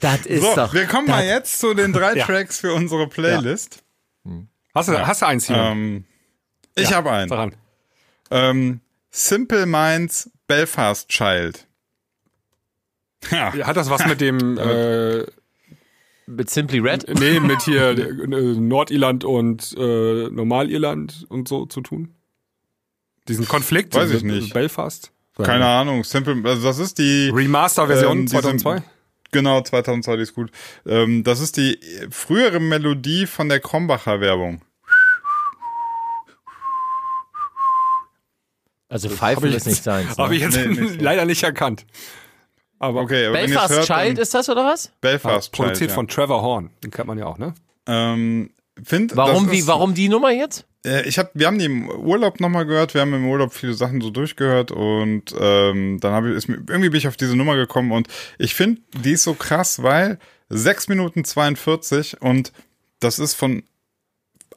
[0.00, 0.74] das, ist So, doch.
[0.74, 2.24] wir kommen mal jetzt zu den drei Ja.
[2.26, 3.82] Tracks für unsere Playlist.
[4.74, 5.56] Hast du, hast du eins hier?
[5.56, 6.04] Ähm,
[6.76, 7.54] ich habe einen.
[8.30, 8.80] Ähm,
[9.10, 11.66] Simple Minds Belfast Child.
[13.30, 15.24] Ja, Hat das was mit dem, äh,
[16.26, 17.06] Mit Simply Red?
[17.18, 22.14] nee, mit hier äh, Nordirland und äh, Normalirland und so zu tun?
[23.28, 23.94] Diesen Konflikt?
[23.94, 24.52] Weiß ich nicht.
[24.54, 25.10] Belfast?
[25.36, 26.04] keine Ahnung.
[26.04, 28.82] Simple, also das ist die Remaster-Version Ähm, die sind- 2002?
[29.32, 30.50] Genau, 2002 die ist gut.
[30.86, 31.78] Ähm, das ist die
[32.10, 34.62] frühere Melodie von der Krombacher Werbung.
[38.88, 40.16] Also Pfeifen ist nicht seins.
[40.18, 40.36] Habe Ne?
[40.36, 41.84] ich jetzt Nee, nicht leider nicht erkannt.
[42.84, 44.90] Aber Okay, aber Belfast hört, Child ist das oder was?
[45.00, 45.52] Belfast Child.
[45.52, 45.94] produziert ja.
[45.94, 46.70] von Trevor Horn.
[46.82, 47.54] Den kennt man ja auch, ne?
[47.86, 48.50] Ähm,
[48.82, 50.64] find, Warum, ist- warum die Nummer jetzt?
[50.86, 53.74] Äh, ich hab, wir haben die im Urlaub nochmal gehört, wir haben im Urlaub viele
[53.74, 57.36] Sachen so durchgehört und ähm, dann habe ich ist mir, irgendwie bin ich auf diese
[57.36, 58.08] Nummer gekommen und
[58.38, 60.18] ich finde, die ist so krass, weil
[60.50, 62.52] 6 Minuten 42 und
[63.00, 63.62] das ist von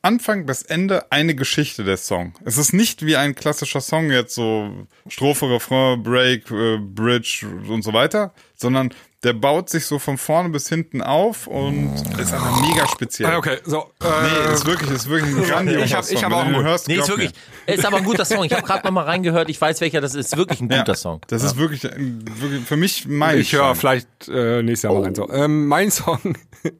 [0.01, 2.33] Anfang bis Ende eine Geschichte der Song.
[2.45, 4.69] Es ist nicht wie ein klassischer Song jetzt so
[5.07, 8.93] Strophe, Refrain, Break, äh, Bridge und so weiter, sondern
[9.23, 13.27] der baut sich so von vorne bis hinten auf und ist einfach mega speziell.
[13.29, 13.79] Ah, okay, so.
[14.03, 16.23] Äh, Nee, ist wirklich, ist wirklich ein grandioser Ich hab- ich Song.
[16.23, 17.31] hab Wenn auch du hörst, Nee, ist wirklich,
[17.65, 17.73] mir.
[17.73, 18.43] ist aber ein guter Song.
[18.43, 20.27] Ich habe gerade nochmal reingehört, ich weiß welcher das ist.
[20.27, 21.21] Ist wirklich ein guter Ja, Song.
[21.27, 25.15] Das ist wirklich, wirklich für mich mein ich höre vielleicht äh, nächstes Jahr mal rein.
[25.15, 25.29] So.
[25.31, 26.19] Ähm, mein Song,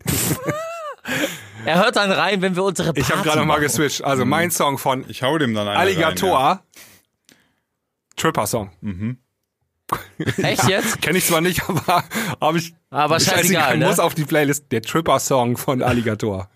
[1.68, 4.02] Er hört dann rein, wenn wir unsere Party ich habe gerade noch mal geswitcht.
[4.04, 6.38] Also mein Song von Ich hau dem dann Alligator.
[6.40, 6.60] Rein,
[8.16, 8.72] Tripper-Song.
[10.38, 11.02] Echt jetzt?
[11.02, 12.04] Kenne ich zwar nicht, aber
[12.42, 12.74] habe ich.
[12.90, 13.86] Aber scheißegal, ne?
[13.88, 14.72] Muss auf die Playlist.
[14.72, 16.50] Der Tripper-Song von Alligator.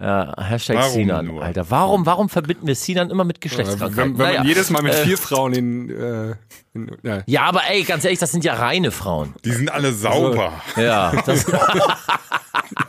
[0.00, 1.42] Ja, Hashtag Warum Sinan, nur?
[1.42, 1.70] Alter.
[1.70, 3.96] Warum, warum verbinden wir Sinan immer mit Wenn, Geschlechtskrankheiten?
[4.18, 4.44] wenn man Naja.
[4.44, 6.34] jedes Mal mit Äh, vier Frauen in, äh,
[6.74, 7.22] in ja.
[7.26, 9.30] Ja, aber ey, ganz ehrlich, das sind ja reine Frauen.
[9.34, 9.40] Ja.
[9.44, 10.52] Die sind alle sauber.
[10.76, 11.12] Ja.
[11.26, 11.46] Das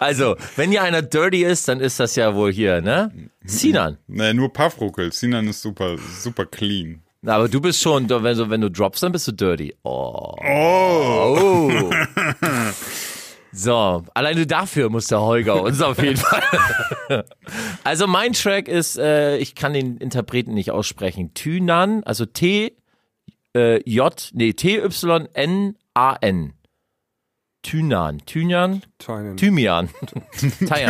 [0.00, 3.12] also, wenn hier einer dirty ist, dann ist das ja wohl hier, ne?
[3.44, 3.98] Sinan.
[4.06, 5.12] Nee, nur Puffruckel.
[5.12, 7.02] Sinan ist super, super clean.
[7.26, 9.74] Aber du bist schon, wenn du, wenn du droppst, dann bist du dirty.
[9.82, 10.34] Oh.
[10.40, 11.70] Oh.
[11.70, 11.90] Oh.
[13.50, 17.24] So, alleine dafür muss der Holger uns auf jeden Fall.
[17.82, 21.32] Also mein Track ist, äh, ich kann den Interpreten nicht aussprechen.
[21.34, 22.76] Tynan, also T
[23.56, 26.52] äh, J, nee, T Y N A N.
[27.62, 28.82] Tynan, Tynan.
[28.98, 29.36] Thymian.
[29.36, 29.88] Thymian.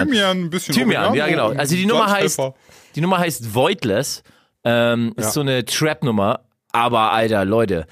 [0.06, 1.48] Thymian, ein bisschen Thymian, ja genau.
[1.50, 2.40] Also die Nummer heißt,
[2.94, 4.22] die Nummer heißt Voidless.
[4.64, 5.30] Ähm, ist Ja.
[5.30, 6.40] so eine Trap-Nummer.
[6.72, 7.86] Aber Alter, Leute,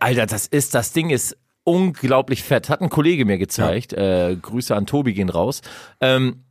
[0.00, 2.68] Alter, das ist, das Ding ist unglaublich fett.
[2.68, 3.92] Hat ein Kollege mir gezeigt.
[3.94, 5.62] Äh, Grüße an Tobi gehen raus.
[6.00, 6.44] Ähm,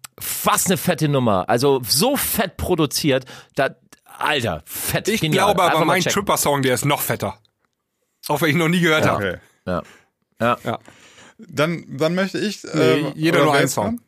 [0.43, 1.47] was eine fette Nummer.
[1.49, 3.25] Also so fett produziert.
[3.55, 3.75] Da,
[4.17, 5.07] Alter, fett.
[5.07, 5.53] Ich genial.
[5.53, 6.01] glaube aber, mein.
[6.01, 7.37] Tripper-Song, der ist noch fetter.
[8.27, 9.39] Auch wenn ich ihn noch nie gehört habe.
[9.65, 9.81] Okay.
[10.39, 10.57] Ja.
[10.63, 10.79] Ja.
[11.49, 12.63] Dann, dann möchte ich.
[12.63, 13.99] Nee, äh, jeder nur einen Song.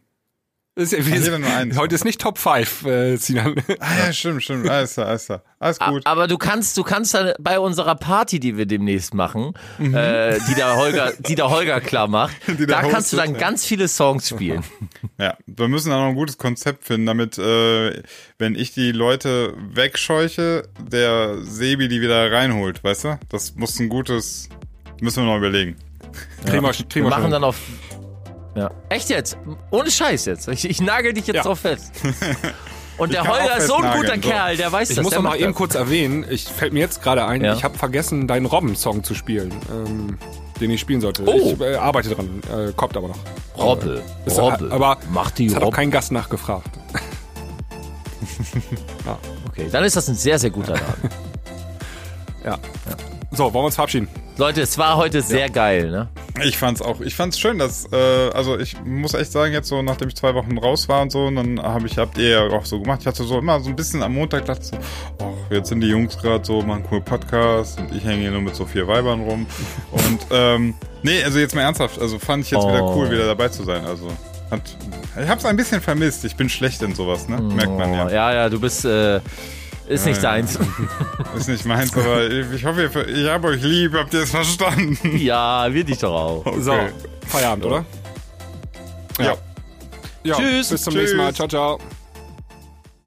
[0.78, 3.56] Ist, ja- ist, jeder nur einen heute ist nicht Top 5, äh, Sinan.
[3.80, 4.68] Ah ja, stimmt, stimmt.
[4.70, 5.42] Alles klar, alles klar.
[5.58, 6.02] Alles A- gut.
[6.06, 10.54] Aber du kannst, du kannst dann bei unserer Party, die wir demnächst machen, äh, die
[10.54, 12.36] der Holger, die der Holger klar macht,
[12.68, 13.40] da kannst du dann ja.
[13.40, 14.64] ganz viele Songs spielen.
[15.18, 18.04] Ja, wir müssen da noch ein gutes Konzept finden, damit, äh,
[18.38, 23.20] wenn ich die Leute wegscheuche, der Sebi die wieder reinholt, weißt du?
[23.30, 24.50] Das muss ein gutes,
[25.00, 25.78] müssen wir noch überlegen.
[26.46, 27.32] Kriegen wir, Wir kriegen wir machen schon.
[27.32, 27.58] dann auf.
[28.56, 28.72] Ja.
[28.90, 29.38] Echt jetzt?
[29.72, 30.48] Ohne Scheiß jetzt.
[30.48, 31.44] Ich, ich nagel dich jetzt Ja.
[31.44, 31.92] drauf fest.
[32.98, 34.22] Und der kann auch Holger ist so ein guter so.
[34.22, 35.04] Kerl, der weiß Ich das.
[35.04, 35.58] muss der noch mal macht eben das.
[35.58, 37.54] kurz erwähnen, ich fällt mir jetzt gerade ein, Ja.
[37.54, 40.18] ich habe vergessen, deinen Robben-Song zu spielen, ähm,
[40.62, 41.24] den ich spielen sollte.
[41.26, 41.52] Oh.
[41.54, 43.18] Ich äh, arbeite dran, äh, kommt aber noch.
[43.58, 44.02] Robbe.
[44.26, 44.70] Ist, Robbe.
[44.72, 46.70] aber Mach die hat auch kein Gast nachgefragt.
[49.50, 51.10] Okay, dann ist das ein sehr, sehr guter Laden.
[52.44, 52.58] Ja.
[53.36, 54.08] So, wollen wir uns verabschieden?
[54.38, 56.08] Leute, es war heute sehr geil, ne?
[56.44, 59.82] Ich fand's auch, ich fand's schön, dass, äh, also ich muss echt sagen, jetzt so,
[59.82, 62.48] nachdem ich zwei Wochen raus war und so, und dann habe ich, habt ihr ja
[62.50, 64.78] auch so gemacht, ich hatte so immer so ein bisschen am Montag gedacht so,
[65.20, 68.42] oh, jetzt sind die Jungs gerade so, machen cool Podcast und ich hänge hier nur
[68.42, 69.46] mit so vier Weibern rum.
[69.92, 72.96] und ähm, nee, also jetzt mal ernsthaft, also fand ich jetzt wieder Oh.
[72.96, 73.86] cool, wieder dabei zu sein.
[73.86, 74.12] Also
[74.52, 74.62] hat,
[75.22, 77.42] ich hab's ein bisschen vermisst, ich bin schlecht in sowas, ne?
[77.42, 78.06] Merkt man ja.
[78.06, 79.20] Oh, ja, ja, du bist, äh,
[79.88, 80.42] ist nicht Ja, ja.
[80.42, 80.58] deins.
[81.38, 84.98] Ist nicht meins, aber ich hoffe, ihr- ich hab euch lieb, habt ihr es verstanden?
[85.18, 86.46] ja, wir dich doch auch.
[86.60, 86.90] So, Okay.
[87.28, 87.86] Feierabend, oder?
[89.20, 89.36] Ja.
[90.24, 90.36] Ja.
[90.38, 90.70] Tschüss.
[90.70, 91.02] Bis zum Tschüss.
[91.02, 91.34] nächsten Mal.
[91.34, 91.80] Ciao, ciao.